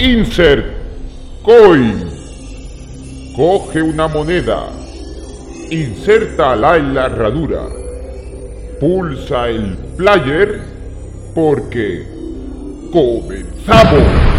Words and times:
Insert 0.00 0.64
Coin. 1.42 2.08
Coge 3.34 3.82
una 3.82 4.06
moneda. 4.06 4.68
Insértala 5.70 6.76
en 6.76 6.94
la 6.94 7.06
herradura. 7.06 7.62
Pulsa 8.78 9.48
el 9.48 9.76
player 9.96 10.60
porque 11.34 12.06
comenzamos. 12.92 14.38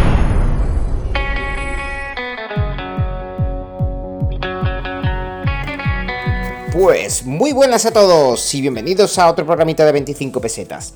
Pues 6.71 7.25
muy 7.25 7.51
buenas 7.51 7.85
a 7.85 7.91
todos 7.91 8.55
y 8.55 8.61
bienvenidos 8.61 9.19
a 9.19 9.29
otro 9.29 9.45
programita 9.45 9.85
de 9.85 9.91
25 9.91 10.39
pesetas. 10.39 10.93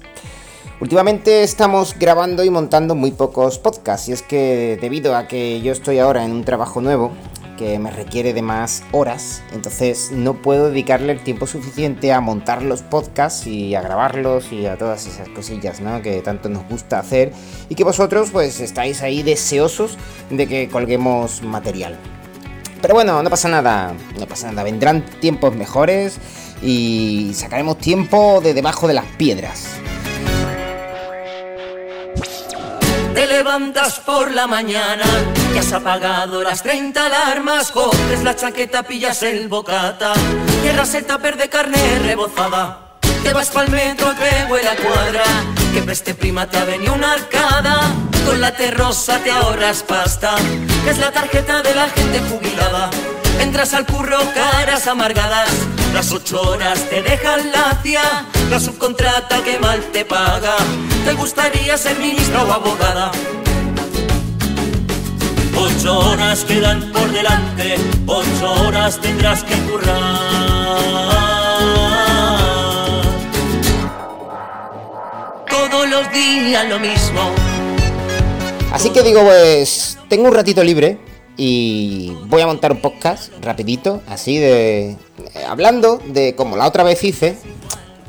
Últimamente 0.80 1.44
estamos 1.44 1.96
grabando 1.98 2.44
y 2.44 2.50
montando 2.50 2.96
muy 2.96 3.12
pocos 3.12 3.60
podcasts 3.60 4.10
y 4.10 4.12
es 4.12 4.22
que 4.22 4.78
debido 4.82 5.16
a 5.16 5.28
que 5.28 5.62
yo 5.62 5.72
estoy 5.72 6.00
ahora 6.00 6.26
en 6.26 6.32
un 6.32 6.44
trabajo 6.44 6.82
nuevo 6.82 7.12
que 7.58 7.78
me 7.78 7.92
requiere 7.92 8.34
de 8.34 8.42
más 8.42 8.84
horas, 8.92 9.44
entonces 9.54 10.12
no 10.12 10.34
puedo 10.42 10.70
dedicarle 10.70 11.14
el 11.14 11.24
tiempo 11.24 11.46
suficiente 11.46 12.12
a 12.12 12.20
montar 12.20 12.64
los 12.64 12.82
podcasts 12.82 13.46
y 13.46 13.76
a 13.76 13.82
grabarlos 13.82 14.52
y 14.52 14.66
a 14.66 14.76
todas 14.76 15.06
esas 15.06 15.30
cosillas, 15.30 15.80
¿no? 15.80 16.02
Que 16.02 16.22
tanto 16.22 16.50
nos 16.50 16.68
gusta 16.68 17.00
hacer 17.00 17.32
y 17.70 17.76
que 17.76 17.84
vosotros 17.84 18.32
pues 18.32 18.60
estáis 18.60 19.04
ahí 19.04 19.22
deseosos 19.22 19.98
de 20.32 20.48
que 20.48 20.68
colguemos 20.70 21.44
material. 21.44 21.98
Pero 22.82 22.96
bueno, 22.96 23.22
no 23.22 23.30
pasa 23.30 23.48
nada, 23.48 23.94
no 24.20 24.26
pasa 24.28 24.50
nada, 24.50 24.64
vendrán 24.64 25.06
tiempos 25.22 25.56
mejores 25.56 26.18
y 26.62 27.32
sacaremos 27.36 27.78
tiempo 27.78 28.42
de 28.42 28.54
debajo 28.56 28.88
de 28.88 28.96
las 28.96 29.06
piedras. 29.06 29.68
Levantas 33.44 34.00
por 34.00 34.32
la 34.32 34.48
mañana, 34.48 35.04
ya 35.54 35.60
has 35.60 35.74
apagado 35.74 36.42
las 36.42 36.64
30 36.64 37.08
alarmas, 37.08 37.72
coges 37.72 38.24
la 38.24 38.38
chaqueta, 38.38 38.84
pillas 38.84 39.22
el 39.22 39.50
bocata, 39.50 40.14
cierras 40.62 40.94
el 40.94 41.06
tupper 41.06 41.36
de 41.36 41.50
carne 41.50 42.00
rebozada. 42.00 42.96
Te 43.22 43.34
vas 43.34 43.50
pa'l 43.50 43.70
metro 43.70 44.14
que 44.16 44.50
huele 44.50 44.70
a 44.70 44.78
cuadra, 44.78 45.26
que 45.74 45.82
preste 45.82 46.16
prima 46.16 46.50
te 46.50 46.58
ha 46.58 46.64
venido 46.64 46.94
una 46.94 47.12
arcada, 47.12 47.82
con 48.26 48.40
la 48.40 48.56
terrosa 48.56 49.20
te 49.20 49.32
ahorras 49.32 49.84
pasta, 49.84 50.36
es 50.88 50.98
la 50.98 51.12
tarjeta 51.12 51.62
de 51.62 51.76
la 51.76 51.90
gente 51.90 52.22
jubilada. 52.22 52.90
Entras 53.42 53.74
al 53.74 53.86
curro, 53.86 54.20
caras 54.34 54.88
amargadas, 54.88 55.50
las 55.94 56.12
ocho 56.14 56.42
horas 56.42 56.90
te 56.90 57.02
dejan 57.02 57.52
lacia, 57.52 58.26
la 58.50 58.60
subcontrata 58.60 59.44
que 59.44 59.60
mal 59.60 59.82
te 59.92 60.06
paga, 60.06 60.56
te 61.04 61.14
gustaría 61.14 61.78
ser 61.78 61.98
ministra 62.00 62.44
o 62.44 62.54
abogada. 62.54 63.12
Ocho 65.66 65.98
horas 65.98 66.44
quedan 66.44 66.92
por 66.92 67.10
delante, 67.10 67.76
ocho 68.06 68.52
horas 68.66 69.00
tendrás 69.00 69.46
que 69.46 69.56
currar. 69.70 70.20
Todos 75.50 75.90
los 75.90 76.12
días 76.12 76.68
lo 76.68 76.80
mismo. 76.80 77.22
Así 78.74 78.90
que 78.90 79.04
digo, 79.04 79.22
pues 79.24 79.98
tengo 80.10 80.28
un 80.28 80.34
ratito 80.34 80.62
libre 80.66 80.98
y 81.38 82.12
voy 82.26 82.42
a 82.42 82.48
montar 82.48 82.74
un 82.74 82.82
podcast 82.82 83.32
rapidito, 83.42 84.02
así 84.08 84.40
de 84.40 84.90
eh, 84.90 84.98
hablando 85.48 86.02
de 86.06 86.36
como 86.36 86.58
la 86.58 86.68
otra 86.68 86.84
vez 86.84 87.02
hice 87.06 87.38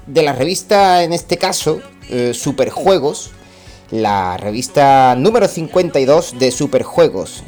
de 0.08 0.22
la 0.22 0.32
revista 0.32 1.04
en 1.04 1.12
este 1.12 1.36
caso 1.38 1.80
eh, 2.10 2.34
Superjuegos, 2.34 3.30
la 3.94 4.36
revista 4.36 5.14
número 5.16 5.46
52 5.46 6.38
de 6.38 6.50
Superjuegos, 6.50 7.44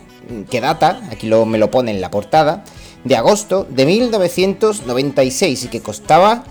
que 0.49 0.61
data, 0.61 1.01
aquí 1.11 1.27
lo, 1.27 1.45
me 1.45 1.59
lo 1.59 1.71
pone 1.71 1.91
en 1.91 2.01
la 2.01 2.11
portada, 2.11 2.65
de 3.05 3.17
agosto 3.17 3.67
de 3.69 3.85
1996 3.85 5.65
y 5.65 5.69
que 5.69 5.81
costaba 5.81 6.45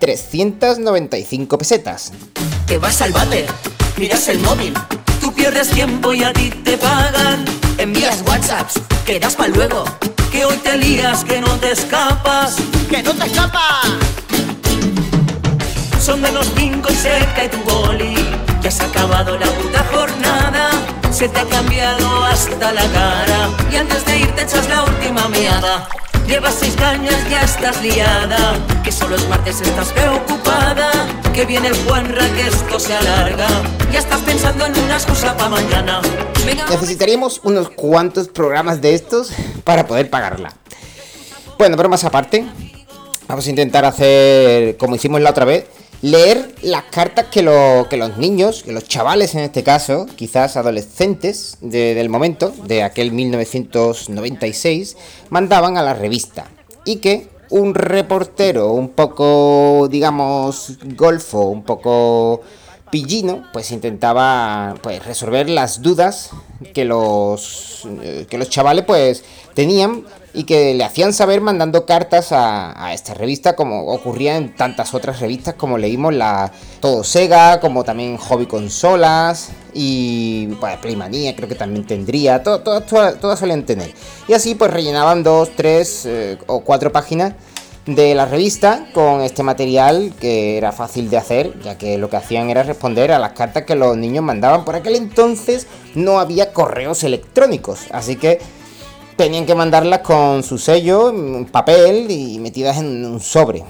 395 0.00 1.56
pesetas. 1.56 2.12
Te 2.66 2.78
vas 2.78 3.00
al 3.00 3.12
váter, 3.12 3.46
miras 3.96 4.28
el 4.28 4.40
móvil, 4.40 4.74
tú 5.20 5.32
pierdes 5.32 5.70
tiempo 5.70 6.12
y 6.12 6.24
a 6.24 6.32
ti 6.32 6.50
te 6.50 6.76
pagan. 6.76 7.44
Envías 7.78 8.22
WhatsApps, 8.26 8.80
quedas 9.06 9.36
para 9.36 9.50
luego, 9.50 9.84
que 10.32 10.44
hoy 10.44 10.56
te 10.56 10.76
lías, 10.76 11.24
que 11.24 11.40
no 11.40 11.54
te 11.58 11.70
escapas. 11.70 12.56
¡Que 12.90 13.02
no 13.02 13.12
te 13.12 13.26
escapas! 13.26 14.17
Son 16.08 16.22
menos 16.22 16.50
cinco 16.56 16.88
y 16.90 16.94
se 16.94 17.10
cae 17.36 17.50
tu 17.50 17.58
boli. 17.64 18.14
Ya 18.62 18.70
se 18.70 18.82
ha 18.82 18.86
acabado 18.86 19.38
la 19.38 19.44
puta 19.44 19.84
jornada. 19.92 20.70
Se 21.12 21.28
te 21.28 21.38
ha 21.38 21.44
cambiado 21.44 22.24
hasta 22.24 22.72
la 22.72 22.80
cara. 22.92 23.50
Y 23.70 23.76
antes 23.76 24.06
de 24.06 24.20
irte 24.20 24.40
echas 24.40 24.66
la 24.70 24.84
última 24.84 25.28
meada. 25.28 25.86
Llevas 26.26 26.54
seis 26.54 26.74
cañas, 26.76 27.14
ya 27.28 27.42
estás 27.42 27.82
liada. 27.82 28.38
Que 28.82 28.90
solo 28.90 29.16
es 29.16 29.28
martes, 29.28 29.60
estás 29.60 29.88
preocupada. 29.88 30.90
Que 31.34 31.44
viene 31.44 31.68
el 31.68 31.76
Juanra, 31.84 32.26
que 32.34 32.48
esto 32.48 32.80
se 32.80 32.94
alarga. 32.94 33.46
Ya 33.92 33.98
estás 33.98 34.22
pensando 34.22 34.64
en 34.64 34.78
una 34.78 34.94
excusa 34.94 35.36
para 35.36 35.50
mañana. 35.50 36.00
Necesitaríamos 36.70 37.42
unos 37.44 37.68
cuantos 37.68 38.28
programas 38.28 38.80
de 38.80 38.94
estos 38.94 39.30
para 39.62 39.86
poder 39.86 40.08
pagarla. 40.08 40.54
Bueno, 41.58 41.76
pero 41.76 41.90
más 41.90 42.02
aparte, 42.04 42.46
vamos 43.28 43.46
a 43.46 43.50
intentar 43.50 43.84
hacer 43.84 44.76
como 44.76 44.96
hicimos 44.96 45.20
la 45.20 45.30
otra 45.30 45.44
vez. 45.44 45.66
Leer 46.00 46.54
las 46.62 46.84
cartas 46.84 47.26
que, 47.26 47.42
lo- 47.42 47.86
que 47.90 47.96
los 47.96 48.16
niños, 48.18 48.62
que 48.62 48.72
los 48.72 48.84
chavales 48.84 49.34
en 49.34 49.40
este 49.40 49.64
caso, 49.64 50.06
quizás 50.16 50.56
adolescentes 50.56 51.58
de- 51.60 51.94
del 51.94 52.08
momento, 52.08 52.52
de 52.66 52.84
aquel 52.84 53.10
1996, 53.12 54.96
mandaban 55.30 55.76
a 55.76 55.82
la 55.82 55.94
revista. 55.94 56.46
Y 56.84 56.96
que 56.96 57.28
un 57.50 57.74
reportero 57.74 58.70
un 58.72 58.90
poco, 58.90 59.88
digamos, 59.90 60.78
golfo, 60.96 61.40
un 61.46 61.64
poco 61.64 62.42
pillino, 62.90 63.44
pues 63.52 63.70
intentaba 63.72 64.74
pues 64.82 65.04
resolver 65.04 65.50
las 65.50 65.82
dudas 65.82 66.30
que 66.74 66.84
los 66.86 67.86
eh, 68.02 68.26
que 68.30 68.38
los 68.38 68.48
chavales 68.48 68.84
pues 68.86 69.24
tenían 69.54 70.04
y 70.34 70.44
que 70.44 70.74
le 70.74 70.84
hacían 70.84 71.12
saber 71.12 71.40
mandando 71.40 71.86
cartas 71.86 72.32
a, 72.32 72.84
a 72.86 72.92
esta 72.92 73.14
revista 73.14 73.56
como 73.56 73.86
ocurría 73.86 74.36
en 74.36 74.54
tantas 74.54 74.94
otras 74.94 75.20
revistas 75.20 75.54
como 75.54 75.78
leímos 75.78 76.14
la 76.14 76.52
Todo 76.80 77.02
Sega, 77.02 77.60
como 77.60 77.82
también 77.84 78.16
Hobby 78.18 78.46
Consolas 78.46 79.50
y 79.74 80.48
pues, 80.60 80.76
Playmanía 80.78 81.34
creo 81.34 81.48
que 81.48 81.54
también 81.54 81.86
tendría, 81.86 82.42
to- 82.42 82.60
to- 82.60 82.82
todas, 82.82 83.18
todas 83.20 83.38
suelen 83.38 83.64
tener. 83.64 83.92
Y 84.28 84.32
así 84.34 84.54
pues 84.54 84.70
rellenaban 84.70 85.22
dos, 85.22 85.50
tres 85.56 86.04
eh, 86.06 86.38
o 86.46 86.60
cuatro 86.60 86.92
páginas 86.92 87.34
de 87.86 88.14
la 88.14 88.26
revista 88.26 88.86
con 88.92 89.22
este 89.22 89.42
material 89.42 90.12
que 90.20 90.58
era 90.58 90.72
fácil 90.72 91.08
de 91.08 91.16
hacer, 91.16 91.58
ya 91.62 91.78
que 91.78 91.96
lo 91.96 92.10
que 92.10 92.16
hacían 92.18 92.50
era 92.50 92.62
responder 92.62 93.12
a 93.12 93.18
las 93.18 93.32
cartas 93.32 93.62
que 93.64 93.74
los 93.74 93.96
niños 93.96 94.22
mandaban. 94.22 94.66
Por 94.66 94.76
aquel 94.76 94.94
entonces 94.94 95.66
no 95.94 96.20
había 96.20 96.52
correos 96.52 97.02
electrónicos, 97.02 97.86
así 97.90 98.16
que 98.16 98.40
tenían 99.18 99.44
que 99.44 99.54
mandarlas 99.54 99.98
con 99.98 100.44
su 100.44 100.56
sello, 100.58 101.10
en 101.10 101.44
papel 101.46 102.06
y 102.08 102.38
metidas 102.38 102.78
en 102.78 103.04
un 103.04 103.20
sobre. 103.20 103.64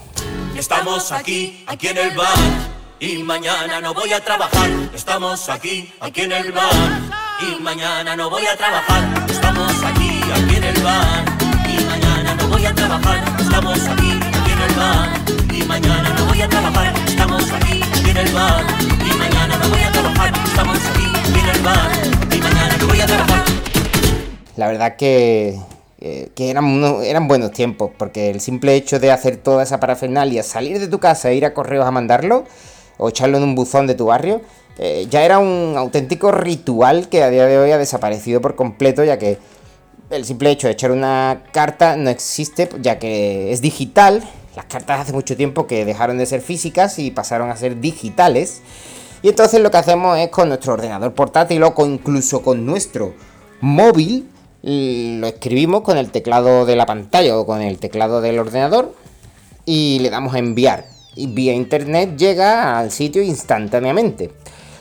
Estamos 0.54 1.10
aquí, 1.10 1.64
aquí 1.66 1.88
en 1.88 1.97
el 1.97 2.10
bar. 2.14 2.38
Y 3.00 3.22
mañana 3.22 3.81
no 3.81 3.94
voy 3.94 4.12
a 4.12 4.22
trabajar. 4.22 4.69
Estamos 4.94 5.48
aquí, 5.48 5.91
aquí 6.00 6.20
en 6.22 6.32
el 6.32 6.53
bar. 6.53 6.70
Y 7.41 7.62
mañana 7.62 8.14
no 8.14 8.28
voy 8.28 8.44
a 8.47 8.56
trabajar. 8.56 9.03
Estamos 9.31 9.72
aquí, 9.84 10.20
aquí 10.36 10.56
en 10.56 10.64
el 10.64 10.82
bar. 10.82 11.25
Y 11.66 11.84
mañana 11.88 12.34
no 12.34 12.48
voy 12.48 12.66
a 12.66 12.75
trabajar. 12.75 13.19
Estamos 13.41 13.78
aquí, 13.88 14.10
aquí 14.20 14.50
en 14.53 14.60
el 14.60 14.75
bar. 14.75 15.09
Y 15.54 15.62
mañana 15.65 16.10
no 16.10 16.26
voy 16.26 16.42
a 16.42 16.48
trabajar. 16.48 16.94
Estamos 17.06 17.50
aquí, 17.50 17.80
aquí 17.82 18.10
en 18.10 18.16
el 18.19 18.32
bar. 18.34 18.65
Y 19.00 19.16
mañana 19.16 19.56
no 19.56 19.69
voy 19.70 19.80
a 19.80 19.92
trabajar. 19.92 20.32
Estamos 20.44 20.78
aquí, 20.91 21.06
aquí 21.25 21.41
en 21.41 21.48
el 21.48 21.62
bar. 21.62 21.91
Y 22.36 22.39
mañana 22.39 22.77
no 22.78 22.86
voy 22.86 23.00
a 23.00 23.06
trabajar. 23.06 23.47
La 24.59 24.66
verdad 24.66 24.97
que, 24.97 25.57
que- 26.01 26.33
que 26.34 26.51
eran, 26.51 26.83
eran 27.05 27.28
buenos 27.28 27.53
tiempos, 27.53 27.93
porque 27.97 28.28
el 28.28 28.41
simple 28.41 28.75
hecho 28.75 28.99
de 28.99 29.13
hacer 29.13 29.37
toda 29.37 29.63
esa 29.63 29.78
parafernalia, 29.78 30.43
salir 30.43 30.81
de 30.81 30.89
tu 30.89 30.99
casa 30.99 31.31
e 31.31 31.37
ir 31.37 31.45
a 31.47 31.55
correos 31.55 31.87
a 31.87 31.93
mandarlo, 31.93 32.45
o 32.99 33.09
echarlo 33.09 33.39
en 33.39 33.45
un 33.45 33.55
buzón 33.55 33.87
de 33.87 33.95
tu 33.95 34.07
barrio, 34.07 34.41
eh, 34.78 35.07
ya 35.09 35.22
era 35.22 35.39
un 35.39 35.75
auténtico 35.77 36.33
ritual 36.33 37.09
que 37.09 37.22
a 37.22 37.31
día 37.31 37.47
de 37.47 37.57
hoy 37.57 37.71
ha 37.71 37.78
desaparecido 37.78 38.41
por 38.41 38.57
completo, 38.57 39.05
ya 39.05 39.16
que 39.16 39.39
el 40.10 40.25
simple 40.25 40.51
hecho 40.51 40.66
de 40.66 40.72
echar 40.72 40.91
una 40.91 41.45
carta 41.53 41.95
no 41.95 42.10
existe, 42.10 42.69
ya 42.83 42.99
que 42.99 43.53
es 43.53 43.60
digital. 43.60 44.25
Las 44.57 44.65
cartas 44.65 44.99
hace 45.03 45.13
mucho 45.13 45.37
tiempo 45.37 45.69
que 45.69 45.84
dejaron 45.84 46.19
de 46.19 46.27
ser 46.27 46.41
físicas 46.41 46.99
y 46.99 47.13
pasaron 47.13 47.49
a 47.51 47.57
ser 47.57 47.78
digitales. 47.81 48.60
Y 49.22 49.28
entonces 49.28 49.60
lo 49.60 49.71
que 49.71 49.77
hacemos 49.77 50.19
es 50.19 50.31
con 50.31 50.49
nuestro 50.49 50.72
ordenador 50.72 51.13
portátil 51.15 51.63
o 51.63 51.75
incluso 51.87 52.43
con 52.43 52.66
nuestro 52.66 53.15
móvil, 53.60 54.28
lo 54.63 55.27
escribimos 55.27 55.83
con 55.83 55.99
el 55.99 56.10
teclado 56.10 56.66
de 56.66 56.77
la 56.77 56.87
pantalla 56.87 57.39
o 57.39 57.47
con 57.47 57.63
el 57.63 57.78
teclado 57.78 58.21
del 58.21 58.39
ordenador 58.39 58.95
y 59.65 59.99
le 60.01 60.10
damos 60.10 60.34
a 60.34 60.39
enviar. 60.39 60.87
Y 61.15 61.27
vía 61.28 61.53
internet 61.53 62.16
llega 62.16 62.78
al 62.78 62.91
sitio 62.91 63.22
instantáneamente. 63.22 64.31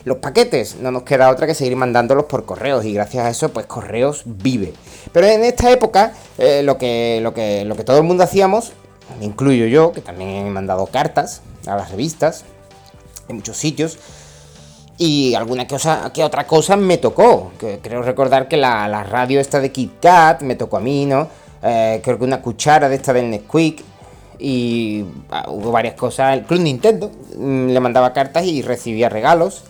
los 0.05 0.17
paquetes. 0.17 0.77
No 0.77 0.91
nos 0.91 1.03
queda 1.03 1.29
otra 1.29 1.47
que 1.47 1.53
seguir 1.53 1.75
mandándolos 1.75 2.25
por 2.25 2.45
correos 2.45 2.85
y 2.85 2.93
gracias 2.93 3.25
a 3.25 3.29
eso, 3.29 3.49
pues 3.49 3.65
correos 3.65 4.23
vive. 4.25 4.73
Pero 5.11 5.27
en 5.27 5.43
esta 5.43 5.69
época, 5.69 6.13
eh, 6.37 6.63
lo, 6.63 6.77
que, 6.77 7.19
lo, 7.21 7.33
que, 7.33 7.65
lo 7.65 7.75
que 7.75 7.83
todo 7.83 7.97
el 7.97 8.03
mundo 8.03 8.23
hacíamos, 8.23 8.71
incluyo 9.19 9.65
yo, 9.65 9.91
que 9.91 10.01
también 10.01 10.29
he 10.29 10.49
mandado 10.49 10.85
cartas 10.87 11.41
a 11.65 11.75
las 11.75 11.91
revistas, 11.91 12.45
en 13.27 13.35
muchos 13.35 13.57
sitios, 13.57 13.97
y 14.97 15.35
alguna 15.35 15.67
cosa, 15.67 16.11
que 16.13 16.23
otra 16.23 16.47
cosa 16.47 16.75
me 16.75 16.97
tocó. 16.97 17.51
Que 17.59 17.79
creo 17.79 18.01
recordar 18.01 18.47
que 18.47 18.57
la, 18.57 19.03
radio 19.03 19.39
esta 19.39 19.59
de 19.59 19.71
Kit 19.71 19.99
Kat 20.01 20.41
me 20.41 20.55
tocó 20.55 20.77
a 20.77 20.79
mí, 20.79 21.05
¿no? 21.05 21.27
Eh, 21.61 22.01
creo 22.03 22.17
que 22.17 22.23
una 22.23 22.41
cuchara 22.41 22.89
de 22.89 22.95
esta 22.95 23.13
del 23.13 23.29
Nesquik. 23.29 23.83
Y 24.39 25.05
ah, 25.31 25.45
hubo 25.49 25.71
varias 25.71 25.95
cosas. 25.95 26.33
El 26.33 26.43
Club 26.43 26.61
Nintendo 26.61 27.11
mm, 27.37 27.69
le 27.69 27.79
mandaba 27.79 28.13
cartas 28.13 28.45
y 28.45 28.61
recibía 28.61 29.09
regalos. 29.09 29.63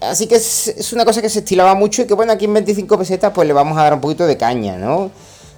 Así 0.00 0.26
que 0.26 0.36
es, 0.36 0.92
una 0.92 1.04
cosa 1.04 1.22
que 1.22 1.28
se 1.28 1.38
estilaba 1.38 1.74
mucho 1.74 2.02
y 2.02 2.06
que 2.06 2.14
bueno, 2.14 2.32
aquí 2.32 2.44
en 2.44 2.54
25 2.54 2.98
pesetas 2.98 3.32
pues 3.34 3.48
le 3.48 3.54
vamos 3.54 3.78
a 3.78 3.82
dar 3.82 3.94
un 3.94 4.00
poquito 4.00 4.26
de 4.26 4.36
caña, 4.36 4.76
¿no? 4.76 5.10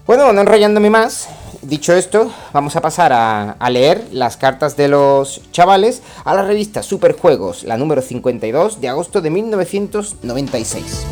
Bueno, 0.07 0.33
no 0.33 0.41
enrollándome 0.41 0.91
más, 0.91 1.29
dicho 1.63 1.93
esto, 1.93 2.31
vamos 2.53 2.77
a 2.77 2.81
pasar 2.81 3.13
a, 3.13 3.71
leer 3.71 4.09
las 4.13 4.37
cartas 4.37 4.77
de 4.77 4.89
los 4.89 5.43
chavales 5.53 6.03
a 6.25 6.35
la 6.35 6.43
revista 6.43 6.83
Superjuegos, 6.83 7.65
la 7.65 7.77
número 7.77 8.03
52 8.03 8.81
de 8.81 8.89
agosto 8.89 9.21
de 9.21 9.31
1996. 9.31 11.07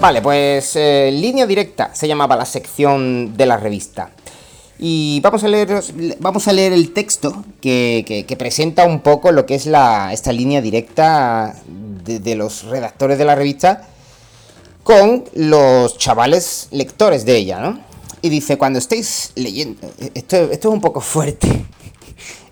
Vale, 0.00 0.20
pues 0.20 0.76
eh, 0.76 1.10
línea 1.12 1.46
directa 1.46 1.94
se 1.94 2.06
llamaba 2.06 2.36
la 2.36 2.44
sección 2.44 3.36
de 3.36 3.46
la 3.46 3.56
revista. 3.56 4.10
Y 4.78 5.20
vamos 5.20 5.44
a 5.44 5.48
leer, 5.48 5.82
vamos 6.18 6.46
a 6.46 6.52
leer 6.52 6.72
el 6.72 6.92
texto 6.92 7.44
que, 7.62 8.36
presenta 8.38 8.84
un 8.84 9.00
poco 9.00 9.32
lo 9.32 9.46
que 9.46 9.54
es 9.54 9.64
la, 9.66 10.12
esta 10.12 10.32
línea 10.32 10.60
directa 10.60 11.54
de, 11.66 12.18
de 12.18 12.34
los 12.34 12.64
redactores 12.64 13.16
de 13.16 13.24
la 13.24 13.34
revista 13.34 13.88
con 14.84 15.24
los 15.34 15.98
chavales 15.98 16.68
lectores 16.70 17.24
de 17.24 17.36
ella, 17.36 17.58
¿no? 17.58 17.80
Y 18.20 18.28
dice, 18.28 18.56
cuando 18.56 18.78
estéis 18.78 19.32
leyendo, 19.34 19.80
esto, 20.14 20.36
esto 20.36 20.68
es 20.68 20.74
un 20.74 20.80
poco 20.80 21.00
fuerte. 21.00 21.48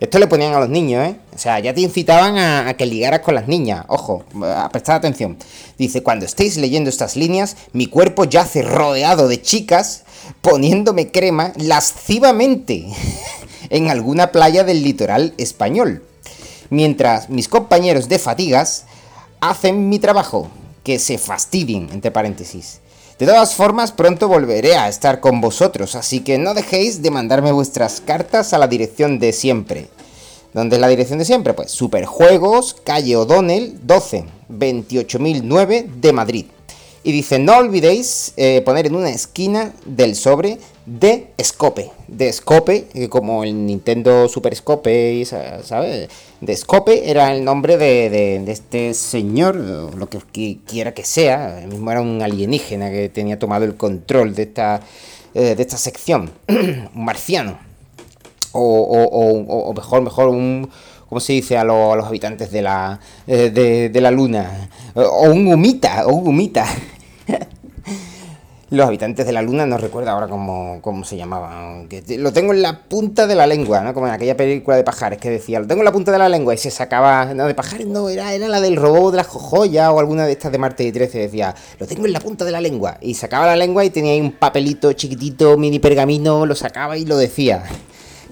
Esto 0.01 0.19
le 0.19 0.27
ponían 0.27 0.53
a 0.53 0.59
los 0.59 0.69
niños, 0.69 1.07
¿eh? 1.07 1.17
O 1.33 1.39
sea, 1.39 1.61
ya 1.61 1.73
te 1.73 1.81
incitaban 1.81 2.37
a, 2.37 2.75
que 2.75 2.87
ligaras 2.87 3.21
con 3.21 3.37
las 3.37 3.47
niñas. 3.47 3.85
Ojo, 3.87 4.25
a 4.43 4.69
prestar 4.71 4.97
atención. 4.97 5.39
Dice, 5.79 6.03
cuando 6.03 6.27
estéis 6.27 6.57
leyendo 6.57 6.91
estas 6.91 7.15
líneas, 7.15 7.57
mi 7.73 7.87
cuerpo 7.87 8.25
yace 8.25 8.63
rodeado 8.63 9.29
de 9.29 9.41
chicas 9.41 10.03
poniéndome 10.41 11.13
crema 11.13 11.53
lascivamente 11.57 12.89
en 13.71 13.91
alguna 13.91 14.33
playa 14.33 14.65
del 14.65 14.83
litoral 14.83 15.35
español. 15.39 16.03
Mientras 16.69 17.31
mis 17.31 17.49
compañeros 17.49 18.09
de 18.09 18.19
fatigas 18.19 18.87
hacen 19.41 19.89
mi 19.89 20.01
trabajo 20.01 20.51
que 20.83 20.99
se 20.99 21.19
fastidien, 21.19 21.89
entre 21.93 22.11
paréntesis. 22.11 22.81
De 23.19 23.27
todas 23.27 23.55
formas, 23.55 23.93
pronto 23.93 24.27
volveré 24.27 24.77
a 24.77 24.89
estar 24.89 25.21
con 25.21 25.41
vosotros, 25.41 25.95
así 25.95 26.21
que 26.21 26.39
no 26.39 26.55
dejéis 26.55 27.03
de 27.03 27.11
mandarme 27.11 27.53
vuestras 27.53 28.01
cartas 28.01 28.53
a 28.53 28.59
la 28.59 28.67
dirección 28.67 29.19
de 29.19 29.33
siempre. 29.33 29.89
¿Dónde 30.53 30.77
es 30.77 30.81
la 30.81 30.89
dirección 30.89 31.19
de 31.19 31.25
siempre? 31.25 31.55
Pues 31.55 31.71
Superjuegos, 31.71 32.75
calle 32.85 33.17
O'Donnell, 33.17 33.79
12, 33.85 34.25
28009 34.49 35.89
de 36.01 36.13
Madrid. 36.13 36.47
Y 37.05 37.13
dice, 37.13 37.39
no 37.39 37.57
olvidéis 37.57 38.33
eh, 38.37 38.61
poner 38.65 38.87
en 38.87 38.97
una 38.97 39.11
esquina 39.11 39.73
del 39.87 40.15
sobre 40.15 40.59
de 40.87 41.29
Scope. 41.43 41.91
De 42.09 42.33
Scope, 42.33 42.89
eh, 42.95 43.09
como 43.09 43.45
el 43.45 43.67
Nintendo 43.67 44.29
Super 44.29 44.55
Scope, 44.55 45.25
¿sabes? 45.25 46.09
De 46.41 46.57
Scope 46.57 47.11
era 47.11 47.33
el 47.35 47.45
nombre 47.45 47.77
de, 47.77 48.43
este 48.51 48.95
señor, 48.95 49.57
lo 49.57 50.09
que 50.09 50.59
quiera 50.67 50.93
que 50.93 51.05
sea. 51.05 51.65
Mismo 51.69 51.91
era 51.91 52.01
un 52.01 52.21
alienígena 52.21 52.91
que 52.91 53.09
tenía 53.09 53.39
tomado 53.39 53.65
el 53.65 53.77
control 53.77 54.35
de 54.35 54.43
esta, 54.43 54.81
eh, 55.35 55.55
de 55.55 55.63
esta 55.63 55.79
sección. 55.79 56.31
un 56.49 57.05
marciano. 57.05 57.59
O, 58.53 59.73
mejor, 59.75 60.03
mejor, 60.03 60.29
un... 60.29 60.69
¿Cómo 61.09 61.21
se 61.21 61.35
dice 61.35 61.59
a, 61.59 61.65
los 61.65 62.07
habitantes 62.07 62.51
de 62.51 62.63
la, 62.63 62.99
de, 63.27 63.91
de 63.91 64.01
la 64.01 64.11
luna? 64.11 64.71
O 64.95 65.31
un 65.31 65.47
humita, 65.53 66.07
o 66.07 66.15
un 66.15 66.29
humita. 66.29 66.67
Los 68.73 68.87
habitantes 68.87 69.27
de 69.27 69.33
la 69.33 69.43
luna, 69.43 69.67
no 69.67 69.77
recuerdo 69.77 70.09
ahora 70.09 70.29
cómo, 70.29 71.05
se 71.05 71.19
llamaban. 71.19 71.91
lo 72.17 72.33
tengo 72.33 72.55
en 72.55 72.63
la 72.63 72.79
punta 72.81 73.27
de 73.27 73.35
la 73.35 73.47
lengua, 73.47 73.83
¿no? 73.83 73.93
Como 73.93 74.07
en 74.07 74.15
aquella 74.15 74.35
película 74.35 74.79
de 74.79 74.83
pajares 74.83 75.19
que 75.19 75.29
decía, 75.29 75.61
lo 75.61 75.67
tengo 75.67 75.83
en 75.83 75.85
la 75.85 75.93
punta 75.93 76.11
de 76.11 76.19
la 76.19 76.31
lengua 76.31 76.55
y 76.55 76.57
se 76.57 76.71
sacaba. 76.71 77.35
No, 77.35 77.47
de 77.47 77.55
pajares 77.55 77.87
no, 77.87 78.09
era, 78.09 78.33
era 78.33 78.49
la 78.49 78.63
del 78.63 78.77
robot 78.77 79.11
de 79.11 79.19
la 79.19 79.25
joya 79.25 79.93
o 79.93 80.01
alguna 80.01 80.25
de 80.25 80.33
estas 80.33 80.53
de 80.53 80.57
Marte 80.57 80.85
y 80.85 80.91
13. 80.91 81.19
Decía, 81.19 81.55
lo 81.79 81.87
tengo 81.87 82.07
en 82.07 82.15
la 82.15 82.21
punta 82.21 82.47
de 82.47 82.51
la 82.51 82.63
lengua. 82.63 82.97
Y 83.03 83.13
sacaba 83.13 83.45
la 83.45 83.57
lengua 83.57 83.85
y 83.85 83.91
tenía 83.91 84.13
ahí 84.13 84.23
un 84.23 84.33
papelito 84.33 84.91
chiquitito, 84.95 85.59
mini 85.59 85.79
pergamino, 85.79 86.47
lo 86.47 86.55
sacaba 86.55 86.97
y 86.97 87.05
lo 87.05 87.19
decía. 87.19 87.65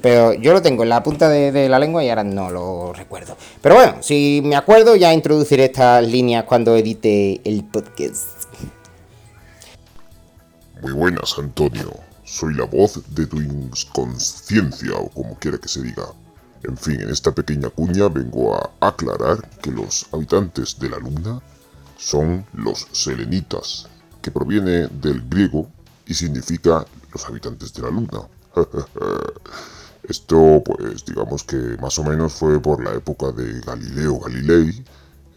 Pero 0.01 0.33
yo 0.33 0.55
lo 0.55 0.63
tengo 0.63 0.85
en 0.85 0.89
la 0.89 1.03
punta 1.03 1.29
de, 1.29 1.69
la 1.69 1.79
lengua 1.79 2.03
y 2.03 2.09
ahora 2.09 2.25
no 2.25 2.51
lo 2.51 2.95
recuerdo. 2.95 3.37
Pero 3.61 3.75
bueno, 3.75 3.97
si 4.01 4.41
me 4.43 4.57
acuerdo, 4.57 4.97
ya 4.97 5.13
introduciré 5.13 5.67
estas 5.67 6.03
líneas 6.03 6.45
cuando 6.45 6.75
edite 6.79 7.43
el 7.45 7.63
podcast. 7.65 8.40
Muy 10.83 10.93
buenas, 10.93 11.39
Antonio. 11.39 11.93
Soy 12.25 12.55
la 12.55 12.65
voz 12.65 13.03
de 13.15 13.27
tu 13.27 13.39
inconsciencia 13.39 14.95
o 14.95 15.11
como 15.11 15.39
quiera 15.39 15.59
que 15.59 15.69
se 15.69 15.83
diga. 15.83 16.05
En 16.63 16.75
fin, 16.75 17.03
en 17.03 17.11
esta 17.11 17.35
pequeña 17.35 17.69
cuña 17.69 18.09
vengo 18.09 18.57
a 18.57 18.71
aclarar 18.81 19.47
que 19.61 19.71
los 19.73 20.07
habitantes 20.11 20.79
de 20.79 20.89
la 20.89 20.99
luna 20.99 21.43
son 21.99 22.47
los 22.55 22.89
selenitas, 22.93 23.89
que 24.23 24.31
proviene 24.31 24.89
del 24.89 25.21
griego 25.29 25.69
y 26.07 26.15
significa 26.15 26.87
los 27.13 27.27
habitantes 27.27 27.75
de 27.75 27.83
la 27.83 27.91
luna. 27.91 28.23
Esto, 30.09 30.63
pues, 30.65 31.05
digamos 31.05 31.45
que 31.45 31.77
más 31.79 31.99
o 31.99 32.05
menos 32.05 32.33
fue 32.33 32.59
por 32.59 32.83
la 32.83 32.95
época 32.95 33.33
de 33.33 33.61
Galileo 33.61 34.19
Galilei, 34.19 34.83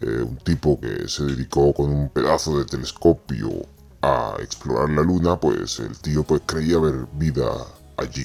eh, 0.00 0.22
un 0.22 0.38
tipo 0.38 0.80
que 0.80 1.06
se 1.06 1.24
dedicó 1.24 1.74
con 1.74 1.90
un 1.90 2.08
pedazo 2.08 2.58
de 2.58 2.64
telescopio 2.64 3.73
a 4.04 4.34
explorar 4.42 4.90
la 4.90 5.02
luna, 5.02 5.38
pues 5.40 5.78
el 5.78 5.96
tío 5.98 6.22
pues 6.22 6.42
creía 6.44 6.78
ver 6.78 7.06
vida 7.12 7.50
allí. 7.96 8.24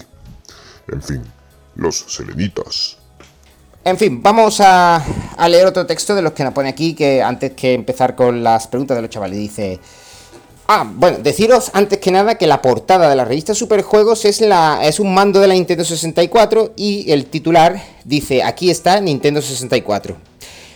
En 0.92 1.02
fin, 1.02 1.22
los 1.76 1.98
selenitas. 2.08 2.98
En 3.86 3.98
fin, 3.98 4.22
vamos 4.22 4.60
a, 4.60 5.04
a, 5.38 5.50
leer 5.50 5.66
otro 5.66 5.86
texto 5.86 6.14
de 6.14 6.22
los 6.22 6.34
que 6.34 6.44
nos 6.44 6.54
pone 6.54 6.70
aquí, 6.70 6.94
que 6.94 7.24
antes 7.24 7.54
que 7.54 7.74
empezar 7.74 8.16
con 8.16 8.44
las 8.44 8.68
preguntas 8.68 8.98
de 8.98 9.02
los 9.02 9.10
chavales, 9.10 9.38
dice... 9.38 9.80
Ah, 10.72 10.88
bueno, 10.88 11.18
deciros 11.18 11.72
antes 11.74 11.98
que 11.98 12.12
nada 12.12 12.36
que 12.36 12.46
la 12.46 12.62
portada 12.62 13.10
de 13.10 13.16
la 13.16 13.26
revista 13.26 13.56
Superjuegos 13.56 14.24
es, 14.26 14.40
la, 14.40 14.82
es 14.84 15.00
un 15.00 15.16
mando 15.16 15.40
de 15.40 15.48
la 15.48 15.56
Nintendo 15.56 15.84
64 15.84 16.74
y 16.76 17.12
el 17.12 17.26
titular 17.26 17.82
dice, 18.06 18.44
aquí 18.44 18.70
está 18.70 19.02
Nintendo 19.02 19.42
64. 19.42 20.16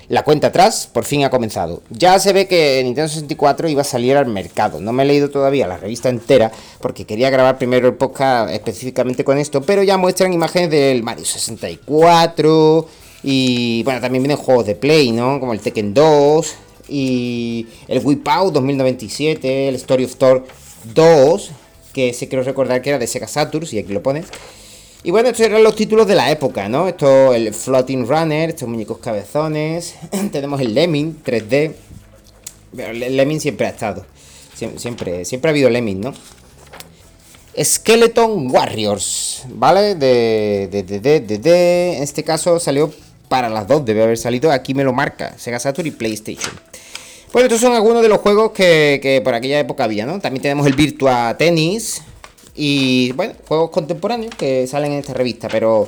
La 0.09 0.23
cuenta 0.23 0.47
atrás 0.47 0.89
por 0.91 1.05
fin 1.05 1.23
ha 1.23 1.29
comenzado. 1.29 1.81
Ya 1.89 2.19
se 2.19 2.33
ve 2.33 2.47
que 2.47 2.81
Nintendo 2.83 3.07
64 3.07 3.69
iba 3.69 3.81
a 3.81 3.85
salir 3.85 4.17
al 4.17 4.27
mercado. 4.27 4.81
No 4.81 4.91
me 4.91 5.03
he 5.03 5.05
leído 5.05 5.29
todavía 5.29 5.67
la 5.67 5.77
revista 5.77 6.09
entera 6.09 6.51
porque 6.81 7.05
quería 7.05 7.29
grabar 7.29 7.57
primero 7.57 7.87
el 7.87 7.95
podcast 7.95 8.51
específicamente 8.51 9.23
con 9.23 9.37
esto, 9.37 9.61
pero 9.61 9.83
ya 9.83 9.97
muestran 9.97 10.33
imágenes 10.33 10.69
del 10.69 11.03
Mario 11.03 11.25
64 11.25 12.87
y 13.23 13.83
bueno, 13.83 14.01
también 14.01 14.23
vienen 14.23 14.37
juegos 14.37 14.65
de 14.65 14.75
Play, 14.75 15.11
¿no? 15.11 15.39
Como 15.39 15.53
el 15.53 15.61
Tekken 15.61 15.93
2 15.93 16.55
y 16.89 17.67
el 17.87 18.05
Whip 18.05 18.27
Out 18.27 18.53
2097, 18.53 19.69
el 19.69 19.75
Story 19.75 20.03
of 20.03 20.15
Thor 20.17 20.45
2, 20.93 21.51
que 21.93 22.13
se 22.13 22.27
quiero 22.27 22.43
recordar 22.43 22.81
que 22.81 22.89
era 22.89 22.99
de 22.99 23.07
Sega 23.07 23.27
Saturn, 23.27 23.65
y 23.71 23.79
aquí 23.79 23.93
lo 23.93 24.03
pones. 24.03 24.25
Y 25.05 25.11
bueno, 25.11 25.27
estos 25.27 25.45
eran 25.45 25.61
los 25.63 25.75
títulos 25.75 26.07
de 26.07 26.15
la 26.15 26.31
época, 26.31 26.69
¿no? 26.69 26.87
Esto, 26.87 27.33
el 27.33 27.53
Floating 27.53 28.07
Runner, 28.07 28.49
estos 28.49 28.69
muñecos 28.69 28.99
cabezones. 28.99 29.95
Tenemos 30.31 30.61
el 30.61 30.73
Lemming 30.73 31.21
3D. 31.21 31.73
el 32.77 33.17
Lemming 33.17 33.41
siempre 33.41 33.67
ha 33.67 33.71
estado. 33.71 34.05
Siempre, 34.55 35.25
siempre 35.25 35.49
ha 35.49 35.51
habido 35.51 35.69
Lemming, 35.69 35.99
¿no? 35.99 36.13
Skeleton 37.61 38.49
Warriors, 38.49 39.43
¿vale? 39.49 39.95
De, 39.95 40.69
de, 40.71 40.83
de, 40.83 40.99
de, 41.19 41.37
de, 41.37 41.97
En 41.97 42.03
este 42.03 42.23
caso 42.23 42.57
salió 42.59 42.93
para 43.27 43.49
las 43.49 43.67
dos, 43.67 43.83
debe 43.83 44.03
haber 44.03 44.17
salido. 44.17 44.53
Aquí 44.53 44.73
me 44.73 44.85
lo 44.85 44.93
marca, 44.93 45.37
Sega 45.37 45.59
Saturn 45.59 45.85
y 45.85 45.91
PlayStation. 45.91 46.53
Bueno, 47.33 47.47
estos 47.47 47.59
son 47.59 47.73
algunos 47.73 48.03
de 48.03 48.07
los 48.07 48.19
juegos 48.19 48.51
que, 48.51 48.99
que 49.01 49.19
por 49.21 49.33
aquella 49.33 49.59
época 49.59 49.83
había, 49.83 50.05
¿no? 50.05 50.21
También 50.21 50.41
tenemos 50.41 50.65
el 50.65 50.73
Virtua 50.73 51.35
Tennis, 51.37 52.01
y 52.55 53.11
bueno, 53.13 53.33
juegos 53.47 53.69
contemporáneos 53.71 54.33
que 54.35 54.67
salen 54.67 54.93
en 54.93 54.99
esta 54.99 55.13
revista, 55.13 55.47
pero 55.49 55.87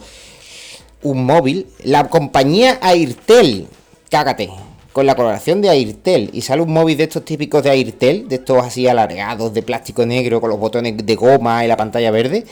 un 1.04 1.26
móvil, 1.26 1.68
la 1.84 2.10
compañía 2.10 2.80
Airtel, 2.82 3.68
cágate, 4.10 4.50
con 4.92 5.06
la 5.06 5.16
coloración 5.16 5.62
de 5.62 5.70
Airtel 5.70 6.30
y 6.32 6.42
sale 6.42 6.62
un 6.62 6.72
móvil 6.72 6.98
de 6.98 7.04
estos 7.04 7.26
típicos 7.26 7.62
de 7.64 7.70
Airtel, 7.70 8.28
de 8.30 8.36
estos 8.36 8.64
así 8.64 8.88
alargados 8.88 9.54
de 9.54 9.62
plástico 9.62 10.06
negro 10.06 10.40
con 10.40 10.50
los 10.50 10.58
botones 10.58 10.96
de 10.98 11.16
goma 11.16 11.66
y 11.66 11.68
la 11.68 11.76
pantalla 11.76 12.12
verde. 12.12 12.46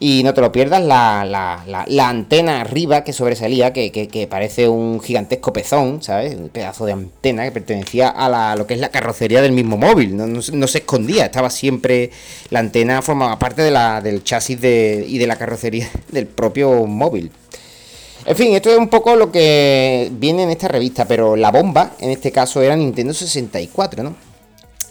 Y 0.00 0.22
no 0.22 0.32
te 0.32 0.40
lo 0.40 0.52
pierdas, 0.52 0.80
la, 0.84 1.24
la, 1.24 1.84
la, 1.88 2.08
antena 2.08 2.60
arriba 2.60 3.02
que 3.02 3.12
sobresalía, 3.12 3.72
que, 3.72 3.90
que, 3.90 4.26
parece 4.28 4.68
un 4.68 5.00
gigantesco 5.00 5.52
pezón, 5.52 6.02
¿sabes? 6.04 6.36
Un 6.36 6.50
pedazo 6.50 6.86
de 6.86 6.92
antena 6.92 7.42
que 7.42 7.50
pertenecía 7.50 8.08
a 8.08 8.28
la, 8.28 8.54
lo 8.54 8.64
que 8.64 8.74
es 8.74 8.80
la 8.80 8.90
carrocería 8.90 9.42
del 9.42 9.50
mismo 9.50 9.76
móvil. 9.76 10.16
No, 10.16 10.28
no, 10.28 10.66
se 10.68 10.78
escondía, 10.78 11.24
estaba 11.24 11.50
siempre. 11.50 12.12
La 12.50 12.60
antena 12.60 13.02
formaba 13.02 13.40
parte 13.40 13.62
de 13.62 13.72
la, 13.72 14.00
del 14.00 14.22
chasis 14.22 14.60
de, 14.60 15.04
y 15.08 15.18
de 15.18 15.26
la 15.26 15.34
carrocería 15.34 15.90
del 16.12 16.28
propio 16.28 16.86
móvil. 16.86 17.32
En 18.24 18.36
fin, 18.36 18.54
esto 18.54 18.70
es 18.70 18.78
un 18.78 18.88
poco 18.88 19.16
lo 19.16 19.32
que 19.32 20.10
viene 20.12 20.44
en 20.44 20.50
esta 20.50 20.68
revista, 20.68 21.06
pero 21.06 21.34
la 21.34 21.50
bomba, 21.50 21.96
en 21.98 22.10
este 22.10 22.30
caso, 22.30 22.62
era 22.62 22.76
Nintendo 22.76 23.14
64, 23.14 24.04
¿no? 24.04 24.14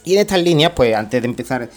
Y 0.04 0.16
en 0.16 0.22
estas 0.22 0.42
líneas, 0.42 0.74
pues 0.76 0.94
antes 0.96 1.22
de 1.22 1.28
empezar 1.28 1.70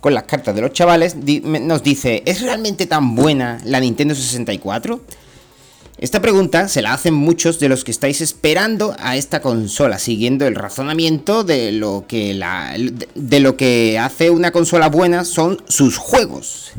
con 0.00 0.14
las 0.14 0.24
cartas 0.24 0.54
de 0.54 0.60
los 0.60 0.72
chavales, 0.72 1.16
nos 1.16 1.82
dice, 1.82 2.22
¿es 2.26 2.40
realmente 2.40 2.86
tan 2.86 3.14
buena 3.14 3.60
la 3.64 3.80
Nintendo 3.80 4.14
64? 4.14 5.00
Esta 5.98 6.22
pregunta 6.22 6.68
se 6.68 6.80
la 6.80 6.92
hacen 6.92 7.14
muchos 7.14 7.58
de 7.58 7.68
los 7.68 7.82
que 7.82 7.90
estáis 7.90 8.20
esperando 8.20 8.94
a 9.00 9.16
esta 9.16 9.40
consola, 9.40 9.98
siguiendo 9.98 10.46
el 10.46 10.54
razonamiento 10.54 11.42
de 11.42 11.72
lo 11.72 12.04
que, 12.06 12.40
de 13.16 13.40
lo 13.40 13.56
que 13.56 13.98
hace 13.98 14.30
una 14.30 14.52
consola 14.52 14.88
buena 14.88 15.24
son 15.24 15.60
sus 15.66 15.96
juegos. 15.96 16.70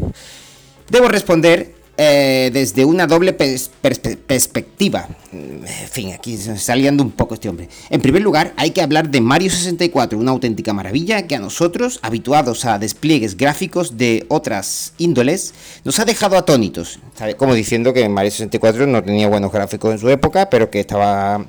Debo 0.90 1.10
responder 1.10 1.76
eh, 2.02 2.50
desde 2.54 2.86
una 2.86 3.08
doble 3.08 3.34
perspectiva. 3.34 5.10
En 5.34 5.90
fin, 5.92 6.14
aquí 6.14 6.40
liando 6.78 7.04
un 7.04 7.12
poco 7.12 7.34
este 7.34 7.50
hombre. 7.50 7.68
En 7.90 8.00
primer 8.00 8.22
lugar, 8.22 8.54
hay 8.56 8.72
que 8.72 8.82
hablar 8.82 9.10
de 9.10 9.20
Mario 9.20 9.50
64, 9.50 10.18
una 10.18 10.32
auténtica 10.32 10.72
maravilla 10.72 11.28
que 11.28 11.36
a 11.36 11.40
nosotros, 11.40 12.00
habituados 12.02 12.64
a 12.64 12.80
despliegues 12.80 13.36
gráficos 13.36 13.98
de 13.98 14.26
otras 14.30 14.94
índoles, 14.98 15.54
nos 15.84 16.00
ha 16.00 16.06
dejado 16.06 16.38
atónitos. 16.38 17.00
Como 17.36 17.54
diciendo 17.54 17.92
que 17.92 18.08
Mario 18.08 18.32
64 18.32 18.88
no 18.88 19.04
tenía 19.04 19.28
buenos 19.28 19.52
gráficos 19.52 19.92
en 19.92 20.00
su 20.00 20.08
época, 20.08 20.50
pero 20.50 20.70
que 20.70 20.80
estaba. 20.80 21.46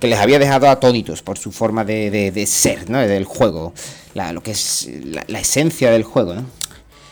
que 0.00 0.08
les 0.08 0.18
había 0.18 0.40
dejado 0.40 0.68
atónitos 0.68 1.22
por 1.22 1.38
su 1.38 1.52
forma 1.52 1.84
de, 1.84 2.44
ser, 2.48 2.90
¿no? 2.90 2.98
Del 2.98 3.24
juego. 3.24 3.72
lo 4.14 4.42
que 4.42 4.50
es 4.50 4.88
la, 5.04 5.24
la 5.28 5.38
esencia 5.38 5.92
del 5.92 6.02
juego, 6.02 6.34
¿no? 6.34 6.57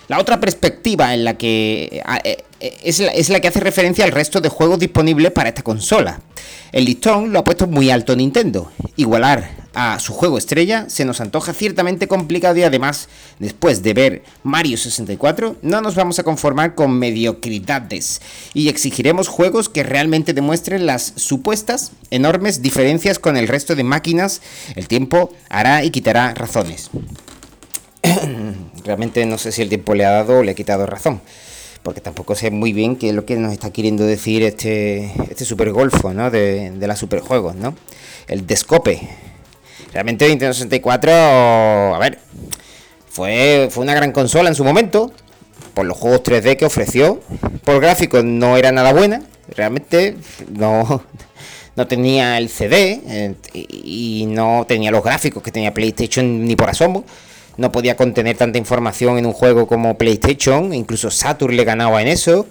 La 0.08 0.20
otra 0.20 0.38
perspectiva 0.38 1.14
en 1.14 1.24
la 1.24 1.36
que 1.36 2.02
eh, 2.24 2.44
eh, 2.60 2.76
es 2.84 3.28
la, 3.28 3.40
que 3.40 3.48
hace 3.48 3.60
referencia 3.60 4.04
al 4.04 4.12
resto 4.12 4.40
de 4.40 4.48
juegos 4.48 4.78
disponibles 4.78 5.32
para 5.32 5.48
esta 5.48 5.62
consola. 5.62 6.20
El 6.70 6.84
listón 6.84 7.32
lo 7.32 7.40
ha 7.40 7.44
puesto 7.44 7.66
muy 7.66 7.90
alto 7.90 8.14
Nintendo. 8.14 8.70
Igualar 8.96 9.50
a 9.74 9.98
su 9.98 10.12
juego 10.12 10.38
estrella 10.38 10.88
se 10.88 11.04
nos 11.04 11.20
antoja 11.20 11.52
ciertamente 11.52 12.08
complicado 12.08 12.56
y 12.56 12.62
además, 12.62 13.08
después 13.40 13.82
de 13.82 13.94
ver 13.94 14.22
Mario 14.42 14.78
64, 14.78 15.56
no 15.62 15.80
nos 15.80 15.96
vamos 15.96 16.18
a 16.18 16.22
conformar 16.22 16.74
con 16.74 16.98
mediocridades 16.98 18.22
y 18.54 18.68
exigiremos 18.68 19.28
juegos 19.28 19.68
que 19.68 19.82
realmente 19.82 20.32
demuestren 20.32 20.86
las 20.86 21.14
supuestas 21.16 21.92
enormes 22.10 22.62
diferencias 22.62 23.18
con 23.18 23.36
el 23.36 23.48
resto 23.48 23.74
de 23.74 23.84
máquinas. 23.84 24.40
El 24.76 24.86
tiempo 24.88 25.32
hará 25.48 25.82
y 25.82 25.90
quitará 25.90 26.32
razones. 26.32 26.90
realmente 28.86 29.26
no 29.26 29.36
sé 29.36 29.52
si 29.52 29.62
el 29.62 29.68
tiempo 29.68 29.94
le 29.94 30.04
ha 30.04 30.10
dado 30.10 30.38
o 30.38 30.42
le 30.42 30.52
ha 30.52 30.54
quitado 30.54 30.86
razón. 30.86 31.20
Porque 31.82 32.00
tampoco 32.00 32.34
sé 32.34 32.50
muy 32.50 32.72
bien 32.72 32.96
qué 32.96 33.10
es 33.10 33.14
lo 33.14 33.26
que 33.26 33.36
nos 33.36 33.52
está 33.52 33.70
queriendo 33.70 34.04
decir 34.04 34.42
este, 34.42 35.12
este 35.30 35.44
super 35.44 35.70
golfo, 35.72 36.12
¿no? 36.12 36.30
De, 36.30 36.70
de 36.70 36.86
la 36.86 36.96
superjuegos, 36.96 37.54
¿no? 37.54 37.76
El 38.26 38.46
descope. 38.46 39.00
Realmente 39.92 40.28
Nintendo 40.28 40.52
64, 40.52 41.12
a 41.12 41.98
ver, 41.98 42.18
fue, 43.08 43.68
fue 43.70 43.84
una 43.84 43.94
gran 43.94 44.12
consola 44.12 44.48
en 44.48 44.54
su 44.54 44.64
momento. 44.64 45.12
Por 45.74 45.86
los 45.86 45.96
juegos 45.96 46.22
3D 46.22 46.56
que 46.56 46.64
ofreció. 46.64 47.20
Por 47.64 47.80
gráficos 47.80 48.24
no 48.24 48.56
era 48.56 48.72
nada 48.72 48.92
buena. 48.92 49.22
Realmente 49.48 50.16
no, 50.50 51.04
no 51.76 51.86
tenía 51.86 52.38
el 52.38 52.48
CD 52.48 53.00
eh, 53.06 53.34
y 53.54 54.26
no 54.26 54.64
tenía 54.66 54.90
los 54.90 55.04
gráficos 55.04 55.42
que 55.42 55.52
tenía 55.52 55.72
PlayStation 55.72 56.44
ni 56.44 56.56
por 56.56 56.68
asomo 56.68 57.04
no 57.56 57.72
podía 57.72 57.96
contener 57.96 58.36
tanta 58.36 58.58
información 58.58 59.18
en 59.18 59.26
un 59.26 59.32
juego 59.32 59.66
como 59.66 59.96
PlayStation, 59.96 60.72
incluso 60.74 61.10
Saturn 61.10 61.56
le 61.56 61.64
ganaba 61.64 62.02
en 62.02 62.08
eso. 62.08 62.46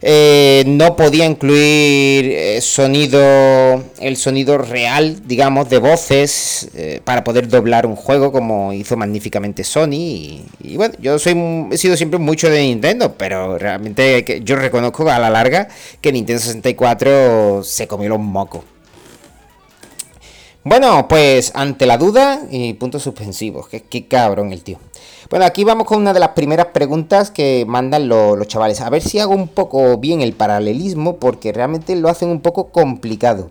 Eh, 0.00 0.62
no 0.66 0.94
podía 0.94 1.24
incluir 1.24 2.30
eh, 2.30 2.60
sonido, 2.60 3.82
el 3.98 4.16
sonido 4.16 4.56
real, 4.56 5.26
digamos, 5.26 5.68
de 5.70 5.78
voces 5.78 6.68
eh, 6.74 7.00
para 7.04 7.24
poder 7.24 7.48
doblar 7.48 7.84
un 7.84 7.96
juego 7.96 8.30
como 8.30 8.72
hizo 8.72 8.96
magníficamente 8.96 9.64
Sony. 9.64 10.44
Y, 10.62 10.76
bueno, 10.76 10.94
yo 11.00 11.18
soy, 11.18 11.34
he 11.72 11.78
sido 11.78 11.96
siempre 11.96 12.20
mucho 12.20 12.48
de 12.48 12.60
Nintendo, 12.60 13.14
pero 13.18 13.58
realmente 13.58 14.40
yo 14.44 14.54
reconozco 14.54 15.08
a 15.10 15.18
la 15.18 15.30
larga 15.30 15.66
que 16.00 16.12
Nintendo 16.12 16.40
64 16.42 17.64
se 17.64 17.88
comió 17.88 18.10
los 18.10 18.20
mocos. 18.20 18.62
Bueno, 20.68 21.08
pues 21.08 21.50
ante 21.54 21.86
la 21.86 21.96
duda 21.96 22.42
y 22.50 22.74
puntos 22.74 23.02
suspensivos. 23.02 23.68
Qué, 23.70 24.06
cabrón 24.06 24.52
el 24.52 24.62
tío. 24.62 24.76
Bueno, 25.30 25.46
aquí 25.46 25.64
vamos 25.64 25.86
con 25.86 25.96
una 25.96 26.12
de 26.12 26.20
las 26.20 26.30
primeras 26.30 26.66
preguntas 26.74 27.30
que 27.30 27.64
mandan 27.66 28.06
los 28.06 28.46
chavales. 28.48 28.82
A 28.82 28.90
ver 28.90 29.00
si 29.00 29.18
hago 29.18 29.32
un 29.32 29.48
poco 29.48 29.96
bien 29.96 30.20
el 30.20 30.34
paralelismo 30.34 31.16
porque 31.16 31.54
realmente 31.54 31.96
lo 31.96 32.10
hacen 32.10 32.28
un 32.28 32.42
poco 32.42 32.68
complicado. 32.68 33.50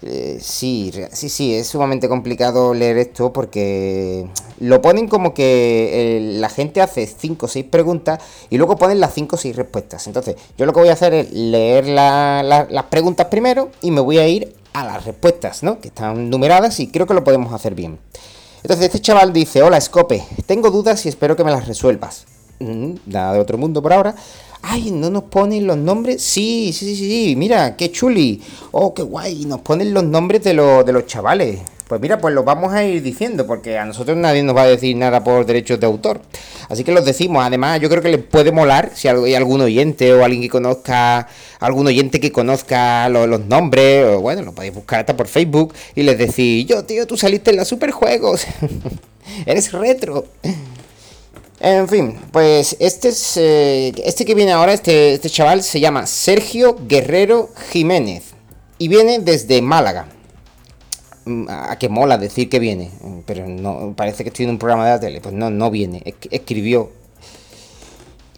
Eh, 0.00 0.38
sí, 0.40 0.92
sí, 1.12 1.28
sí, 1.28 1.54
es 1.54 1.66
sumamente 1.66 2.08
complicado 2.08 2.72
leer 2.72 2.96
esto 2.96 3.34
porque 3.34 4.26
lo 4.58 4.80
ponen 4.80 5.08
como 5.08 5.34
que 5.34 6.16
eh, 6.16 6.20
la 6.38 6.48
gente 6.48 6.80
hace 6.80 7.06
5 7.06 7.44
o 7.44 7.48
6 7.50 7.66
preguntas 7.70 8.18
y 8.48 8.56
luego 8.56 8.76
ponen 8.76 8.98
las 8.98 9.12
5 9.12 9.36
o 9.36 9.38
6 9.38 9.56
respuestas. 9.56 10.06
Entonces, 10.06 10.36
yo 10.56 10.64
lo 10.64 10.72
que 10.72 10.80
voy 10.80 10.88
a 10.88 10.94
hacer 10.94 11.12
es 11.12 11.32
leer 11.32 11.86
las 11.86 12.84
preguntas 12.88 13.26
primero 13.26 13.70
y 13.82 13.90
me 13.90 14.00
voy 14.00 14.16
a 14.16 14.26
ir 14.26 14.54
a 14.80 14.84
las 14.84 15.04
respuestas, 15.06 15.62
¿no? 15.62 15.80
Que 15.80 15.88
están 15.88 16.28
numeradas 16.28 16.80
y 16.80 16.88
creo 16.88 17.06
que 17.06 17.14
lo 17.14 17.24
podemos 17.24 17.52
hacer 17.52 17.74
bien. 17.74 17.98
Entonces 18.62 18.86
este 18.86 19.00
chaval 19.00 19.32
dice, 19.32 19.62
hola 19.62 19.80
Scope, 19.80 20.22
tengo 20.44 20.70
dudas 20.70 21.06
y 21.06 21.08
espero 21.08 21.34
que 21.34 21.44
me 21.44 21.50
las 21.50 21.66
resuelvas. 21.66 22.26
Mm, 22.58 22.94
nada 23.06 23.32
de 23.32 23.40
otro 23.40 23.56
mundo 23.56 23.80
por 23.80 23.92
ahora. 23.94 24.14
Ay, 24.60 24.90
¿no 24.90 25.08
nos 25.08 25.24
ponen 25.24 25.66
los 25.66 25.78
nombres? 25.78 26.22
Sí, 26.22 26.72
sí, 26.74 26.94
sí, 26.94 26.96
sí, 26.96 27.36
mira, 27.36 27.76
qué 27.76 27.90
chuli. 27.90 28.42
Oh, 28.72 28.92
qué 28.92 29.02
guay, 29.02 29.46
nos 29.46 29.60
ponen 29.60 29.94
los 29.94 30.04
nombres 30.04 30.42
de, 30.42 30.50
de 30.52 30.92
los 30.92 31.06
chavales. 31.06 31.60
Pues 31.88 32.00
mira, 32.00 32.18
pues 32.18 32.34
lo 32.34 32.42
vamos 32.42 32.72
a 32.72 32.82
ir 32.82 33.00
diciendo, 33.00 33.46
porque 33.46 33.78
a 33.78 33.84
nosotros 33.84 34.16
nadie 34.16 34.42
nos 34.42 34.56
va 34.56 34.62
a 34.62 34.66
decir 34.66 34.96
nada 34.96 35.22
por 35.22 35.46
derechos 35.46 35.78
de 35.78 35.86
autor. 35.86 36.20
Así 36.68 36.82
que 36.82 36.90
los 36.90 37.04
decimos. 37.04 37.44
Además, 37.44 37.80
yo 37.80 37.88
creo 37.88 38.02
que 38.02 38.08
les 38.08 38.24
puede 38.24 38.50
molar 38.50 38.90
si 38.94 39.06
hay 39.06 39.36
algún 39.36 39.60
oyente 39.60 40.12
o 40.12 40.24
alguien 40.24 40.42
que 40.42 40.48
conozca, 40.48 41.28
algún 41.60 41.86
oyente 41.86 42.18
que 42.18 42.32
conozca 42.32 43.08
los, 43.08 43.46
nombres, 43.46 44.04
o 44.04 44.20
bueno, 44.20 44.42
lo 44.42 44.52
podéis 44.52 44.74
buscar 44.74 45.00
hasta 45.00 45.16
por 45.16 45.28
Facebook 45.28 45.74
y 45.94 46.02
les 46.02 46.18
decís, 46.18 46.66
yo 46.66 46.84
tío, 46.84 47.06
tú 47.06 47.16
saliste 47.16 47.52
en 47.52 47.58
la 47.58 47.64
Superjuegos. 47.64 48.44
Eres 49.46 49.70
retro. 49.70 50.24
En 51.60 51.88
fin, 51.88 52.18
pues 52.32 52.76
este 52.80 53.08
es 53.08 53.36
eh, 53.36 53.92
este 54.04 54.24
que 54.24 54.34
viene 54.34 54.52
ahora, 54.52 54.72
este, 54.72 55.14
este 55.14 55.30
chaval 55.30 55.62
se 55.62 55.78
llama 55.78 56.06
Sergio 56.06 56.76
Guerrero 56.88 57.50
Jiménez 57.70 58.24
y 58.76 58.88
viene 58.88 59.20
desde 59.20 59.62
Málaga. 59.62 60.15
Mm, 61.26 61.48
a 61.48 61.76
que 61.76 61.88
mola 61.88 62.18
decir 62.18 62.48
que 62.48 62.60
viene, 62.60 62.88
pero 63.26 63.48
no 63.48 63.94
parece 63.96 64.22
que 64.22 64.28
estoy 64.28 64.44
en 64.44 64.52
un 64.52 64.58
programa 64.58 64.84
de 64.84 64.90
la 64.92 65.00
tele, 65.00 65.20
pues 65.20 65.34
no, 65.34 65.50
no 65.50 65.72
viene, 65.72 66.14
escribió. 66.30 66.92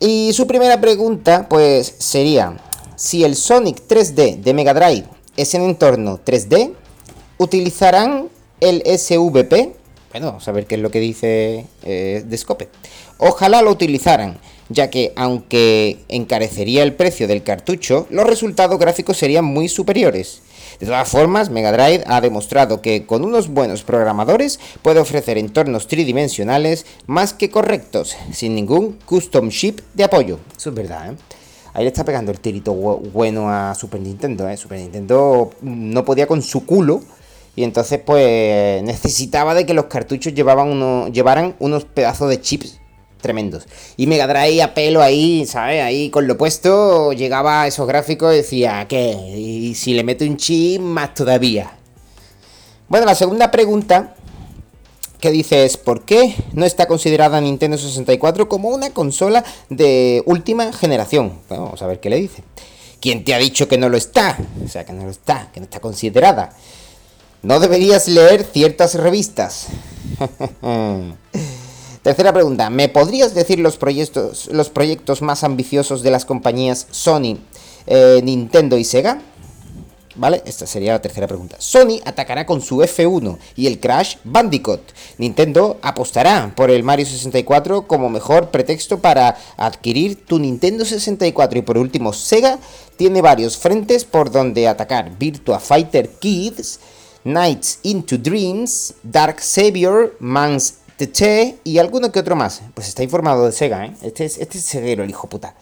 Y 0.00 0.32
su 0.32 0.46
primera 0.46 0.80
pregunta, 0.80 1.48
pues 1.50 1.96
sería, 1.98 2.56
si 2.96 3.24
el 3.24 3.36
Sonic 3.36 3.86
3D 3.86 4.38
de 4.38 4.54
Mega 4.54 4.72
Drive 4.72 5.04
es 5.36 5.52
en 5.52 5.64
entorno 5.64 6.18
3D, 6.24 6.72
¿utilizarán 7.36 8.30
el 8.58 8.82
SVP? 8.86 9.74
Bueno, 10.12 10.28
vamos 10.28 10.48
a 10.48 10.52
ver 10.52 10.64
qué 10.64 10.76
es 10.76 10.80
lo 10.80 10.90
que 10.90 11.00
dice 11.00 11.66
eh, 11.82 12.24
Descope. 12.24 12.70
Ojalá 13.18 13.60
lo 13.60 13.70
utilizaran, 13.70 14.38
ya 14.70 14.88
que 14.88 15.12
aunque 15.14 15.98
encarecería 16.08 16.84
el 16.84 16.94
precio 16.94 17.28
del 17.28 17.42
cartucho, 17.42 18.06
los 18.08 18.26
resultados 18.26 18.78
gráficos 18.78 19.18
serían 19.18 19.44
muy 19.44 19.68
superiores. 19.68 20.40
De 20.80 20.86
todas 20.86 21.08
formas, 21.08 21.50
Mega 21.50 21.72
Drive 21.72 22.04
ha 22.06 22.20
demostrado 22.20 22.80
que 22.80 23.04
con 23.04 23.24
unos 23.24 23.48
buenos 23.48 23.82
programadores 23.82 24.60
puede 24.80 25.00
ofrecer 25.00 25.36
entornos 25.36 25.88
tridimensionales 25.88 26.86
más 27.06 27.34
que 27.34 27.50
correctos, 27.50 28.16
sin 28.32 28.54
ningún 28.54 28.96
custom 29.04 29.48
chip 29.48 29.80
de 29.94 30.04
apoyo. 30.04 30.38
Eso 30.56 30.70
es 30.70 30.76
verdad, 30.76 31.12
¿eh? 31.12 31.16
Ahí 31.74 31.84
le 31.84 31.88
está 31.88 32.04
pegando 32.04 32.30
el 32.30 32.40
tirito 32.40 32.72
bueno 32.72 33.50
a 33.50 33.74
Super 33.74 34.00
Nintendo, 34.00 34.48
¿eh? 34.48 34.56
Super 34.56 34.78
Nintendo 34.78 35.50
no 35.62 36.04
podía 36.04 36.26
con 36.26 36.42
su 36.42 36.64
culo 36.64 37.00
y 37.56 37.64
entonces 37.64 38.00
pues 38.04 38.82
necesitaba 38.82 39.54
de 39.54 39.66
que 39.66 39.74
los 39.74 39.86
cartuchos 39.86 40.32
llevaban 40.32 41.12
llevaran 41.12 41.56
unos 41.58 41.84
pedazos 41.84 42.30
de 42.30 42.40
chips 42.40 42.80
tremendos. 43.20 43.64
Y 43.96 44.06
Mega 44.06 44.26
Drive 44.26 44.62
a 44.62 44.74
pelo 44.74 45.02
ahí, 45.02 45.46
¿sabes? 45.46 45.82
Ahí 45.82 46.10
con 46.10 46.26
lo 46.26 46.38
puesto, 46.38 47.12
llegaba 47.12 47.62
a 47.62 47.66
esos 47.66 47.86
gráficos 47.86 48.32
y 48.32 48.38
decía, 48.38 48.86
¿qué? 48.88 49.12
Y 49.36 49.74
si 49.74 49.94
le 49.94 50.04
meto 50.04 50.24
un 50.24 50.36
chip, 50.36 50.80
más 50.80 51.14
todavía. 51.14 51.72
Bueno, 52.88 53.06
la 53.06 53.14
segunda 53.14 53.50
pregunta 53.50 54.14
que 55.20 55.30
dice 55.30 55.64
es 55.64 55.76
¿por 55.76 56.04
qué 56.04 56.34
no 56.52 56.64
está 56.64 56.86
considerada 56.86 57.40
Nintendo 57.40 57.76
64 57.76 58.48
como 58.48 58.68
una 58.68 58.90
consola 58.90 59.44
de 59.68 60.22
última 60.26 60.72
generación? 60.72 61.40
vamos 61.48 61.82
a 61.82 61.86
ver 61.86 62.00
qué 62.00 62.10
le 62.10 62.16
dice. 62.16 62.42
¿Quién 63.00 63.24
te 63.24 63.34
ha 63.34 63.38
dicho 63.38 63.68
que 63.68 63.78
no 63.78 63.88
lo 63.88 63.96
está? 63.96 64.36
O 64.64 64.68
sea, 64.68 64.84
que 64.84 64.92
no 64.92 65.04
lo 65.04 65.10
está, 65.10 65.50
que 65.52 65.60
no 65.60 65.64
está 65.64 65.80
considerada. 65.80 66.50
No 67.42 67.60
deberías 67.60 68.08
leer 68.08 68.44
ciertas 68.44 68.94
revistas. 68.94 69.66
Tercera 72.08 72.32
pregunta, 72.32 72.70
¿me 72.70 72.88
podrías 72.88 73.34
decir 73.34 73.58
los 73.58 73.76
proyectos, 73.76 74.48
los 74.50 74.70
proyectos 74.70 75.20
más 75.20 75.44
ambiciosos 75.44 76.00
de 76.02 76.10
las 76.10 76.24
compañías 76.24 76.86
Sony, 76.90 77.36
eh, 77.86 78.22
Nintendo 78.24 78.78
y 78.78 78.84
Sega? 78.84 79.20
¿Vale? 80.14 80.42
Esta 80.46 80.66
sería 80.66 80.94
la 80.94 81.02
tercera 81.02 81.26
pregunta. 81.26 81.56
Sony 81.58 82.00
atacará 82.06 82.46
con 82.46 82.62
su 82.62 82.78
F1 82.78 83.36
y 83.56 83.66
el 83.66 83.78
Crash 83.78 84.16
Bandicoot. 84.24 84.80
Nintendo 85.18 85.76
apostará 85.82 86.50
por 86.56 86.70
el 86.70 86.82
Mario 86.82 87.04
64 87.04 87.86
como 87.86 88.08
mejor 88.08 88.50
pretexto 88.50 89.00
para 89.00 89.36
adquirir 89.58 90.24
tu 90.24 90.38
Nintendo 90.38 90.86
64. 90.86 91.58
Y 91.58 91.62
por 91.62 91.76
último, 91.76 92.14
Sega 92.14 92.58
tiene 92.96 93.20
varios 93.20 93.58
frentes 93.58 94.06
por 94.06 94.30
donde 94.30 94.66
atacar. 94.66 95.18
Virtua 95.18 95.60
Fighter 95.60 96.08
Kids, 96.08 96.80
Nights 97.24 97.80
into 97.82 98.16
Dreams, 98.16 98.94
Dark 99.02 99.42
Savior, 99.42 100.16
Man's 100.20 100.78
TT 100.98 101.60
y 101.64 101.78
alguno 101.78 102.12
que 102.12 102.20
otro 102.20 102.36
más. 102.36 102.60
Pues 102.74 102.88
está 102.88 103.02
informado 103.02 103.46
de 103.46 103.52
Sega, 103.52 103.86
¿eh? 103.86 103.94
Este 104.02 104.24
es, 104.24 104.36
este 104.38 104.58
es 104.58 104.64
ceguero, 104.64 105.04
el 105.04 105.10
hijo 105.10 105.28
puta. 105.28 105.54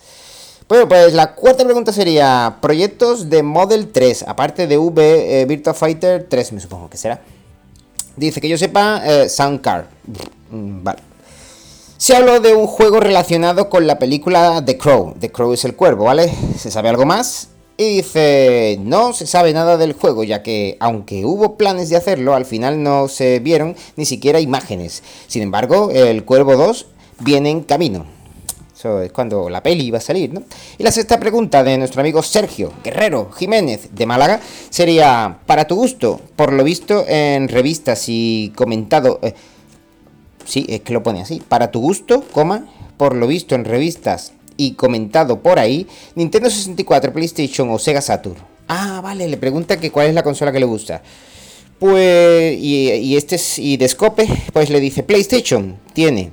Bueno, 0.69 0.89
pues 0.89 1.13
la 1.15 1.35
cuarta 1.35 1.63
pregunta 1.65 1.93
sería 1.93 2.59
proyectos 2.61 3.31
de 3.31 3.45
Model 3.45 3.93
3, 3.93 4.25
aparte 4.27 4.67
de 4.67 4.77
V 4.77 5.41
eh, 5.41 5.45
Virtua 5.45 5.75
Fighter 5.75 6.27
3, 6.29 6.53
me 6.55 6.61
supongo 6.61 6.91
que 6.91 6.97
será. 6.97 7.21
Dice 8.17 8.41
que 8.41 8.49
yo 8.49 8.59
sepa, 8.59 9.03
eh, 9.05 9.29
Soundcard. 9.29 9.85
Mm, 10.51 10.83
vale. 10.83 11.03
Se 11.99 12.17
habló 12.17 12.41
de 12.41 12.55
un 12.55 12.67
juego 12.67 12.99
relacionado 12.99 13.71
con 13.71 13.87
la 13.87 13.99
película 13.99 14.63
The 14.65 14.77
Crow. 14.77 15.15
The 15.21 15.31
Crow 15.31 15.53
es 15.53 15.65
el 15.65 15.77
cuervo, 15.77 16.07
¿vale? 16.07 16.33
¿Se 16.59 16.71
sabe 16.71 16.89
algo 16.89 17.07
más? 17.07 17.51
Y 17.79 17.97
dice, 17.97 18.79
no 18.81 19.13
se 19.13 19.27
sabe 19.27 19.53
nada 19.53 19.77
del 19.77 19.93
juego, 19.93 20.25
ya 20.25 20.43
que 20.43 20.79
aunque 20.81 21.27
hubo 21.27 21.57
planes 21.57 21.91
de 21.91 21.97
hacerlo, 21.97 22.35
al 22.35 22.47
final 22.47 22.83
no 22.83 23.09
se 23.09 23.39
vieron 23.39 23.77
ni 23.97 24.07
siquiera 24.07 24.41
imágenes. 24.41 25.03
Sin 25.27 25.43
embargo, 25.43 25.91
el 25.91 26.25
Cuervo 26.25 26.57
2 26.57 26.87
viene 27.21 27.51
en 27.51 27.63
camino. 27.63 28.07
Eso 28.75 29.03
es 29.03 29.13
cuando 29.13 29.51
la 29.51 29.63
peli 29.63 29.85
iba 29.85 29.99
a 29.99 30.03
salir, 30.03 30.33
¿no? 30.33 30.43
Y 30.79 30.85
la 30.85 30.91
sexta 30.91 31.21
pregunta 31.21 31.63
de 31.63 31.77
nuestro 31.77 32.01
amigo 32.01 32.23
Sergio 32.23 32.73
Guerrero 32.83 33.31
Jiménez 33.33 33.91
de 33.93 34.07
Málaga 34.07 34.41
sería, 34.71 35.41
para 35.45 35.67
tu 35.67 35.77
gusto, 35.77 36.21
por 36.35 36.55
lo 36.55 36.65
visto 36.65 37.05
en 37.07 37.49
revistas 37.49 38.05
y 38.09 38.53
comentado... 38.57 39.19
Eh, 39.23 39.35
sí, 40.47 40.65
es 40.69 40.81
que 40.81 40.95
lo 40.95 41.03
pone 41.03 41.21
así. 41.21 41.43
Para 41.47 41.71
tu 41.71 41.81
gusto, 41.81 42.23
coma, 42.33 42.69
por 42.97 43.15
lo 43.15 43.27
visto 43.27 43.55
en 43.55 43.67
revistas 43.67 44.33
y 44.57 44.73
comentado 44.73 45.41
por 45.41 45.59
ahí, 45.59 45.87
Nintendo 46.15 46.51
64, 46.51 47.13
PlayStation 47.13 47.71
o 47.71 47.79
Sega 47.79 48.01
Saturn. 48.01 48.37
Ah, 48.69 49.01
vale, 49.03 49.29
le 49.29 49.37
pregunta 49.37 49.79
que 49.79 49.91
cuál 49.91 50.09
es 50.09 50.15
la 50.15 50.23
consola 50.23 50.53
que 50.53 50.61
le 50.61 50.67
gusta. 50.67 51.03
Pues, 51.79 52.59
y, 52.59 53.17
este 53.17 53.37
es, 53.37 53.59
y 53.59 53.77
de 53.77 53.89
Scope, 53.89 54.27
pues 54.53 54.71
le 54.71 54.81
dice 54.81 55.03
PlayStation, 55.03 55.77
tiene 55.93 56.31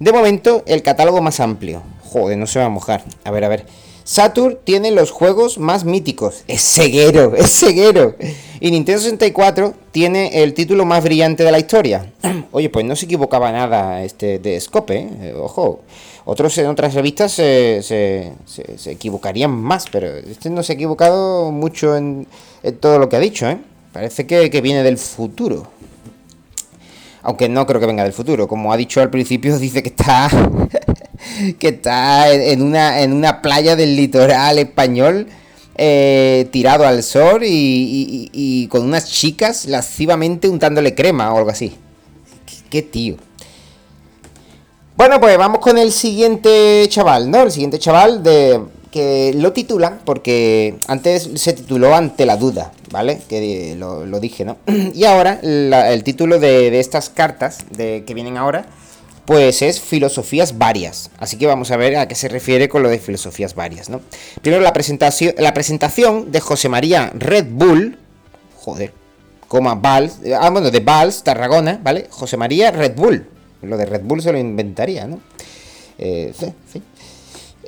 de 0.00 0.12
momento, 0.12 0.64
el 0.66 0.82
catálogo 0.82 1.22
más 1.22 1.40
amplio. 1.40 1.82
Joder, 2.02 2.36
no 2.36 2.46
se 2.46 2.58
va 2.58 2.64
a 2.64 2.68
mojar. 2.68 3.04
A 3.24 3.30
ver, 3.30 3.44
a 3.44 3.48
ver. 3.48 3.64
Saturn 4.02 4.58
tiene 4.64 4.90
los 4.90 5.10
juegos 5.10 5.56
más 5.56 5.84
míticos. 5.84 6.42
Es 6.48 6.62
ceguero, 6.62 7.34
es 7.36 7.50
ceguero. 7.58 8.16
Y 8.60 8.70
Nintendo 8.70 9.00
64 9.00 9.72
tiene 9.92 10.42
el 10.42 10.52
título 10.52 10.84
más 10.84 11.02
brillante 11.02 11.44
de 11.44 11.52
la 11.52 11.58
historia. 11.58 12.12
Oye, 12.52 12.70
pues 12.70 12.84
no 12.84 12.96
se 12.96 13.06
equivocaba 13.06 13.52
nada 13.52 14.02
este 14.02 14.38
de 14.38 14.60
Scope, 14.60 14.94
¿eh? 14.94 15.34
ojo. 15.38 15.80
Otros 16.26 16.56
en 16.56 16.66
otras 16.66 16.94
revistas 16.94 17.32
se, 17.32 17.82
se, 17.82 18.90
equivocarían 18.90 19.50
más, 19.50 19.86
pero 19.90 20.08
este 20.16 20.48
no 20.48 20.62
se 20.62 20.72
ha 20.72 20.74
equivocado 20.74 21.50
mucho 21.50 21.96
en, 21.96 22.26
todo 22.80 22.98
lo 22.98 23.10
que 23.10 23.16
ha 23.16 23.20
dicho, 23.20 23.46
¿eh? 23.48 23.58
Parece 23.92 24.26
que, 24.26 24.48
viene 24.60 24.82
del 24.82 24.98
futuro 24.98 25.68
aunque 27.26 27.48
no 27.48 27.66
creo 27.66 27.80
que 27.80 27.86
venga 27.86 28.02
del 28.02 28.12
futuro. 28.12 28.46
Como 28.46 28.70
ha 28.70 28.76
dicho 28.76 29.00
al 29.00 29.08
principio, 29.08 29.58
dice 29.58 29.82
que 29.82 29.88
está 29.88 30.28
que 31.58 31.68
está 31.68 32.30
en 32.30 32.60
una, 32.60 33.00
en 33.00 33.14
una 33.14 33.40
playa 33.40 33.76
del 33.76 33.96
litoral 33.96 34.58
español. 34.58 35.26
Eh, 35.76 36.48
tirado 36.52 36.86
al 36.86 37.02
sol 37.02 37.40
y, 37.42 38.68
con 38.70 38.84
unas 38.84 39.10
chicas 39.10 39.66
lascivamente 39.66 40.48
untándole 40.48 40.94
crema 40.94 41.32
o 41.32 41.38
algo 41.38 41.50
así. 41.50 41.74
qué 42.70 42.82
tío. 42.82 43.16
Bueno, 44.96 45.20
pues 45.20 45.36
vamos 45.36 45.58
con 45.58 45.76
el 45.76 45.90
siguiente 45.90 46.86
chaval, 46.88 47.28
¿no? 47.28 47.42
El 47.42 47.50
siguiente 47.50 47.80
chaval 47.80 48.22
de 48.22 48.60
que 48.92 49.34
lo 49.34 49.52
titulan 49.52 49.98
porque 50.04 50.76
antes 50.86 51.28
se 51.34 51.52
tituló 51.52 51.96
Ante 51.96 52.24
la 52.24 52.36
duda, 52.36 52.70
¿vale? 52.92 53.20
Que 53.28 53.74
lo, 53.76 54.20
dije, 54.20 54.44
¿no? 54.44 54.56
Y 54.94 55.02
ahora 55.02 55.40
el 55.42 56.04
título 56.04 56.38
de, 56.38 56.78
estas 56.78 57.10
cartas 57.10 57.58
de, 57.76 58.04
que 58.06 58.14
vienen 58.14 58.36
ahora, 58.36 58.66
pues 59.24 59.62
es 59.62 59.80
Filosofías 59.80 60.58
Varias. 60.58 61.10
Así 61.18 61.38
que 61.38 61.48
vamos 61.48 61.72
a 61.72 61.76
ver 61.76 61.96
a 61.96 62.06
qué 62.06 62.14
se 62.14 62.28
refiere 62.28 62.68
con 62.68 62.84
lo 62.84 62.88
de 62.88 63.00
Filosofías 63.00 63.56
Varias, 63.56 63.88
¿no? 63.88 64.00
Primero 64.42 64.62
la 64.62 64.72
presentación, 64.72 65.34
la 65.38 65.54
presentación 65.54 66.30
de 66.30 66.38
José 66.38 66.68
María 66.68 67.10
Red 67.14 67.46
Bull, 67.50 67.98
joder, 68.54 68.92
coma 69.48 69.74
Vals, 69.74 70.20
ah, 70.40 70.50
bueno, 70.50 70.70
de 70.70 70.78
Vals, 70.78 71.24
Tarragona, 71.24 71.80
¿vale? 71.82 72.06
José 72.10 72.36
María 72.36 72.70
Red 72.70 72.94
Bull. 72.94 73.33
Lo 73.64 73.76
de 73.76 73.86
Red 73.86 74.02
Bull 74.02 74.22
se 74.22 74.32
lo 74.32 74.38
inventaría, 74.38 75.06
¿no? 75.06 75.20
Eh, 75.98 76.32
sí, 76.38 76.46
sí. 76.72 76.82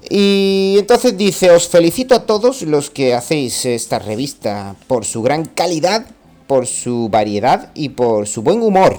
Y 0.08 0.76
entonces 0.78 1.16
dice, 1.16 1.50
os 1.50 1.68
felicito 1.68 2.14
a 2.14 2.26
todos 2.26 2.62
los 2.62 2.90
que 2.90 3.14
hacéis 3.14 3.64
esta 3.64 3.98
revista 3.98 4.76
por 4.86 5.04
su 5.04 5.22
gran 5.22 5.46
calidad, 5.46 6.06
por 6.46 6.66
su 6.66 7.08
variedad 7.08 7.70
y 7.74 7.90
por 7.90 8.26
su 8.28 8.42
buen 8.42 8.62
humor. 8.62 8.96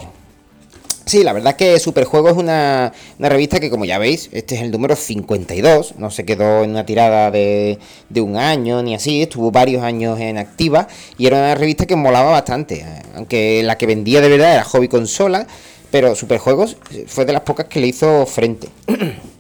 Sí, 1.08 1.24
la 1.24 1.32
verdad 1.32 1.56
que 1.56 1.80
Superjuego 1.80 2.28
es 2.28 2.36
una, 2.36 2.92
revista 3.18 3.62
que 3.62 3.70
como 3.70 3.86
ya 3.86 3.98
veis, 3.98 4.30
este 4.34 4.56
es 4.56 4.62
el 4.62 4.72
número 4.72 4.94
52, 4.94 5.96
no 5.98 6.12
se 6.12 6.26
quedó 6.26 6.66
en 6.66 6.72
una 6.72 6.86
tirada 6.86 7.32
de, 7.32 7.80
de, 8.10 8.20
un 8.20 8.36
año 8.36 8.84
ni 8.84 8.94
así, 8.94 9.22
estuvo 9.22 9.50
varios 9.50 9.84
años 9.84 10.20
en 10.20 10.38
activa 10.38 10.90
y 11.18 11.28
era 11.28 11.38
una 11.38 11.56
revista 11.56 11.86
que 11.86 11.96
molaba 11.96 12.32
bastante, 12.32 12.86
aunque 13.16 13.64
la 13.64 13.78
que 13.78 13.86
vendía 13.86 14.20
de 14.20 14.28
verdad 14.28 14.56
era 14.56 14.66
Hobby 14.66 14.90
Consola, 14.90 15.48
pero 15.92 16.16
Superjuegos 16.16 16.78
fue 17.08 17.26
de 17.26 17.34
las 17.34 17.42
pocas 17.42 17.68
que 17.68 17.80
le 17.80 17.88
hizo 17.88 18.26
frente. 18.26 18.70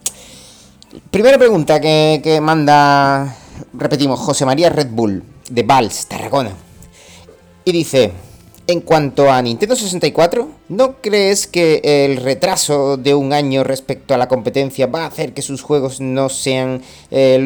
Primera 1.12 1.38
pregunta 1.38 1.80
que, 1.80 2.40
manda, 2.42 3.36
repetimos, 3.74 4.20
José 4.20 4.46
María 4.46 4.70
Red 4.70 4.90
Bull, 4.90 5.24
de 5.50 5.64
Vals, 5.64 6.08
Tarragona. 6.08 6.52
Y 7.66 7.72
dice, 7.72 8.12
en 8.68 8.82
cuanto 8.82 9.30
a 9.30 9.42
Nintendo 9.42 9.76
64, 9.76 10.50
¿no 10.70 11.02
crees 11.02 11.46
que 11.48 11.82
el 11.84 12.18
retraso 12.18 12.98
de 12.98 13.14
un 13.14 13.34
año 13.34 13.64
respecto 13.64 14.14
a 14.14 14.18
la 14.18 14.28
competencia 14.28 14.88
va 14.88 15.04
a 15.04 15.08
hacer 15.08 15.34
que 15.34 15.42
sus 15.42 15.62
juegos 15.62 16.02
no 16.02 16.30
sean 16.30 16.82
eh, 17.12 17.38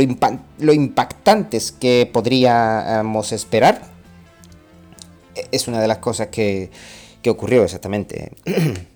lo, 0.59 0.73
impactantes 0.73 1.71
que 1.71 2.09
podríamos 2.11 3.31
esperar? 3.31 3.81
E-, 5.35 5.47
es 5.51 5.67
una 5.67 5.81
de 5.81 5.87
las 5.87 5.97
cosas 5.97 6.27
que, 6.27 6.69
que 7.21 7.29
ocurrió 7.29 7.63
exactamente. 7.63 8.31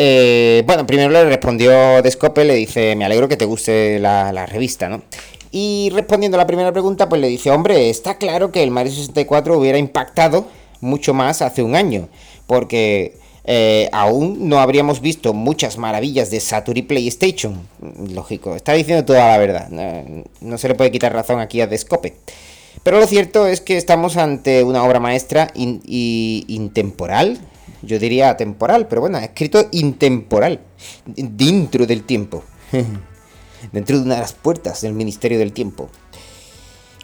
Eh, 0.00 0.62
bueno, 0.64 0.86
primero 0.86 1.10
le 1.10 1.24
respondió 1.24 2.02
Descope, 2.02 2.44
le 2.44 2.54
dice, 2.54 2.94
me 2.94 3.04
alegro 3.04 3.26
que 3.28 3.36
te 3.36 3.44
guste 3.44 3.98
la, 3.98 4.46
revista, 4.46 4.88
¿no? 4.88 5.02
Y 5.50 5.90
respondiendo 5.92 6.36
a 6.36 6.38
la 6.38 6.46
primera 6.46 6.70
pregunta, 6.72 7.08
pues 7.08 7.20
le 7.20 7.26
dice, 7.26 7.50
hombre, 7.50 7.90
está 7.90 8.16
claro 8.16 8.52
que 8.52 8.62
el 8.62 8.70
Mario 8.70 8.92
64 8.92 9.58
hubiera 9.58 9.76
impactado 9.76 10.46
mucho 10.80 11.14
más 11.14 11.42
hace 11.42 11.64
un 11.64 11.74
año, 11.74 12.08
porque 12.46 13.16
eh, 13.44 13.88
aún 13.90 14.48
no 14.48 14.60
habríamos 14.60 15.00
visto 15.00 15.32
muchas 15.34 15.78
maravillas 15.78 16.30
de 16.30 16.38
Saturn 16.38 16.78
y 16.78 16.82
PlayStation. 16.82 17.66
Lógico, 18.12 18.54
está 18.54 18.74
diciendo 18.74 19.04
toda 19.04 19.26
la 19.26 19.38
verdad, 19.38 19.68
no, 20.40 20.58
se 20.58 20.68
le 20.68 20.76
puede 20.76 20.92
quitar 20.92 21.12
razón 21.12 21.40
aquí 21.40 21.60
a 21.60 21.66
Descope. 21.66 22.14
Pero 22.84 23.00
lo 23.00 23.06
cierto 23.08 23.48
es 23.48 23.60
que 23.60 23.76
estamos 23.76 24.16
ante 24.16 24.62
una 24.62 24.84
obra 24.84 25.00
maestra 25.00 25.50
y 25.54 26.44
intemporal, 26.46 27.40
yo 27.82 27.98
diría 27.98 28.36
temporal, 28.36 28.86
pero 28.88 29.00
bueno, 29.00 29.18
escrito 29.18 29.68
intemporal, 29.72 30.60
dentro 31.06 31.86
del 31.86 32.04
tiempo, 32.04 32.44
dentro 33.72 33.98
de 33.98 34.04
una 34.04 34.16
de 34.16 34.20
las 34.20 34.32
puertas 34.32 34.80
del 34.82 34.94
Ministerio 34.94 35.38
del 35.38 35.52
Tiempo. 35.52 35.88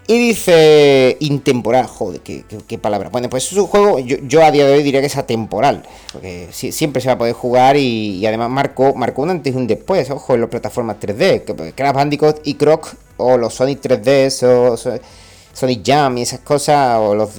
Y 0.07 0.19
dice 0.19 1.17
intemporal, 1.21 1.87
joder, 1.87 2.21
qué, 2.21 2.79
palabra. 2.79 3.09
Bueno, 3.09 3.31
pues 3.31 3.51
es 3.51 3.57
un 3.57 3.67
juego, 3.67 3.99
yo, 3.99 4.45
a 4.45 4.51
día 4.51 4.67
de 4.67 4.75
hoy 4.75 4.83
diría 4.83 5.01
que 5.01 5.07
es 5.07 5.17
atemporal, 5.17 5.83
porque 6.13 6.49
siempre 6.53 7.01
se 7.01 7.09
va 7.09 7.15
a 7.15 7.19
poder 7.19 7.33
jugar 7.33 7.79
y, 7.79 8.25
además 8.27 8.51
marcó, 8.51 8.95
marcó 8.95 9.23
un 9.23 9.31
antes 9.31 9.55
y 9.55 9.57
un 9.57 9.67
después, 9.67 10.11
ojo, 10.11 10.35
en 10.35 10.43
las 10.43 10.51
plataformas 10.51 10.99
3D, 11.01 11.75
Crash 11.75 11.95
Bandicoot 11.95 12.41
y 12.45 12.55
Croc, 12.55 12.95
o 13.17 13.39
los 13.39 13.55
Sonic 13.55 13.81
3D, 13.81 15.01
Sonic 15.55 15.83
Jam 15.85 16.19
y 16.19 16.23
esas 16.23 16.41
cosas, 16.41 16.99
o 17.01 17.15
los 17.15 17.31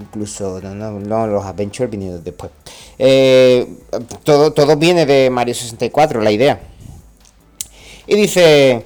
incluso 0.00 0.60
no, 0.60 1.26
los 1.26 1.44
Adventures 1.44 1.90
vinieron 1.90 2.24
después. 2.24 2.50
Eh, 2.98 3.66
todo, 4.24 4.52
todo 4.52 4.76
viene 4.76 5.06
de 5.06 5.30
Mario 5.30 5.54
64, 5.54 6.20
la 6.20 6.32
idea. 6.32 6.60
Y 8.06 8.16
dice 8.16 8.82